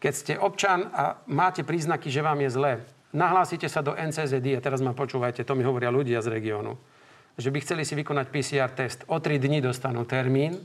Keď 0.00 0.12
ste 0.16 0.34
občan 0.40 0.90
a 0.90 1.20
máte 1.28 1.62
príznaky, 1.62 2.10
že 2.10 2.24
vám 2.24 2.40
je 2.42 2.50
zle, 2.50 2.72
nahlásite 3.12 3.68
sa 3.68 3.84
do 3.84 3.92
NCZD, 3.94 4.56
a 4.56 4.64
teraz 4.64 4.80
ma 4.80 4.96
počúvajte, 4.96 5.44
to 5.44 5.54
mi 5.54 5.62
hovoria 5.62 5.92
ľudia 5.92 6.24
z 6.24 6.32
regiónu, 6.32 6.74
že 7.36 7.52
by 7.52 7.58
chceli 7.60 7.84
si 7.84 7.94
vykonať 7.94 8.26
PCR 8.32 8.70
test. 8.72 9.04
O 9.06 9.20
3 9.20 9.38
dní 9.38 9.60
dostanú 9.60 10.08
termín 10.08 10.56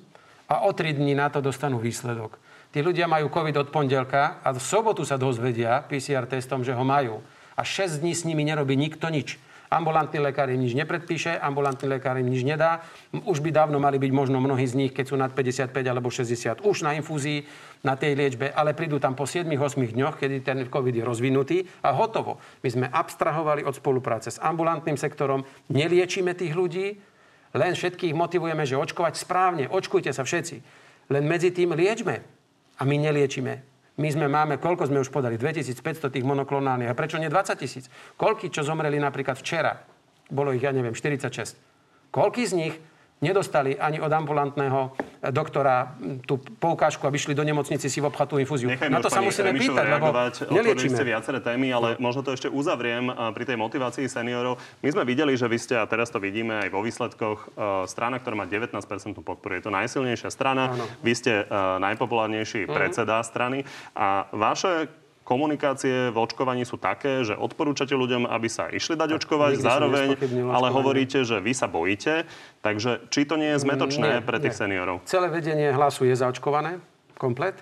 a 0.49 0.65
o 0.65 0.71
3 0.73 0.97
dní 0.97 1.13
na 1.13 1.27
to 1.29 1.43
dostanú 1.43 1.77
výsledok. 1.83 2.39
Tí 2.75 2.83
ľudia 2.83 3.07
majú 3.07 3.31
COVID 3.31 3.55
od 3.55 3.71
pondelka 3.71 4.43
a 4.43 4.51
v 4.51 4.59
sobotu 4.59 5.07
sa 5.07 5.15
dozvedia 5.15 5.79
PCR 5.87 6.27
testom, 6.27 6.59
že 6.59 6.75
ho 6.75 6.83
majú. 6.83 7.23
A 7.55 7.63
6 7.63 8.03
dní 8.03 8.11
s 8.11 8.27
nimi 8.27 8.43
nerobí 8.43 8.75
nikto 8.75 9.07
nič. 9.07 9.39
Ambulantný 9.71 10.19
lekár 10.19 10.51
im 10.51 10.59
nič 10.59 10.75
nepredpíše, 10.75 11.39
ambulantný 11.39 11.87
lekár 11.87 12.19
im 12.19 12.27
nič 12.27 12.43
nedá. 12.43 12.83
Už 13.23 13.39
by 13.39 13.55
dávno 13.55 13.79
mali 13.79 13.95
byť 13.95 14.11
možno 14.11 14.43
mnohí 14.43 14.67
z 14.67 14.75
nich, 14.75 14.91
keď 14.91 15.05
sú 15.07 15.15
nad 15.15 15.31
55 15.31 15.71
alebo 15.71 16.11
60, 16.11 16.67
už 16.67 16.83
na 16.83 16.99
infúzii, 16.99 17.47
na 17.79 17.95
tej 17.95 18.11
liečbe, 18.11 18.51
ale 18.51 18.75
prídu 18.75 18.99
tam 18.99 19.15
po 19.15 19.23
7-8 19.23 19.95
dňoch, 19.95 20.19
kedy 20.19 20.43
ten 20.43 20.67
COVID 20.67 20.99
je 20.99 21.03
rozvinutý 21.07 21.57
a 21.79 21.95
hotovo. 21.95 22.43
My 22.59 22.69
sme 22.75 22.85
abstrahovali 22.91 23.63
od 23.63 23.71
spolupráce 23.71 24.35
s 24.35 24.41
ambulantným 24.43 24.99
sektorom, 24.99 25.47
neliečíme 25.71 26.35
tých 26.35 26.51
ľudí, 26.51 26.99
len 27.55 27.71
všetkých 27.71 28.11
motivujeme, 28.11 28.67
že 28.67 28.75
očkovať 28.75 29.15
správne, 29.15 29.71
očkujte 29.71 30.11
sa 30.11 30.27
všetci. 30.27 30.83
Len 31.07 31.23
medzi 31.23 31.55
tým 31.55 31.71
liečme 31.71 32.34
a 32.75 32.81
my 32.83 32.95
neliečime. 32.99 33.63
My 33.95 34.11
sme 34.11 34.27
máme, 34.27 34.59
koľko 34.59 34.91
sme 34.91 34.99
už 34.99 35.07
podali? 35.07 35.39
2500 35.39 36.11
tých 36.11 36.27
monoklonálnych. 36.27 36.91
A 36.91 36.97
prečo 36.97 37.15
nie 37.15 37.31
20 37.31 37.55
tisíc? 37.55 37.87
Koľky, 38.19 38.51
čo 38.51 38.67
zomreli 38.67 38.99
napríklad 38.99 39.39
včera? 39.39 39.79
Bolo 40.27 40.51
ich, 40.51 40.59
ja 40.59 40.75
neviem, 40.75 40.91
46. 40.91 41.55
Koľky 42.11 42.43
z 42.43 42.53
nich 42.59 42.75
nedostali 43.23 43.79
ani 43.79 44.03
od 44.03 44.11
ambulantného 44.11 44.91
doktora 45.31 45.95
tú 46.27 46.37
poukážku, 46.37 47.07
aby 47.07 47.15
šli 47.15 47.33
do 47.33 47.47
nemocnici 47.47 47.87
si 47.87 48.03
obchať 48.03 48.27
tú 48.27 48.35
infúziu. 48.37 48.67
Nechajme 48.67 48.91
Na 48.91 49.01
to 49.01 49.09
sa 49.09 49.23
musíme 49.23 49.55
Remišovú 49.55 49.79
pýtať, 49.79 49.87
lebo 49.87 50.07
neliečíme. 50.51 50.95
ste 50.99 51.05
viaceré 51.07 51.39
témy, 51.39 51.71
ale 51.71 51.87
možno 51.97 52.21
to 52.21 52.35
ešte 52.35 52.51
uzavriem 52.51 53.07
a, 53.07 53.31
pri 53.31 53.47
tej 53.47 53.57
motivácii 53.57 54.05
seniorov. 54.11 54.59
My 54.83 54.89
sme 54.91 55.03
videli, 55.07 55.33
že 55.39 55.47
vy 55.47 55.57
ste, 55.57 55.79
a 55.79 55.87
teraz 55.87 56.11
to 56.11 56.19
vidíme 56.19 56.59
aj 56.59 56.69
vo 56.69 56.83
výsledkoch, 56.83 57.39
e, 57.39 57.87
strana, 57.87 58.19
ktorá 58.19 58.35
má 58.35 58.45
19% 58.45 58.83
podporu. 59.23 59.57
Je 59.57 59.63
to 59.63 59.71
najsilnejšia 59.71 60.29
strana. 60.29 60.75
Áno. 60.75 60.85
Vy 61.01 61.13
ste 61.15 61.33
najpopulárnejší 61.79 62.67
predseda 62.67 63.23
strany 63.23 63.63
a 63.95 64.27
vaše 64.35 64.91
komunikácie 65.25 66.13
v 66.13 66.17
očkovaní 66.21 66.61
sú 66.63 66.77
také, 66.77 67.25
že 67.25 67.33
odporúčate 67.33 67.97
ľuďom, 67.97 68.29
aby 68.29 68.45
sa 68.45 68.69
išli 68.69 68.93
dať 68.93 69.17
očkovať, 69.17 69.57
nikdy 69.57 69.65
zároveň, 69.65 70.07
ale 70.53 70.67
hovoríte, 70.69 71.25
že 71.25 71.41
vy 71.41 71.51
sa 71.57 71.65
bojíte. 71.65 72.29
Takže 72.61 73.09
či 73.09 73.25
to 73.25 73.35
nie 73.35 73.49
je 73.57 73.65
zmetočné 73.65 74.21
Nie, 74.21 74.23
pre 74.23 74.37
tých 74.37 74.53
nie. 74.53 74.61
seniorov? 74.61 75.01
Celé 75.09 75.27
vedenie 75.33 75.73
hlasu 75.73 76.05
je 76.05 76.13
zaočkované, 76.13 76.77
komplet. 77.17 77.57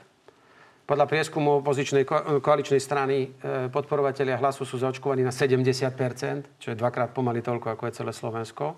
Podľa 0.84 1.08
prieskumu 1.08 1.64
opozičnej 1.64 2.04
ko- 2.04 2.44
koaličnej 2.44 2.84
strany 2.84 3.32
e, 3.32 3.72
podporovatelia 3.72 4.36
hlasu 4.36 4.68
sú 4.68 4.76
zaočkovaní 4.76 5.24
na 5.24 5.32
70%, 5.32 6.60
čo 6.60 6.68
je 6.68 6.76
dvakrát 6.76 7.16
pomaly 7.16 7.40
toľko, 7.40 7.80
ako 7.80 7.88
je 7.88 7.94
celé 7.96 8.12
Slovensko. 8.12 8.76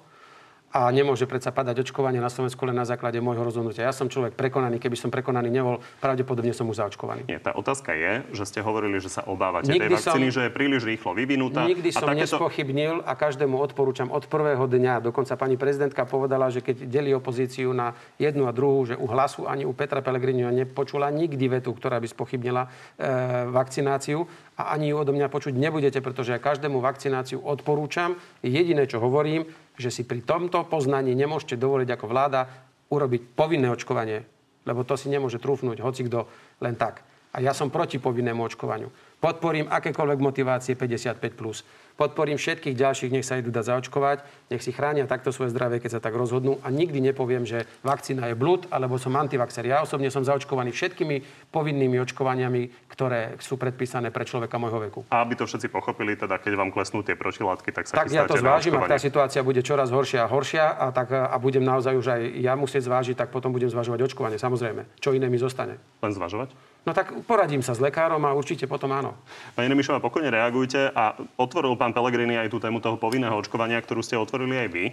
A 0.75 0.91
nemôže 0.91 1.23
predsa 1.23 1.55
padať 1.55 1.87
očkovanie 1.87 2.19
na 2.19 2.27
Slovensku 2.27 2.67
len 2.67 2.75
na 2.75 2.83
základe 2.83 3.15
môjho 3.23 3.47
rozhodnutia. 3.47 3.87
Ja 3.87 3.95
som 3.95 4.11
človek 4.11 4.35
prekonaný, 4.35 4.75
keby 4.75 4.99
som 4.99 5.07
prekonaný 5.07 5.47
nebol, 5.47 5.79
pravdepodobne 6.03 6.51
som 6.51 6.67
už 6.67 6.83
zaočkovaný. 6.83 7.31
Nie, 7.31 7.39
tá 7.39 7.55
otázka 7.55 7.95
je, 7.95 8.27
že 8.35 8.43
ste 8.43 8.59
hovorili, 8.59 8.99
že 8.99 9.07
sa 9.07 9.23
obávate 9.23 9.71
Nikdy 9.71 9.87
tej 9.87 9.91
vakcíny, 9.95 10.27
som- 10.27 10.35
že 10.35 10.41
je 10.43 10.51
príliš 10.51 10.83
rýchlo 10.83 11.15
vyvinutá. 11.15 11.63
Nikdy 11.63 11.95
a 11.95 12.03
som 12.03 12.11
takéto- 12.11 12.35
nespochybnil 12.35 13.07
a 13.07 13.15
každému 13.15 13.55
odporúčam 13.55 14.11
od 14.11 14.27
prvého 14.27 14.67
dňa. 14.67 14.99
Dokonca 14.99 15.39
pani 15.39 15.55
prezidentka 15.55 16.03
povedala, 16.03 16.51
že 16.51 16.59
keď 16.59 16.91
delí 16.91 17.15
opozíciu 17.15 17.71
na 17.71 17.95
jednu 18.19 18.43
a 18.43 18.51
druhú, 18.51 18.83
že 18.83 18.99
u 18.99 19.07
hlasu 19.07 19.47
ani 19.47 19.63
u 19.63 19.71
Petra 19.71 20.03
Pellegriniho 20.03 20.51
nepočula 20.51 21.07
nikdy 21.07 21.55
vetu, 21.55 21.71
ktorá 21.71 22.03
by 22.03 22.07
spochybnila 22.11 22.67
e, 22.99 23.47
vakcináciu 23.47 24.27
a 24.59 24.75
ani 24.75 24.91
ju 24.91 24.99
odo 24.99 25.15
mňa 25.15 25.31
počuť 25.31 25.55
nebudete, 25.55 26.03
pretože 26.03 26.35
ja 26.35 26.39
každému 26.43 26.83
vakcináciu 26.83 27.39
odporúčam. 27.39 28.19
Jediné, 28.43 28.91
čo 28.91 28.99
hovorím, 28.99 29.47
že 29.75 29.91
si 29.91 30.07
pri 30.07 30.23
tomto 30.23 30.63
poznaní 30.67 31.15
nemôžete 31.15 31.59
dovoliť 31.59 31.89
ako 31.95 32.05
vláda 32.07 32.41
urobiť 32.89 33.21
povinné 33.35 33.67
očkovanie, 33.71 34.23
lebo 34.65 34.87
to 34.87 34.95
si 34.95 35.11
nemôže 35.11 35.41
trúfnuť 35.41 35.83
hoci 35.83 36.07
kto 36.07 36.25
len 36.63 36.75
tak. 36.79 37.03
A 37.35 37.43
ja 37.43 37.51
som 37.51 37.67
proti 37.67 37.99
povinnému 37.99 38.39
očkovaniu. 38.47 38.87
Podporím 39.25 39.65
akékoľvek 39.73 40.19
motivácie 40.21 40.77
55+. 40.77 41.33
Plus. 41.33 41.65
Podporím 41.97 42.37
všetkých 42.37 42.77
ďalších, 42.77 43.09
nech 43.09 43.25
sa 43.25 43.41
idú 43.41 43.49
dať 43.49 43.73
zaočkovať, 43.73 44.21
nech 44.53 44.61
si 44.61 44.69
chránia 44.69 45.09
takto 45.09 45.33
svoje 45.33 45.49
zdravie, 45.49 45.81
keď 45.81 45.97
sa 45.97 46.01
tak 46.03 46.13
rozhodnú. 46.13 46.61
A 46.61 46.69
nikdy 46.69 47.01
nepoviem, 47.01 47.41
že 47.41 47.65
vakcína 47.81 48.29
je 48.29 48.37
blúd, 48.37 48.69
alebo 48.69 49.01
som 49.01 49.17
antivaxer. 49.17 49.65
Ja 49.65 49.81
osobne 49.81 50.13
som 50.13 50.21
zaočkovaný 50.21 50.69
všetkými 50.77 51.49
povinnými 51.49 51.97
očkovaniami, 52.05 52.85
ktoré 52.85 53.33
sú 53.41 53.57
predpísané 53.57 54.13
pre 54.13 54.29
človeka 54.29 54.61
môjho 54.61 54.77
veku. 54.77 54.99
A 55.09 55.25
aby 55.25 55.33
to 55.33 55.49
všetci 55.49 55.73
pochopili, 55.73 56.13
teda 56.13 56.37
keď 56.37 56.53
vám 56.61 56.69
klesnú 56.69 57.01
tie 57.01 57.17
protilátky, 57.17 57.73
tak 57.73 57.89
sa 57.89 58.05
Tak 58.05 58.13
ja 58.13 58.29
to 58.29 58.37
zvážim, 58.37 58.77
ak 58.77 58.93
tá 58.93 59.01
situácia 59.01 59.41
bude 59.41 59.65
čoraz 59.65 59.89
horšia 59.89 60.27
a 60.27 60.29
horšia 60.29 60.65
a, 60.69 60.93
tak, 60.93 61.09
a 61.09 61.33
budem 61.41 61.65
naozaj 61.65 61.97
už 61.97 62.07
aj 62.13 62.21
ja 62.45 62.53
musieť 62.53 62.85
zvážiť, 62.85 63.17
tak 63.25 63.33
potom 63.33 63.49
budem 63.49 63.73
zvažovať 63.73 64.05
očkovanie, 64.05 64.37
samozrejme. 64.37 64.85
Čo 65.01 65.17
iné 65.17 65.33
mi 65.33 65.41
zostane? 65.41 65.81
Len 66.05 66.13
zvažovať? 66.13 66.74
No 66.85 66.93
tak 66.93 67.17
poradím 67.25 67.65
sa 67.65 67.73
s 67.73 67.81
lekárom 67.81 68.21
a 68.29 68.37
určite 68.37 68.69
potom 68.69 68.93
áno. 68.93 69.17
Pani 69.57 69.73
Remišová, 69.73 69.97
pokojne 69.97 70.29
reagujte 70.29 70.93
a 70.93 71.17
otvoril 71.33 71.73
pán 71.73 71.97
Pellegrini 71.97 72.37
aj 72.37 72.53
tú 72.53 72.61
tému 72.61 72.77
toho 72.77 73.01
povinného 73.01 73.33
očkovania, 73.33 73.81
ktorú 73.81 74.05
ste 74.05 74.21
otvorili 74.21 74.53
aj 74.61 74.69
vy. 74.69 74.85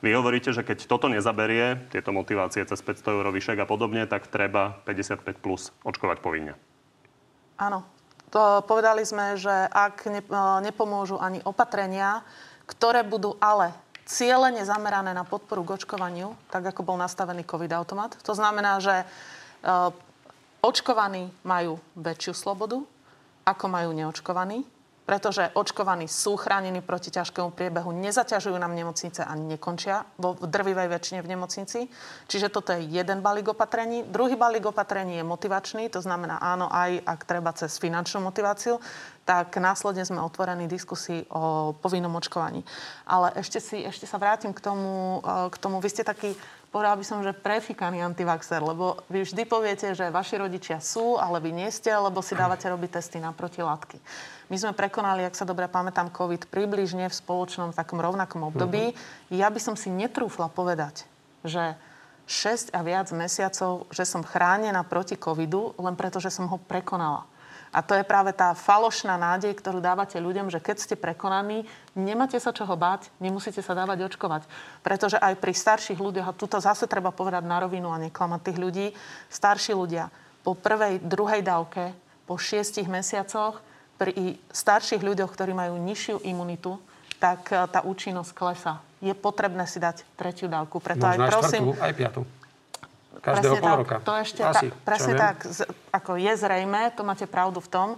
Vy 0.00 0.10
hovoríte, 0.14 0.54
že 0.54 0.62
keď 0.62 0.86
toto 0.86 1.10
nezaberie, 1.10 1.90
tieto 1.90 2.14
motivácie 2.14 2.62
cez 2.62 2.78
500 2.78 3.02
eur 3.18 3.26
vyšek 3.34 3.58
a 3.58 3.66
podobne, 3.66 4.06
tak 4.06 4.30
treba 4.30 4.78
55 4.86 5.26
plus 5.42 5.74
očkovať 5.82 6.22
povinne. 6.22 6.54
Áno. 7.58 7.82
To 8.30 8.62
povedali 8.62 9.02
sme, 9.02 9.34
že 9.34 9.50
ak 9.50 10.06
ne, 10.06 10.22
e, 10.22 10.38
nepomôžu 10.70 11.18
ani 11.18 11.42
opatrenia, 11.42 12.22
ktoré 12.70 13.02
budú 13.02 13.34
ale 13.42 13.74
cieľene 14.06 14.62
zamerané 14.62 15.10
na 15.10 15.26
podporu 15.26 15.66
k 15.66 15.82
očkovaniu, 15.82 16.38
tak 16.46 16.70
ako 16.70 16.86
bol 16.86 16.94
nastavený 16.94 17.42
COVID-automat. 17.42 18.22
To 18.22 18.32
znamená, 18.38 18.78
že 18.78 19.02
e, 19.02 19.06
očkovaní 20.60 21.32
majú 21.44 21.80
väčšiu 21.96 22.32
slobodu, 22.36 22.84
ako 23.44 23.64
majú 23.66 23.90
neočkovaní, 23.96 24.62
pretože 25.10 25.50
očkovaní 25.58 26.06
sú 26.06 26.38
chránení 26.38 26.86
proti 26.86 27.10
ťažkému 27.10 27.50
priebehu, 27.50 27.90
nezaťažujú 27.90 28.54
nám 28.54 28.78
nemocnice 28.78 29.26
a 29.26 29.34
nekončia 29.34 30.06
vo 30.22 30.38
drvivej 30.38 30.86
väčšine 30.86 31.18
v 31.26 31.30
nemocnici. 31.34 31.90
Čiže 32.30 32.46
toto 32.46 32.70
je 32.70 32.86
jeden 32.86 33.18
balík 33.18 33.50
opatrení. 33.50 34.06
Druhý 34.06 34.38
balík 34.38 34.70
opatrení 34.70 35.18
je 35.18 35.26
motivačný, 35.26 35.90
to 35.90 35.98
znamená 35.98 36.38
áno, 36.38 36.70
aj 36.70 37.02
ak 37.02 37.20
treba 37.26 37.50
cez 37.58 37.74
finančnú 37.82 38.22
motiváciu, 38.22 38.78
tak 39.26 39.50
následne 39.58 40.06
sme 40.06 40.22
otvorení 40.22 40.70
diskusii 40.70 41.26
o 41.34 41.74
povinnom 41.74 42.14
očkovaní. 42.14 42.62
Ale 43.10 43.34
ešte, 43.34 43.58
si, 43.58 43.82
ešte 43.82 44.06
sa 44.06 44.14
vrátim 44.14 44.54
k 44.54 44.62
tomu, 44.62 45.26
e, 45.26 45.50
k 45.50 45.56
tomu, 45.58 45.82
vy 45.82 45.90
ste 45.90 46.06
taký 46.06 46.38
povedal 46.70 46.94
by 46.96 47.04
som, 47.04 47.20
že 47.20 47.34
prefikaný 47.34 48.00
antivaxer, 48.00 48.62
lebo 48.62 49.02
vy 49.10 49.26
vždy 49.26 49.42
poviete, 49.44 49.92
že 49.92 50.14
vaši 50.14 50.38
rodičia 50.38 50.78
sú, 50.78 51.18
ale 51.18 51.42
vy 51.42 51.50
nie 51.50 51.68
ste, 51.68 51.90
lebo 51.90 52.22
si 52.22 52.38
dávate 52.38 52.70
robiť 52.70 52.90
testy 52.98 53.18
na 53.18 53.34
protilátky. 53.34 53.98
My 54.50 54.56
sme 54.58 54.74
prekonali, 54.74 55.26
ak 55.26 55.38
sa 55.38 55.46
dobre 55.46 55.66
pamätám, 55.66 56.10
COVID 56.10 56.50
približne 56.50 57.10
v 57.10 57.14
spoločnom 57.14 57.74
takom 57.74 57.98
rovnakom 57.98 58.46
období. 58.46 58.94
Ja 59.30 59.50
by 59.50 59.60
som 59.62 59.74
si 59.74 59.90
netrúfla 59.90 60.50
povedať, 60.50 61.06
že 61.46 61.74
6 62.30 62.70
a 62.70 62.80
viac 62.86 63.10
mesiacov, 63.10 63.90
že 63.90 64.06
som 64.06 64.22
chránená 64.22 64.86
proti 64.86 65.18
covidu, 65.18 65.74
len 65.78 65.98
preto, 65.98 66.22
že 66.22 66.30
som 66.30 66.46
ho 66.46 66.58
prekonala. 66.62 67.26
A 67.70 67.86
to 67.86 67.94
je 67.94 68.02
práve 68.02 68.34
tá 68.34 68.50
falošná 68.50 69.14
nádej, 69.14 69.54
ktorú 69.54 69.78
dávate 69.78 70.18
ľuďom, 70.18 70.50
že 70.50 70.58
keď 70.58 70.76
ste 70.82 70.94
prekonaní, 70.98 71.70
nemáte 71.94 72.34
sa 72.42 72.50
čoho 72.50 72.74
báť, 72.74 73.14
nemusíte 73.22 73.62
sa 73.62 73.78
dávať 73.78 74.10
očkovať. 74.10 74.42
Pretože 74.82 75.22
aj 75.22 75.38
pri 75.38 75.54
starších 75.54 76.02
ľuďoch, 76.02 76.26
a 76.26 76.34
tuto 76.34 76.58
zase 76.58 76.90
treba 76.90 77.14
povedať 77.14 77.46
na 77.46 77.62
rovinu 77.62 77.94
a 77.94 78.02
neklamať 78.02 78.40
tých 78.42 78.58
ľudí, 78.58 78.86
starší 79.30 79.78
ľudia 79.78 80.10
po 80.42 80.58
prvej, 80.58 80.98
druhej 80.98 81.46
dávke, 81.46 81.94
po 82.26 82.34
šiestich 82.34 82.90
mesiacoch, 82.90 83.62
pri 84.00 84.40
starších 84.50 85.04
ľuďoch, 85.04 85.30
ktorí 85.30 85.52
majú 85.52 85.76
nižšiu 85.76 86.24
imunitu, 86.24 86.80
tak 87.20 87.52
e, 87.52 87.68
tá 87.68 87.84
účinnosť 87.84 88.32
klesá. 88.32 88.80
Je 89.04 89.12
potrebné 89.12 89.68
si 89.68 89.76
dať 89.76 90.08
tretiu 90.16 90.48
dávku. 90.48 90.80
Preto 90.80 91.04
Možno 91.04 91.20
aj 91.20 91.28
aj 91.28 91.28
prosím, 91.28 91.62
štvrtú, 91.68 91.84
aj 91.84 91.92
piatú. 91.92 92.20
Každého 93.20 93.60
presne 93.60 93.68
pol 93.68 93.76
roka. 93.84 93.96
To 94.00 94.16
ešte 94.16 94.40
Asi, 94.40 94.72
tak, 94.72 94.80
presne 94.80 95.12
tak. 95.12 95.36
Z, 95.44 95.68
ako 95.92 96.16
je 96.16 96.32
zrejme, 96.40 96.88
to 96.96 97.04
máte 97.04 97.28
pravdu 97.28 97.60
v 97.60 97.68
tom, 97.68 97.88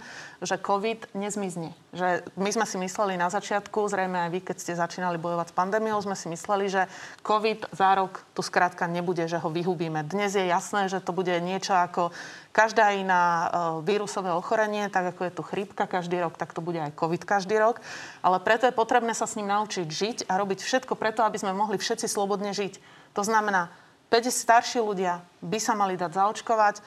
že 0.43 0.59
COVID 0.59 1.15
nezmizne. 1.15 1.71
Že 1.95 2.27
my 2.35 2.49
sme 2.51 2.65
si 2.67 2.75
mysleli 2.75 3.15
na 3.15 3.31
začiatku, 3.31 3.87
zrejme 3.87 4.27
aj 4.27 4.29
vy, 4.35 4.39
keď 4.43 4.57
ste 4.59 4.73
začínali 4.75 5.15
bojovať 5.15 5.49
s 5.49 5.55
pandémiou, 5.55 5.95
sme 6.03 6.19
si 6.19 6.27
mysleli, 6.27 6.67
že 6.67 6.91
COVID 7.23 7.71
za 7.71 7.95
rok 7.95 8.19
tu 8.35 8.43
skrátka 8.43 8.83
nebude, 8.91 9.23
že 9.31 9.39
ho 9.39 9.47
vyhubíme. 9.47 10.03
Dnes 10.03 10.35
je 10.35 10.43
jasné, 10.43 10.91
že 10.91 10.99
to 10.99 11.15
bude 11.15 11.31
niečo 11.39 11.71
ako 11.71 12.11
každá 12.51 12.91
iná 12.91 13.23
e, 13.23 13.47
vírusové 13.87 14.35
ochorenie, 14.35 14.91
tak 14.91 15.15
ako 15.15 15.21
je 15.23 15.35
tu 15.39 15.41
chrípka 15.47 15.87
každý 15.87 16.19
rok, 16.19 16.35
tak 16.35 16.51
to 16.51 16.59
bude 16.59 16.77
aj 16.83 16.91
COVID 16.99 17.23
každý 17.23 17.55
rok. 17.63 17.79
Ale 18.19 18.43
preto 18.43 18.67
je 18.67 18.75
potrebné 18.75 19.15
sa 19.15 19.23
s 19.23 19.39
ním 19.39 19.47
naučiť 19.47 19.87
žiť 19.87 20.17
a 20.27 20.35
robiť 20.35 20.59
všetko 20.59 20.99
preto, 20.99 21.23
aby 21.23 21.39
sme 21.39 21.55
mohli 21.55 21.79
všetci 21.79 22.11
slobodne 22.11 22.51
žiť. 22.51 22.77
To 23.15 23.23
znamená, 23.23 23.71
50 24.13 24.29
starší 24.29 24.77
ľudia 24.77 25.25
by 25.41 25.57
sa 25.57 25.73
mali 25.73 25.97
dať 25.97 26.13
zaočkovať. 26.13 26.75
E, 26.77 26.81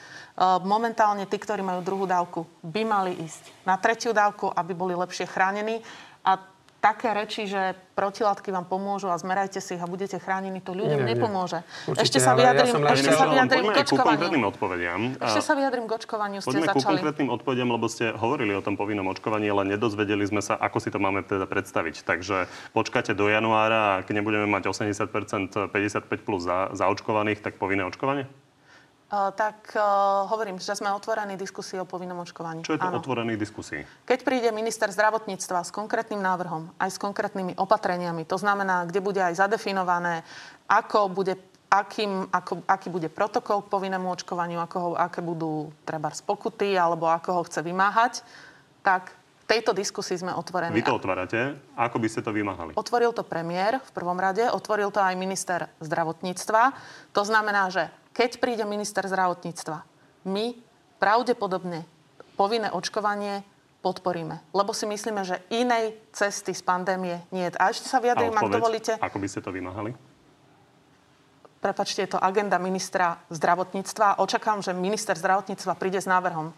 Momentálne 0.62 1.26
tí, 1.26 1.34
ktorí 1.42 1.58
majú 1.58 1.82
druhú 1.82 2.06
dávku, 2.06 2.46
by 2.62 2.86
mali 2.86 3.18
ísť 3.18 3.66
na 3.66 3.74
tretiu 3.74 4.14
dávku, 4.14 4.46
aby 4.54 4.70
boli 4.78 4.94
lepšie 4.94 5.26
chránení. 5.26 5.82
A 6.22 6.38
také 6.80 7.10
reči, 7.10 7.50
že 7.50 7.74
protilátky 7.96 8.52
vám 8.52 8.68
pomôžu 8.68 9.08
a 9.10 9.16
zmerajte 9.18 9.58
si 9.58 9.74
ich 9.74 9.82
a 9.82 9.88
budete 9.88 10.20
chránení, 10.20 10.60
to 10.60 10.76
ľuďom 10.76 11.02
Nie, 11.02 11.08
nie. 11.08 11.12
nepomôže. 11.16 11.64
Určite, 11.88 12.02
ešte 12.04 12.18
sa 12.22 12.32
ja 12.32 12.36
vyjadrím, 12.38 12.74
len- 12.78 12.94
ešte 12.94 13.10
sa 13.10 13.24
vyjadrím 13.26 13.64
k 13.72 13.78
konkrétnym 13.90 14.44
odpovediam. 14.46 15.00
Ešte 15.18 15.42
sa 15.42 15.52
vyjadrím 15.56 15.84
k 15.88 15.92
očkovaniu, 15.96 16.38
ste 16.44 16.48
Poďme 16.52 16.66
ku 16.68 16.78
začali. 16.78 16.92
konkrétnym 17.00 17.28
odpovediam, 17.32 17.68
lebo 17.72 17.86
ste 17.88 18.12
hovorili 18.14 18.52
o 18.54 18.62
tom 18.62 18.76
povinnom 18.78 19.08
očkovaní, 19.10 19.48
ale 19.50 19.66
nedozvedeli 19.66 20.22
sme 20.28 20.44
sa, 20.44 20.54
ako 20.60 20.78
si 20.78 20.92
to 20.92 21.00
máme 21.00 21.24
teda 21.24 21.48
predstaviť. 21.48 22.04
Takže 22.04 22.46
počkáte 22.70 23.16
do 23.16 23.26
januára 23.26 23.98
a 23.98 24.02
keď 24.04 24.22
nebudeme 24.22 24.46
mať 24.46 24.70
80% 24.70 25.72
55 25.72 26.06
plus 26.22 26.44
za, 26.44 26.70
zaočkovaných, 26.76 27.42
tak 27.42 27.58
povinné 27.58 27.82
očkovanie? 27.82 28.28
Uh, 29.16 29.32
tak 29.32 29.72
uh, 29.72 30.28
hovorím, 30.28 30.60
že 30.60 30.76
sme 30.76 30.92
otvorení 30.92 31.40
diskusii 31.40 31.80
o 31.80 31.88
povinnom 31.88 32.20
očkovaní. 32.20 32.60
Čo 32.60 32.76
je 32.76 32.84
to 32.84 32.92
Áno. 32.92 33.00
otvorených 33.00 33.40
diskusí? 33.40 33.80
Keď 34.04 34.18
príde 34.20 34.52
minister 34.52 34.92
zdravotníctva 34.92 35.64
s 35.64 35.72
konkrétnym 35.72 36.20
návrhom, 36.20 36.68
aj 36.76 36.90
s 36.92 36.98
konkrétnymi 37.00 37.56
opatreniami, 37.56 38.28
to 38.28 38.36
znamená, 38.36 38.84
kde 38.84 39.00
bude 39.00 39.24
aj 39.24 39.40
zadefinované, 39.40 40.20
ako 40.68 41.08
bude, 41.08 41.32
akým, 41.72 42.28
ako, 42.28 42.60
aký 42.68 42.92
bude 42.92 43.08
protokol 43.08 43.64
k 43.64 43.72
povinnému 43.72 44.04
očkovaniu, 44.04 44.60
ako 44.60 44.76
ho, 44.76 44.90
aké 45.00 45.24
budú 45.24 45.72
treba 45.88 46.12
pokuty, 46.12 46.76
alebo 46.76 47.08
ako 47.08 47.40
ho 47.40 47.42
chce 47.48 47.64
vymáhať, 47.64 48.20
tak 48.84 49.16
v 49.16 49.44
tejto 49.48 49.72
diskusii 49.72 50.20
sme 50.20 50.36
otvorení. 50.36 50.76
Vy 50.76 50.84
to 50.84 50.92
otvárate. 50.92 51.56
Ako 51.72 51.96
by 51.96 52.08
ste 52.12 52.20
to 52.20 52.36
vymáhali? 52.36 52.76
Otvoril 52.76 53.16
to 53.16 53.24
premiér 53.24 53.80
v 53.80 53.90
prvom 53.96 54.20
rade, 54.20 54.44
otvoril 54.44 54.92
to 54.92 55.00
aj 55.00 55.16
minister 55.16 55.72
zdravotníctva. 55.80 56.76
To 57.16 57.22
znamená, 57.24 57.72
že 57.72 57.88
keď 58.16 58.40
príde 58.40 58.64
minister 58.64 59.04
zdravotníctva, 59.04 59.84
my 60.24 60.56
pravdepodobne 60.96 61.84
povinné 62.40 62.72
očkovanie 62.72 63.44
podporíme. 63.84 64.40
Lebo 64.56 64.72
si 64.72 64.88
myslíme, 64.88 65.20
že 65.22 65.44
inej 65.52 66.00
cesty 66.16 66.56
z 66.56 66.64
pandémie 66.64 67.20
nie 67.28 67.44
je. 67.46 67.60
A 67.60 67.68
ešte 67.68 67.92
sa 67.92 68.00
vyjadrím, 68.00 68.32
ak 68.32 68.48
dovolíte. 68.48 68.96
ako 68.96 69.20
by 69.20 69.28
ste 69.28 69.44
to 69.44 69.52
vymáhali? 69.52 69.92
Prepačte, 71.60 72.08
je 72.08 72.14
to 72.16 72.20
agenda 72.20 72.56
ministra 72.56 73.20
zdravotníctva. 73.28 74.22
Očakám, 74.22 74.64
že 74.64 74.76
minister 74.76 75.18
zdravotníctva 75.18 75.76
príde 75.76 76.00
s 76.00 76.08
návrhom. 76.08 76.56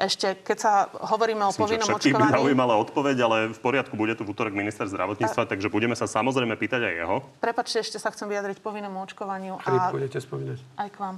Ešte, 0.00 0.32
keď 0.40 0.56
sa 0.56 0.72
hovoríme 1.12 1.44
o 1.44 1.52
Myslím, 1.52 1.60
povinnom 1.60 1.88
všetkých 1.92 2.16
by 2.16 2.24
očkovaní... 2.24 2.38
zaujímala 2.40 2.74
odpoveď, 2.80 3.16
ale 3.20 3.36
v 3.52 3.60
poriadku, 3.60 4.00
bude 4.00 4.16
tu 4.16 4.24
v 4.24 4.32
útorok 4.32 4.56
minister 4.56 4.88
zdravotníctva, 4.88 5.44
takže 5.44 5.68
budeme 5.68 5.92
sa 5.92 6.08
samozrejme 6.08 6.56
pýtať 6.56 6.88
aj 6.88 6.94
jeho. 7.04 7.16
Prepačte, 7.36 7.84
ešte 7.84 8.00
sa 8.00 8.08
chcem 8.08 8.24
vyjadriť 8.32 8.64
povinnému 8.64 8.96
očkovaniu. 8.96 9.60
A 9.60 9.92
idete 9.92 10.24
spomínať. 10.24 10.56
aj 10.80 10.88
k 10.88 10.96
vám. 10.96 11.16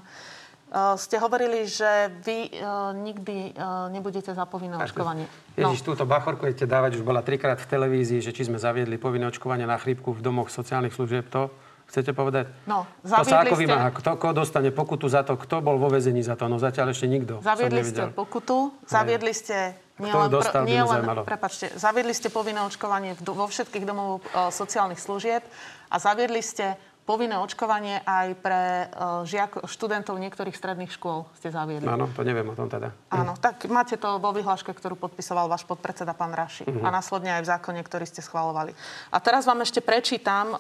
Uh, 0.72 0.96
ste 0.96 1.20
hovorili, 1.20 1.68
že 1.68 2.08
vy 2.24 2.48
uh, 2.48 2.96
nikdy 2.96 3.52
uh, 3.52 3.92
nebudete 3.92 4.32
za 4.32 4.48
povinné 4.48 4.80
očkovanie. 4.80 5.28
No, 5.54 5.68
Ježiš, 5.68 5.84
túto 5.84 6.08
bachorku 6.08 6.48
idete 6.48 6.64
dávať, 6.64 6.96
už 6.96 7.04
bola 7.04 7.20
trikrát 7.20 7.60
v 7.60 7.68
televízii, 7.68 8.24
že 8.24 8.32
či 8.32 8.48
sme 8.48 8.56
zaviedli 8.56 8.96
povinné 8.96 9.28
očkovanie 9.28 9.68
na 9.68 9.76
chrípku 9.76 10.16
v 10.16 10.24
domoch 10.24 10.48
sociálnych 10.48 10.96
služieb, 10.96 11.28
to 11.28 11.52
chcete 11.92 12.16
povedať? 12.16 12.48
No, 12.64 12.88
to 13.04 13.20
sa 13.20 13.44
ako 13.44 13.60
vymáha? 13.60 13.92
Kto, 13.92 14.16
kto 14.16 14.32
dostane 14.32 14.72
pokutu 14.72 15.12
za 15.12 15.20
to? 15.28 15.36
Kto 15.36 15.60
bol 15.60 15.76
vo 15.76 15.92
vezení 15.92 16.24
za 16.24 16.40
to? 16.40 16.48
No 16.48 16.56
zatiaľ 16.56 16.96
ešte 16.96 17.04
nikto. 17.04 17.44
Zaviedli 17.44 17.84
ste 17.84 18.08
pokutu, 18.08 18.72
zaviedli 18.88 19.36
ste 19.36 19.76
nie 20.00 20.08
Kto 20.08 20.18
ju 20.18 20.24
len, 20.24 20.32
dostal, 20.32 20.62
nie 20.64 20.80
len 20.80 21.04
prepačte, 21.28 21.68
zaviedli 21.76 22.16
ste 22.16 22.32
povinné 22.32 22.64
očkovanie 22.64 23.12
vo 23.20 23.44
všetkých 23.44 23.84
domov 23.84 24.24
e, 24.24 24.48
sociálnych 24.48 24.96
služieb 24.96 25.44
a 25.92 25.96
zaviedli 26.00 26.40
ste 26.40 26.80
povinné 27.02 27.34
očkovanie 27.38 27.98
aj 28.06 28.28
pre 28.38 28.62
e, 28.62 28.86
žiak, 29.26 29.66
študentov 29.66 30.14
niektorých 30.22 30.54
stredných 30.54 30.94
škôl 30.94 31.26
ste 31.34 31.50
zaviedli. 31.50 31.86
Áno, 31.86 32.06
to 32.14 32.22
neviem 32.22 32.46
o 32.46 32.54
tom 32.54 32.70
teda. 32.70 32.94
Áno, 33.10 33.34
tak 33.38 33.66
máte 33.66 33.98
to 33.98 34.22
vo 34.22 34.30
vyhláške, 34.30 34.70
ktorú 34.70 34.94
podpisoval 34.94 35.50
váš 35.50 35.66
podpredseda 35.66 36.14
pán 36.14 36.30
Raši. 36.30 36.66
Mhm. 36.66 36.86
A 36.86 36.88
následne 36.94 37.34
aj 37.38 37.42
v 37.42 37.50
zákone, 37.50 37.80
ktorý 37.82 38.06
ste 38.06 38.22
schvalovali. 38.22 38.70
A 39.10 39.18
teraz 39.18 39.42
vám 39.42 39.60
ešte 39.66 39.82
prečítam, 39.82 40.54
e, 40.54 40.56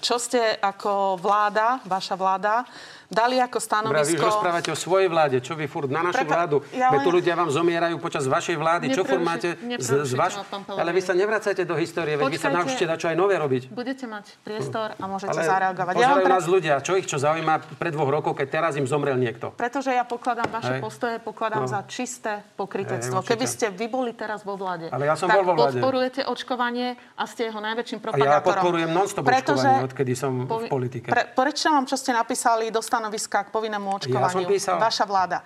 čo 0.00 0.20
ste 0.20 0.60
ako 0.60 1.16
vláda, 1.16 1.80
vaša 1.88 2.14
vláda, 2.20 2.68
dali 3.10 3.36
ako 3.36 3.58
stanovisko... 3.58 4.14
už 4.14 4.22
rozprávate 4.24 4.70
o 4.70 4.78
svojej 4.78 5.06
vláde. 5.06 5.36
Čo 5.38 5.52
vy 5.52 5.66
furt 5.66 5.86
na 5.86 6.00
našu 6.00 6.22
Prepa- 6.22 6.30
vládu? 6.32 6.56
ja 6.70 6.88
len- 6.88 7.02
tu 7.02 7.10
ľudia 7.10 7.34
vám 7.34 7.50
zomierajú 7.50 7.98
počas 7.98 8.24
vašej 8.24 8.54
vlády. 8.54 8.84
Čo 8.88 9.02
furt 9.02 9.18
máte 9.20 9.58
z, 9.76 10.06
z 10.06 10.12
vaš... 10.14 10.38
Ale 10.70 10.90
vy 10.90 11.00
sa 11.00 11.12
nevracajte 11.12 11.62
do 11.62 11.74
histórie, 11.74 12.14
veď 12.14 12.26
vy 12.28 12.38
sa 12.38 12.48
naučite 12.48 12.86
dať 12.86 12.96
čo 12.96 13.06
aj 13.08 13.16
nové 13.16 13.34
robiť. 13.34 13.62
Budete 13.68 14.06
mať 14.06 14.38
priestor 14.40 14.94
a 14.94 15.04
môžete 15.04 15.34
Ale 15.34 15.42
zareagovať. 15.42 15.92
Ja 15.92 15.98
pozerajú 15.98 16.14
vám 16.14 16.22
pre... 16.22 16.32
nás 16.32 16.46
ľudia. 16.46 16.74
Čo 16.78 16.92
ich 16.94 17.04
čo 17.04 17.18
zaujíma 17.18 17.54
pred 17.76 17.90
dvoch 17.90 18.10
rokov, 18.10 18.32
keď 18.36 18.46
teraz 18.48 18.72
im 18.74 18.86
zomrel 18.86 19.16
niekto? 19.16 19.50
Pretože 19.52 19.90
ja 19.90 20.06
pokladám 20.06 20.46
vaše 20.48 20.78
Hej. 20.78 20.80
postoje, 20.80 21.16
pokladám 21.18 21.58
No. 21.60 21.68
za 21.68 21.82
čisté 21.84 22.46
pokrytectvo. 22.54 23.20
Hej. 23.20 23.26
Keby 23.26 23.44
ste 23.44 23.66
vy 23.68 23.86
boli 23.86 24.12
teraz 24.12 24.40
vo 24.40 24.54
vláde, 24.54 24.86
Ale 24.88 25.04
ja 25.04 25.12
som 25.12 25.26
tak 25.26 25.42
bol 25.42 25.50
vo 25.50 25.54
vláde. 25.58 25.76
podporujete 25.76 26.20
očkovanie 26.24 26.88
a 27.12 27.24
ste 27.24 27.50
jeho 27.50 27.58
najväčším 27.58 27.96
A 27.96 28.00
ja 28.00 28.04
propagátorom. 28.06 28.46
podporujem 28.46 28.90
non-stop 28.90 29.24
očkovanie, 29.24 29.82
odkedy 29.82 30.12
som 30.14 30.32
v 30.42 30.62
politike. 30.66 31.08
Pre, 31.08 31.22
prečítam 31.34 31.74
vám, 31.74 31.84
čo 31.84 31.96
ste 31.96 32.12
napísali 32.12 32.68
do 32.68 32.78
stanoviska 33.00 33.38
k 33.44 33.48
povinnému 33.48 33.88
očkovaniu. 33.96 34.44
som 34.44 34.44
písal. 34.44 34.76
Vaša 34.76 35.04
vláda. 35.08 35.40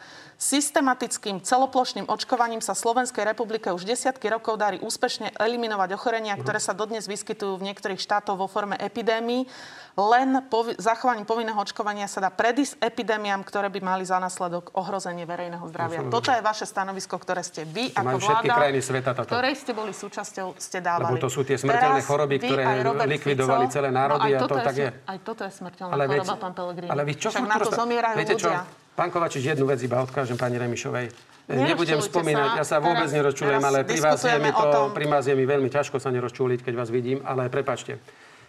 Systematickým 0.45 1.41
celoplošným 1.41 2.05
očkovaním 2.05 2.61
sa 2.61 2.77
Slovenskej 2.77 3.25
republike 3.25 3.73
už 3.73 3.89
desiatky 3.89 4.29
rokov 4.29 4.61
darí 4.61 4.77
úspešne 4.77 5.33
eliminovať 5.41 5.97
ochorenia, 5.97 6.37
ktoré 6.37 6.61
sa 6.61 6.77
dodnes 6.77 7.09
vyskytujú 7.09 7.57
v 7.57 7.73
niektorých 7.73 7.97
štátoch 7.97 8.37
vo 8.37 8.45
forme 8.45 8.77
epidémií. 8.77 9.49
Len 9.97 10.45
povi- 10.53 10.77
zachovaním 10.77 11.25
povinného 11.25 11.57
očkovania 11.57 12.05
sa 12.13 12.21
dá 12.21 12.29
predísť 12.29 12.77
epidémiám, 12.77 13.41
ktoré 13.41 13.73
by 13.73 13.81
mali 13.81 14.05
za 14.05 14.21
následok 14.21 14.69
ohrozenie 14.77 15.25
verejného 15.25 15.65
zdravia. 15.65 16.05
Toto 16.13 16.29
je 16.29 16.45
vaše 16.45 16.69
stanovisko, 16.69 17.17
ktoré 17.17 17.41
ste 17.41 17.65
vy 17.65 17.97
To 17.97 18.05
ako 18.05 18.17
vláda, 18.21 18.55
krajiny 18.61 18.85
sveta 18.85 19.17
toto. 19.17 19.33
ktorej 19.33 19.55
ste 19.57 19.73
boli 19.73 19.97
súčasťou, 19.97 20.61
ste 20.61 20.85
dávali. 20.85 21.17
Lebo 21.17 21.25
to 21.25 21.33
sú 21.33 21.41
tie 21.49 21.57
smrteľné 21.57 22.05
Teraz 22.05 22.05
choroby, 22.05 22.37
ktoré 22.45 22.65
likvidovali 23.09 23.65
celé 23.73 23.89
národy 23.89 24.29
no, 24.29 24.29
aj 24.29 24.35
a 24.37 24.43
to 24.45 24.49
toto 24.53 24.61
tak 24.61 24.77
je. 24.77 24.89
Aj 24.93 25.19
toto 25.25 25.41
je 25.49 25.53
smrteľná 25.57 25.93
Ale 25.97 26.05
choroba, 26.05 26.21
viete- 26.29 26.43
pán 26.45 26.53
Pellegrini. 26.53 26.91
Ale 26.93 27.03
vy 27.09 27.15
čo 27.17 27.29
Však 27.33 27.49
na 27.49 27.57
to 27.65 27.71
zomierajú 27.73 28.17
Viete 28.21 28.37
čo? 28.37 28.53
Pán 28.95 29.11
Kovačič, 29.11 29.43
jednu 29.43 29.67
vec 29.67 29.83
iba 29.83 29.99
odkážem 29.99 30.39
pani 30.39 30.55
Remišovej. 30.55 31.11
Nebudem 31.51 31.99
spomínať, 31.99 32.51
sa. 32.55 32.59
ja 32.63 32.65
sa 32.65 32.77
vôbec 32.79 33.11
nerozčulujem, 33.11 33.61
ale 33.61 33.83
pri 33.83 34.01
vás, 34.01 34.23
je 34.23 34.39
mi 34.39 34.49
to, 34.55 34.65
tom. 34.71 34.87
pri 34.95 35.07
vás 35.11 35.27
je 35.27 35.35
mi 35.35 35.45
veľmi 35.45 35.69
ťažko 35.69 35.99
sa 35.99 36.09
nerozčuliť, 36.15 36.63
keď 36.63 36.75
vás 36.79 36.89
vidím, 36.89 37.21
ale 37.27 37.51
prepačte. 37.51 38.01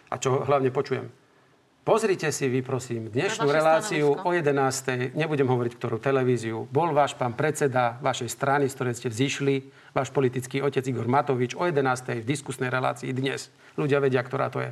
A 0.08 0.16
čo 0.16 0.46
hlavne 0.46 0.70
počujem. 0.70 1.10
Pozrite 1.86 2.30
si 2.34 2.50
vy, 2.50 2.66
prosím, 2.66 3.10
dnešnú 3.10 3.46
reláciu 3.46 4.18
stanovisko. 4.18 4.26
o 4.26 5.14
11. 5.14 5.14
Nebudem 5.18 5.46
hovoriť, 5.46 5.72
ktorú 5.78 6.02
televíziu. 6.02 6.66
Bol 6.70 6.90
váš 6.90 7.14
pán 7.14 7.34
predseda 7.34 7.98
vašej 8.02 8.30
strany, 8.30 8.66
z 8.66 8.74
ktorej 8.74 8.94
ste 8.98 9.08
vzýšli, 9.10 9.54
váš 9.94 10.10
politický 10.10 10.62
otec 10.66 10.82
Igor 10.82 11.06
Matovič 11.06 11.54
o 11.54 11.62
11. 11.62 12.22
v 12.22 12.26
diskusnej 12.26 12.74
relácii 12.74 13.14
dnes. 13.14 13.54
Ľudia 13.78 14.02
vedia, 14.02 14.22
ktorá 14.22 14.50
to 14.50 14.62
je. 14.66 14.70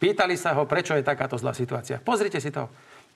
Pýtali 0.00 0.34
sa 0.34 0.56
ho, 0.56 0.66
prečo 0.66 0.96
je 0.96 1.06
takáto 1.06 1.38
zlá 1.38 1.54
situácia. 1.54 2.02
Pozrite 2.02 2.42
si 2.42 2.50
to. 2.50 2.66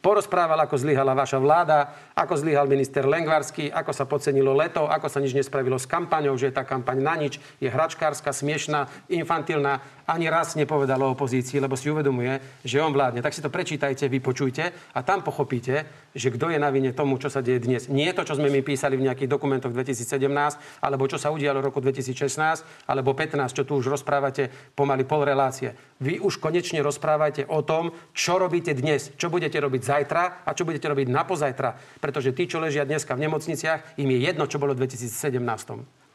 Porozprával, 0.05 0.61
ako 0.61 0.77
zlyhala 0.77 1.17
vaša 1.17 1.41
vláda, 1.41 2.13
ako 2.13 2.37
zlyhal 2.37 2.69
minister 2.69 3.09
Lengvarský, 3.09 3.73
ako 3.73 3.89
sa 3.97 4.05
podcenilo 4.05 4.53
leto, 4.53 4.85
ako 4.85 5.09
sa 5.09 5.17
nič 5.17 5.33
nespravilo 5.33 5.81
s 5.81 5.89
kampaňou, 5.89 6.37
že 6.37 6.53
tá 6.53 6.61
kampaň 6.61 7.01
na 7.01 7.17
nič 7.17 7.41
je 7.57 7.73
hračkárska, 7.73 8.29
smiešná, 8.29 9.09
infantilná. 9.09 9.81
Ani 10.05 10.29
raz 10.29 10.61
nepovedal 10.61 11.01
o 11.01 11.17
opozícii, 11.17 11.57
lebo 11.57 11.73
si 11.73 11.89
uvedomuje, 11.89 12.37
že 12.61 12.85
on 12.85 12.93
vládne. 12.93 13.25
Tak 13.25 13.33
si 13.33 13.41
to 13.41 13.49
prečítajte, 13.49 14.05
vypočujte 14.13 14.93
a 14.93 15.01
tam 15.01 15.25
pochopíte, 15.25 15.89
že 16.15 16.31
kto 16.31 16.55
je 16.55 16.63
na 16.63 16.71
vine 16.71 16.95
tomu, 16.95 17.19
čo 17.19 17.27
sa 17.27 17.43
deje 17.43 17.67
dnes. 17.67 17.91
Nie 17.91 18.15
to, 18.15 18.23
čo 18.23 18.39
sme 18.39 18.47
my 18.47 18.63
písali 18.63 18.95
v 18.95 19.11
nejakých 19.11 19.27
dokumentoch 19.27 19.75
2017, 19.75 20.31
alebo 20.79 21.11
čo 21.11 21.19
sa 21.19 21.35
udialo 21.35 21.59
v 21.59 21.67
roku 21.69 21.83
2016, 21.83 22.87
alebo 22.87 23.13
15, 23.13 23.51
čo 23.51 23.67
tu 23.67 23.83
už 23.83 23.91
rozprávate 23.91 24.49
pomaly 24.79 25.03
pol 25.03 25.27
relácie. 25.27 25.75
Vy 25.99 26.23
už 26.23 26.39
konečne 26.39 26.81
rozprávajte 26.87 27.51
o 27.51 27.67
tom, 27.67 27.91
čo 28.15 28.39
robíte 28.39 28.73
dnes, 28.79 29.11
čo 29.19 29.27
budete 29.27 29.59
robiť 29.59 29.83
zajtra 29.83 30.47
a 30.47 30.51
čo 30.55 30.63
budete 30.63 30.87
robiť 30.87 31.11
na 31.11 31.27
pozajtra. 31.27 31.99
Pretože 31.99 32.31
tí, 32.31 32.47
čo 32.47 32.63
ležia 32.63 32.87
dneska 32.87 33.19
v 33.19 33.27
nemocniciach, 33.27 33.99
im 33.99 34.09
je 34.15 34.19
jedno, 34.23 34.47
čo 34.47 34.63
bolo 34.63 34.79
v 34.79 34.87
2017. 34.87 35.43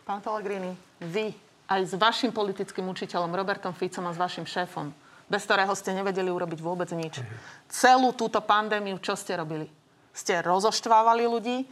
Pán 0.08 0.24
Pellegrini, 0.24 0.74
vy 1.04 1.50
aj 1.70 1.82
s 1.86 1.94
vašim 1.94 2.34
politickým 2.34 2.88
učiteľom 2.90 3.30
Robertom 3.30 3.76
Ficom 3.78 4.10
a 4.10 4.16
s 4.16 4.18
vašim 4.18 4.48
šéfom, 4.48 4.90
bez 5.30 5.46
ktorého 5.46 5.70
ste 5.78 5.94
nevedeli 5.94 6.34
urobiť 6.34 6.60
vôbec 6.66 6.90
nič. 6.98 7.22
Celú 7.70 8.10
túto 8.18 8.42
pandémiu, 8.42 8.98
čo 8.98 9.14
ste 9.14 9.38
robili? 9.38 9.79
Ste 10.12 10.42
rozoštvávali 10.42 11.26
ľudí, 11.26 11.64
eh, 11.64 11.70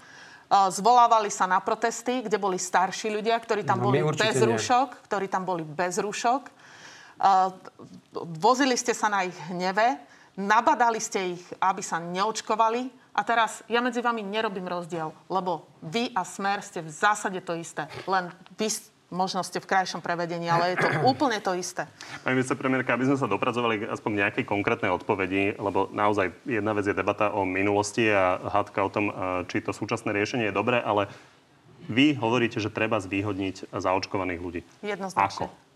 zvolávali 0.72 1.30
sa 1.30 1.46
na 1.46 1.60
protesty, 1.60 2.22
kde 2.22 2.38
boli 2.38 2.56
starší 2.56 3.12
ľudia, 3.12 3.36
ktorí 3.38 3.64
tam 3.64 3.80
No, 3.80 3.90
boli 3.90 4.00
bez 4.14 4.38
nie. 4.38 4.48
rúšok, 4.48 5.06
ktorí 5.06 5.28
tam 5.28 5.44
boli 5.44 5.64
bez 5.64 5.98
rúšok. 5.98 6.42
Eh, 6.48 7.50
Vozili 8.18 8.74
ste 8.74 8.98
sa 8.98 9.10
na 9.10 9.26
ich 9.26 9.38
hneve, 9.50 9.98
nabadali 10.34 10.98
ste 10.98 11.38
ich, 11.38 11.44
aby 11.62 11.82
sa 11.82 12.02
neočkovali. 12.02 12.90
A 13.14 13.26
teraz 13.26 13.66
ja 13.66 13.82
medzi 13.82 13.98
vami 13.98 14.22
nerobím 14.22 14.70
rozdiel, 14.70 15.10
lebo 15.26 15.66
vy 15.82 16.14
a 16.14 16.22
Smer 16.22 16.62
ste 16.62 16.86
v 16.86 16.90
zásade 16.90 17.42
to 17.42 17.58
isté. 17.58 17.90
Len 18.06 18.30
vy 18.54 18.70
možno 19.08 19.40
ste 19.44 19.64
v 19.64 19.68
krajšom 19.68 20.04
prevedení, 20.04 20.52
ale 20.52 20.76
je 20.76 20.84
to 20.84 20.90
úplne 21.12 21.40
to 21.40 21.56
isté. 21.56 21.88
Pani 22.24 22.40
vicepremiérka, 22.40 22.96
aby 22.96 23.08
sme 23.08 23.18
sa 23.20 23.28
dopracovali 23.28 23.88
aspoň 23.88 24.12
nejakej 24.28 24.44
konkrétnej 24.44 24.92
odpovedi, 24.92 25.56
lebo 25.56 25.88
naozaj 25.96 26.36
jedna 26.44 26.76
vec 26.76 26.88
je 26.88 26.96
debata 26.96 27.32
o 27.32 27.48
minulosti 27.48 28.08
a 28.12 28.40
hádka 28.40 28.80
o 28.84 28.90
tom, 28.92 29.06
eh, 29.10 29.14
či 29.48 29.64
to 29.64 29.72
súčasné 29.72 30.12
riešenie 30.12 30.52
je 30.52 30.56
dobré, 30.56 30.84
ale 30.84 31.08
vy 31.88 32.20
hovoríte, 32.20 32.60
že 32.60 32.68
treba 32.68 33.00
zvýhodniť 33.00 33.72
zaočkovaných 33.72 34.42
ľudí. 34.44 34.62
Jednoznačne. 34.84 35.48
Ako? 35.48 35.68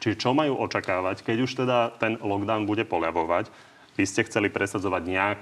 Čiže 0.00 0.16
čo 0.16 0.30
majú 0.32 0.56
očakávať, 0.64 1.24
keď 1.24 1.36
už 1.44 1.52
teda 1.64 1.92
ten 2.00 2.16
lockdown 2.20 2.64
bude 2.64 2.88
poľavovať? 2.88 3.52
Vy 4.00 4.04
ste 4.08 4.24
chceli 4.24 4.48
presadzovať 4.48 5.02
nejak 5.04 5.40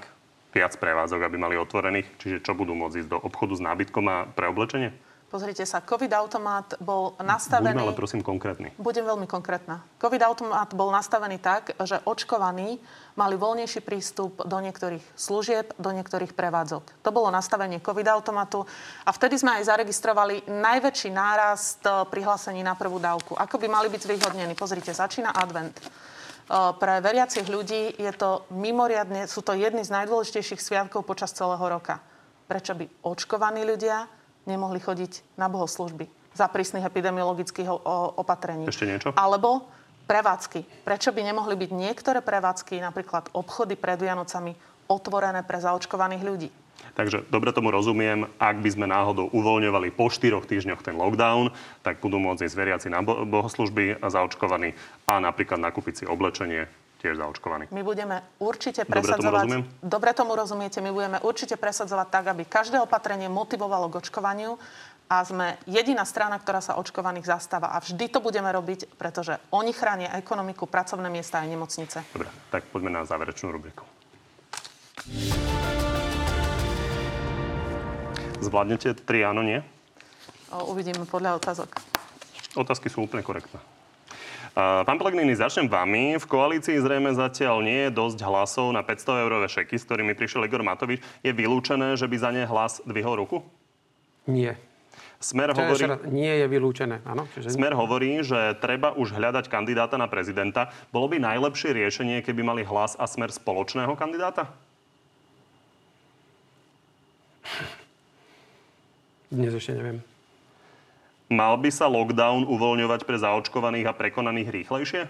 viac 0.51 0.75
prevádzok, 0.75 1.21
aby 1.23 1.37
mali 1.39 1.55
otvorených, 1.55 2.07
čiže 2.19 2.43
čo 2.43 2.57
budú 2.57 2.75
môcť 2.75 3.05
ísť 3.05 3.11
do 3.11 3.19
obchodu 3.21 3.55
s 3.55 3.63
nábytkom 3.63 4.05
a 4.11 4.27
pre 4.27 4.51
oblečenie? 4.51 4.91
Pozrite 5.29 5.61
sa, 5.61 5.85
COVID-automat 5.85 6.81
bol 6.81 7.13
Buďme 7.13 7.29
nastavený... 7.29 7.77
ale 7.77 7.93
prosím 7.93 8.25
konkrétny. 8.25 8.73
Budem 8.81 9.05
veľmi 9.05 9.29
konkrétna. 9.29 9.85
COVID-automat 10.01 10.73
bol 10.73 10.89
nastavený 10.89 11.37
tak, 11.37 11.77
že 11.85 12.01
očkovaní 12.01 12.81
mali 13.13 13.37
voľnejší 13.37 13.85
prístup 13.85 14.41
do 14.41 14.57
niektorých 14.57 15.05
služieb, 15.13 15.69
do 15.77 15.93
niektorých 15.93 16.33
prevádzok. 16.33 17.05
To 17.05 17.13
bolo 17.13 17.29
nastavenie 17.29 17.77
COVID-automatu 17.77 18.65
a 19.05 19.09
vtedy 19.13 19.37
sme 19.37 19.61
aj 19.61 19.69
zaregistrovali 19.69 20.49
najväčší 20.49 21.13
nárast 21.13 21.85
eh, 21.85 22.09
prihlásení 22.09 22.65
na 22.65 22.73
prvú 22.73 22.97
dávku. 22.97 23.37
Ako 23.37 23.61
by 23.61 23.69
mali 23.69 23.93
byť 23.93 24.09
zvýhodnení? 24.09 24.57
Pozrite, 24.57 24.97
začína 24.97 25.29
advent. 25.29 25.77
Eh, 25.77 25.87
Pre 26.73 26.95
veriacich 27.05 27.45
ľudí 27.45 27.93
je 28.01 28.11
to 28.17 28.49
mimoriadne, 28.49 29.29
sú 29.29 29.45
to 29.45 29.53
jedny 29.53 29.85
z 29.85 29.93
najdôležitejších 29.93 30.57
sviatkov 30.57 31.05
počas 31.05 31.37
celého 31.37 31.61
roka. 31.61 32.01
Prečo 32.49 32.73
by 32.73 33.05
očkovaní 33.05 33.61
ľudia 33.61 34.09
nemohli 34.49 34.81
chodiť 34.81 35.37
na 35.37 35.45
bohoslužby 35.45 36.09
za 36.33 36.49
prísnych 36.49 36.81
epidemiologických 36.81 37.69
opatrení? 38.17 38.65
Ešte 38.65 38.89
niečo? 38.89 39.09
Alebo 39.13 39.69
prevádzky. 40.09 40.81
Prečo 40.81 41.13
by 41.13 41.21
nemohli 41.21 41.53
byť 41.53 41.69
niektoré 41.69 42.25
prevádzky, 42.25 42.81
napríklad 42.81 43.29
obchody 43.37 43.77
pred 43.77 44.01
Vianocami, 44.01 44.57
otvorené 44.89 45.45
pre 45.45 45.61
zaočkovaných 45.61 46.25
ľudí? 46.25 46.49
Takže 46.97 47.27
dobre 47.29 47.53
tomu 47.53 47.69
rozumiem, 47.69 48.25
ak 48.41 48.63
by 48.63 48.69
sme 48.73 48.87
náhodou 48.89 49.29
uvoľňovali 49.29 49.93
po 49.93 50.09
štyroch 50.09 50.49
týždňoch 50.49 50.81
ten 50.81 50.97
lockdown, 50.97 51.53
tak 51.85 52.01
budú 52.01 52.17
môcť 52.17 52.49
ísť 52.49 52.57
veriaci 52.57 52.87
na 52.89 53.03
bo- 53.05 53.27
bohoslužby 53.27 54.01
a 54.01 54.07
zaočkovaní 54.09 54.73
a 55.05 55.21
napríklad 55.21 55.61
nakúpiť 55.61 55.93
si 56.01 56.05
oblečenie 56.09 56.65
tiež 56.99 57.15
zaočkovaní. 57.15 57.71
My 57.71 57.81
budeme 57.81 58.21
určite 58.43 58.83
Dobre 58.83 58.99
tomu 58.99 59.07
presadzovať... 59.07 59.43
rozumiem? 59.47 59.63
Dobre 59.79 60.11
tomu 60.11 60.31
rozumiete. 60.35 60.77
My 60.83 60.91
budeme 60.91 61.17
určite 61.23 61.55
presadzovať 61.55 62.07
tak, 62.11 62.25
aby 62.35 62.43
každé 62.43 62.83
opatrenie 62.83 63.31
motivovalo 63.31 63.87
k 63.87 64.03
očkovaniu 64.03 64.59
a 65.09 65.25
sme 65.25 65.57
jediná 65.65 66.05
strana, 66.05 66.37
ktorá 66.37 66.61
sa 66.61 66.77
očkovaných 66.77 67.25
zastáva. 67.25 67.73
A 67.73 67.81
vždy 67.81 68.13
to 68.13 68.21
budeme 68.21 68.51
robiť, 68.51 68.93
pretože 68.99 69.41
oni 69.49 69.73
chránia 69.73 70.13
ekonomiku, 70.19 70.69
pracovné 70.69 71.09
miesta 71.09 71.41
aj 71.41 71.49
nemocnice. 71.49 71.97
Dobre, 72.13 72.29
tak 72.53 72.67
poďme 72.69 72.93
na 72.93 73.01
záverečnú 73.07 73.49
rubriku. 73.49 73.87
Zvládnete 78.39 78.93
tri 79.01 79.25
áno, 79.25 79.41
nie? 79.41 79.59
O, 80.53 80.71
uvidíme 80.75 81.03
podľa 81.09 81.41
otázok. 81.41 81.69
Otázky 82.53 82.91
sú 82.91 83.03
úplne 83.05 83.25
korektné. 83.25 83.78
Pán 84.57 84.97
Pellegrini, 84.97 85.35
začnem 85.35 85.69
vami. 85.69 86.17
V 86.17 86.25
koalícii 86.25 86.77
zrejme 86.81 87.13
zatiaľ 87.13 87.61
nie 87.61 87.79
je 87.87 87.91
dosť 87.93 88.19
hlasov 88.25 88.69
na 88.73 88.81
500 88.81 89.23
eurové 89.23 89.47
šeky, 89.49 89.75
s 89.77 89.85
ktorými 89.85 90.13
prišiel 90.17 90.45
Igor 90.45 90.65
Matovič. 90.65 91.03
Je 91.21 91.31
vylúčené, 91.33 91.93
že 91.95 92.09
by 92.09 92.17
za 92.17 92.29
ne 92.33 92.43
hlas 92.45 92.81
dvihol 92.85 93.19
ruku? 93.19 93.45
Nie. 94.25 94.57
Smer 95.19 95.51
hovorí, 95.51 95.83
raz, 95.83 95.99
nie 96.07 96.31
je 96.31 96.47
vylúčené. 96.47 97.03
Áno, 97.03 97.27
čiže 97.35 97.51
Smer 97.51 97.75
hovorí, 97.75 98.23
že 98.23 98.55
treba 98.63 98.95
už 98.95 99.11
hľadať 99.11 99.51
kandidáta 99.51 99.99
na 99.99 100.07
prezidenta. 100.07 100.71
Bolo 100.95 101.11
by 101.11 101.19
najlepšie 101.19 101.75
riešenie, 101.75 102.23
keby 102.23 102.39
mali 102.39 102.63
hlas 102.63 102.95
a 102.95 103.03
smer 103.03 103.27
spoločného 103.27 103.99
kandidáta? 103.99 104.47
dnes 109.29 109.53
ešte 109.53 109.77
neviem. 109.77 110.01
Mal 111.29 111.61
by 111.61 111.69
sa 111.69 111.85
lockdown 111.85 112.49
uvoľňovať 112.49 113.05
pre 113.05 113.21
zaočkovaných 113.21 113.85
a 113.85 113.93
prekonaných 113.93 114.49
rýchlejšie? 114.49 115.05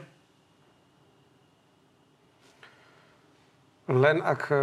Len 3.90 4.22
ak 4.22 4.54
e, 4.54 4.56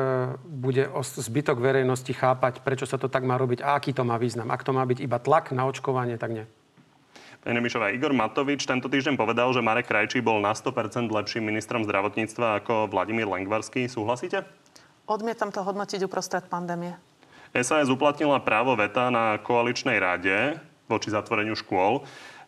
bude 0.44 0.86
zbytok 1.02 1.58
verejnosti 1.58 2.12
chápať, 2.14 2.62
prečo 2.62 2.86
sa 2.86 2.94
to 2.94 3.10
tak 3.10 3.26
má 3.26 3.34
robiť 3.34 3.64
a 3.64 3.74
aký 3.74 3.90
to 3.90 4.06
má 4.06 4.20
význam. 4.20 4.52
Ak 4.54 4.62
to 4.62 4.70
má 4.70 4.86
byť 4.86 5.02
iba 5.02 5.18
tlak 5.18 5.50
na 5.50 5.66
očkovanie, 5.66 6.14
tak 6.14 6.30
nie. 6.30 6.44
Pani 7.42 7.58
Nemišová, 7.58 7.90
Igor 7.90 8.14
Matovič 8.14 8.62
tento 8.68 8.86
týždeň 8.86 9.18
povedal, 9.18 9.50
že 9.50 9.64
Marek 9.64 9.90
Krajčí 9.90 10.22
bol 10.22 10.38
na 10.38 10.54
100% 10.54 11.10
lepším 11.10 11.42
ministrom 11.42 11.82
zdravotníctva 11.82 12.62
ako 12.62 12.86
Vladimír 12.92 13.26
Lengvarský. 13.26 13.90
Súhlasíte? 13.90 14.46
Odmietam 15.08 15.50
to 15.50 15.64
hodnotiť 15.64 16.06
uprostred 16.06 16.46
pandémie. 16.46 16.94
SAS 17.56 17.90
uplatnila 17.90 18.42
právo 18.42 18.74
veta 18.78 19.08
na 19.08 19.38
koaličnej 19.42 19.98
rade 19.98 20.58
voči 20.86 21.10
zatvoreniu 21.10 21.54
škôl. 21.58 22.06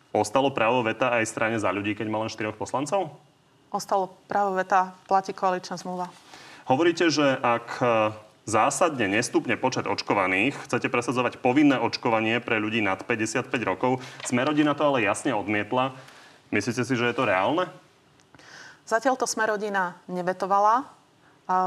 Ostalo 0.09 0.49
právo 0.49 0.81
veta 0.81 1.13
aj 1.13 1.29
strane 1.29 1.57
za 1.61 1.69
ľudí, 1.69 1.93
keď 1.93 2.07
má 2.09 2.17
len 2.25 2.33
štyroch 2.33 2.57
poslancov? 2.57 3.13
Ostalo 3.69 4.09
právo 4.25 4.57
veta, 4.57 4.97
platí 5.05 5.29
koaličná 5.29 5.77
zmluva. 5.77 6.09
Hovoríte, 6.65 7.13
že 7.13 7.37
ak 7.37 7.67
e, 7.77 7.85
zásadne 8.49 9.05
nestupne 9.05 9.53
počet 9.61 9.85
očkovaných, 9.85 10.57
chcete 10.65 10.89
presadzovať 10.89 11.37
povinné 11.37 11.77
očkovanie 11.77 12.41
pre 12.41 12.57
ľudí 12.57 12.81
nad 12.81 12.97
55 13.05 13.45
rokov. 13.61 14.01
Smerodina 14.25 14.73
to 14.73 14.89
ale 14.89 15.05
jasne 15.05 15.37
odmietla. 15.37 15.93
Myslíte 16.49 16.81
si, 16.81 16.93
že 16.97 17.05
je 17.05 17.15
to 17.15 17.29
reálne? 17.29 17.69
Zatiaľ 18.89 19.21
to 19.21 19.29
Smerodina 19.29 20.01
nevetovala. 20.09 20.89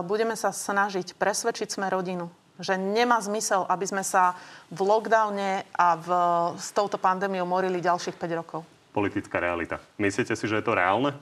Budeme 0.02 0.34
sa 0.34 0.50
snažiť 0.50 1.14
presvedčiť 1.14 1.78
Smerodinu, 1.78 2.26
že 2.62 2.78
nemá 2.78 3.18
zmysel, 3.18 3.66
aby 3.66 3.84
sme 3.84 4.06
sa 4.06 4.38
v 4.70 4.80
lockdowne 4.86 5.66
a 5.74 5.98
v, 5.98 6.08
s 6.56 6.70
touto 6.70 6.96
pandémiou 6.96 7.44
morili 7.44 7.82
ďalších 7.82 8.14
5 8.16 8.40
rokov. 8.40 8.62
Politická 8.94 9.42
realita. 9.42 9.82
Myslíte 9.98 10.38
si, 10.38 10.44
že 10.46 10.62
je 10.62 10.64
to 10.64 10.78
reálne? 10.78 11.12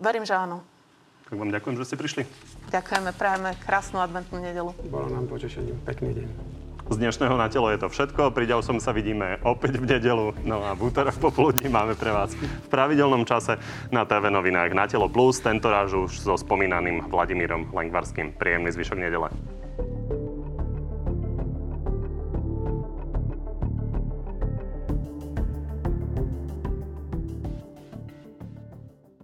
Verím, 0.00 0.24
že 0.24 0.32
áno. 0.32 0.64
Tak 1.28 1.36
vám 1.36 1.52
ďakujem, 1.52 1.76
že 1.76 1.84
ste 1.88 1.96
prišli. 2.00 2.22
Ďakujeme, 2.72 3.10
prajeme 3.16 3.56
krásnu 3.64 4.00
adventnú 4.00 4.40
nedelu. 4.40 4.72
Bolo 4.88 5.08
nám 5.12 5.28
potešením. 5.28 5.76
Pekný 5.84 6.16
deň. 6.16 6.28
Z 6.92 7.00
dnešného 7.00 7.38
na 7.40 7.48
telo 7.48 7.70
je 7.70 7.80
to 7.80 7.88
všetko. 7.88 8.36
Pri 8.36 8.44
ďalšom 8.44 8.82
sa 8.82 8.92
vidíme 8.92 9.40
opäť 9.46 9.80
v 9.80 9.96
nedelu. 9.96 10.34
No 10.44 10.60
a 10.66 10.74
v 10.76 10.92
útorok 10.92 11.16
popoludní 11.16 11.70
máme 11.70 11.96
pre 11.96 12.10
vás 12.12 12.34
v 12.36 12.68
pravidelnom 12.68 13.24
čase 13.24 13.56
na 13.88 14.04
TV 14.04 14.28
novinách 14.28 14.76
na 14.76 14.84
telo 14.84 15.06
plus. 15.06 15.40
Tento 15.40 15.70
ráž 15.72 15.94
už 15.94 16.20
so 16.20 16.34
spomínaným 16.36 17.06
Vladimírom 17.06 17.70
Lengvarským. 17.70 18.34
Príjemný 18.34 18.74
zvyšok 18.74 18.98
nedele. 18.98 19.30
Thank 19.78 20.10
you. 20.12 20.21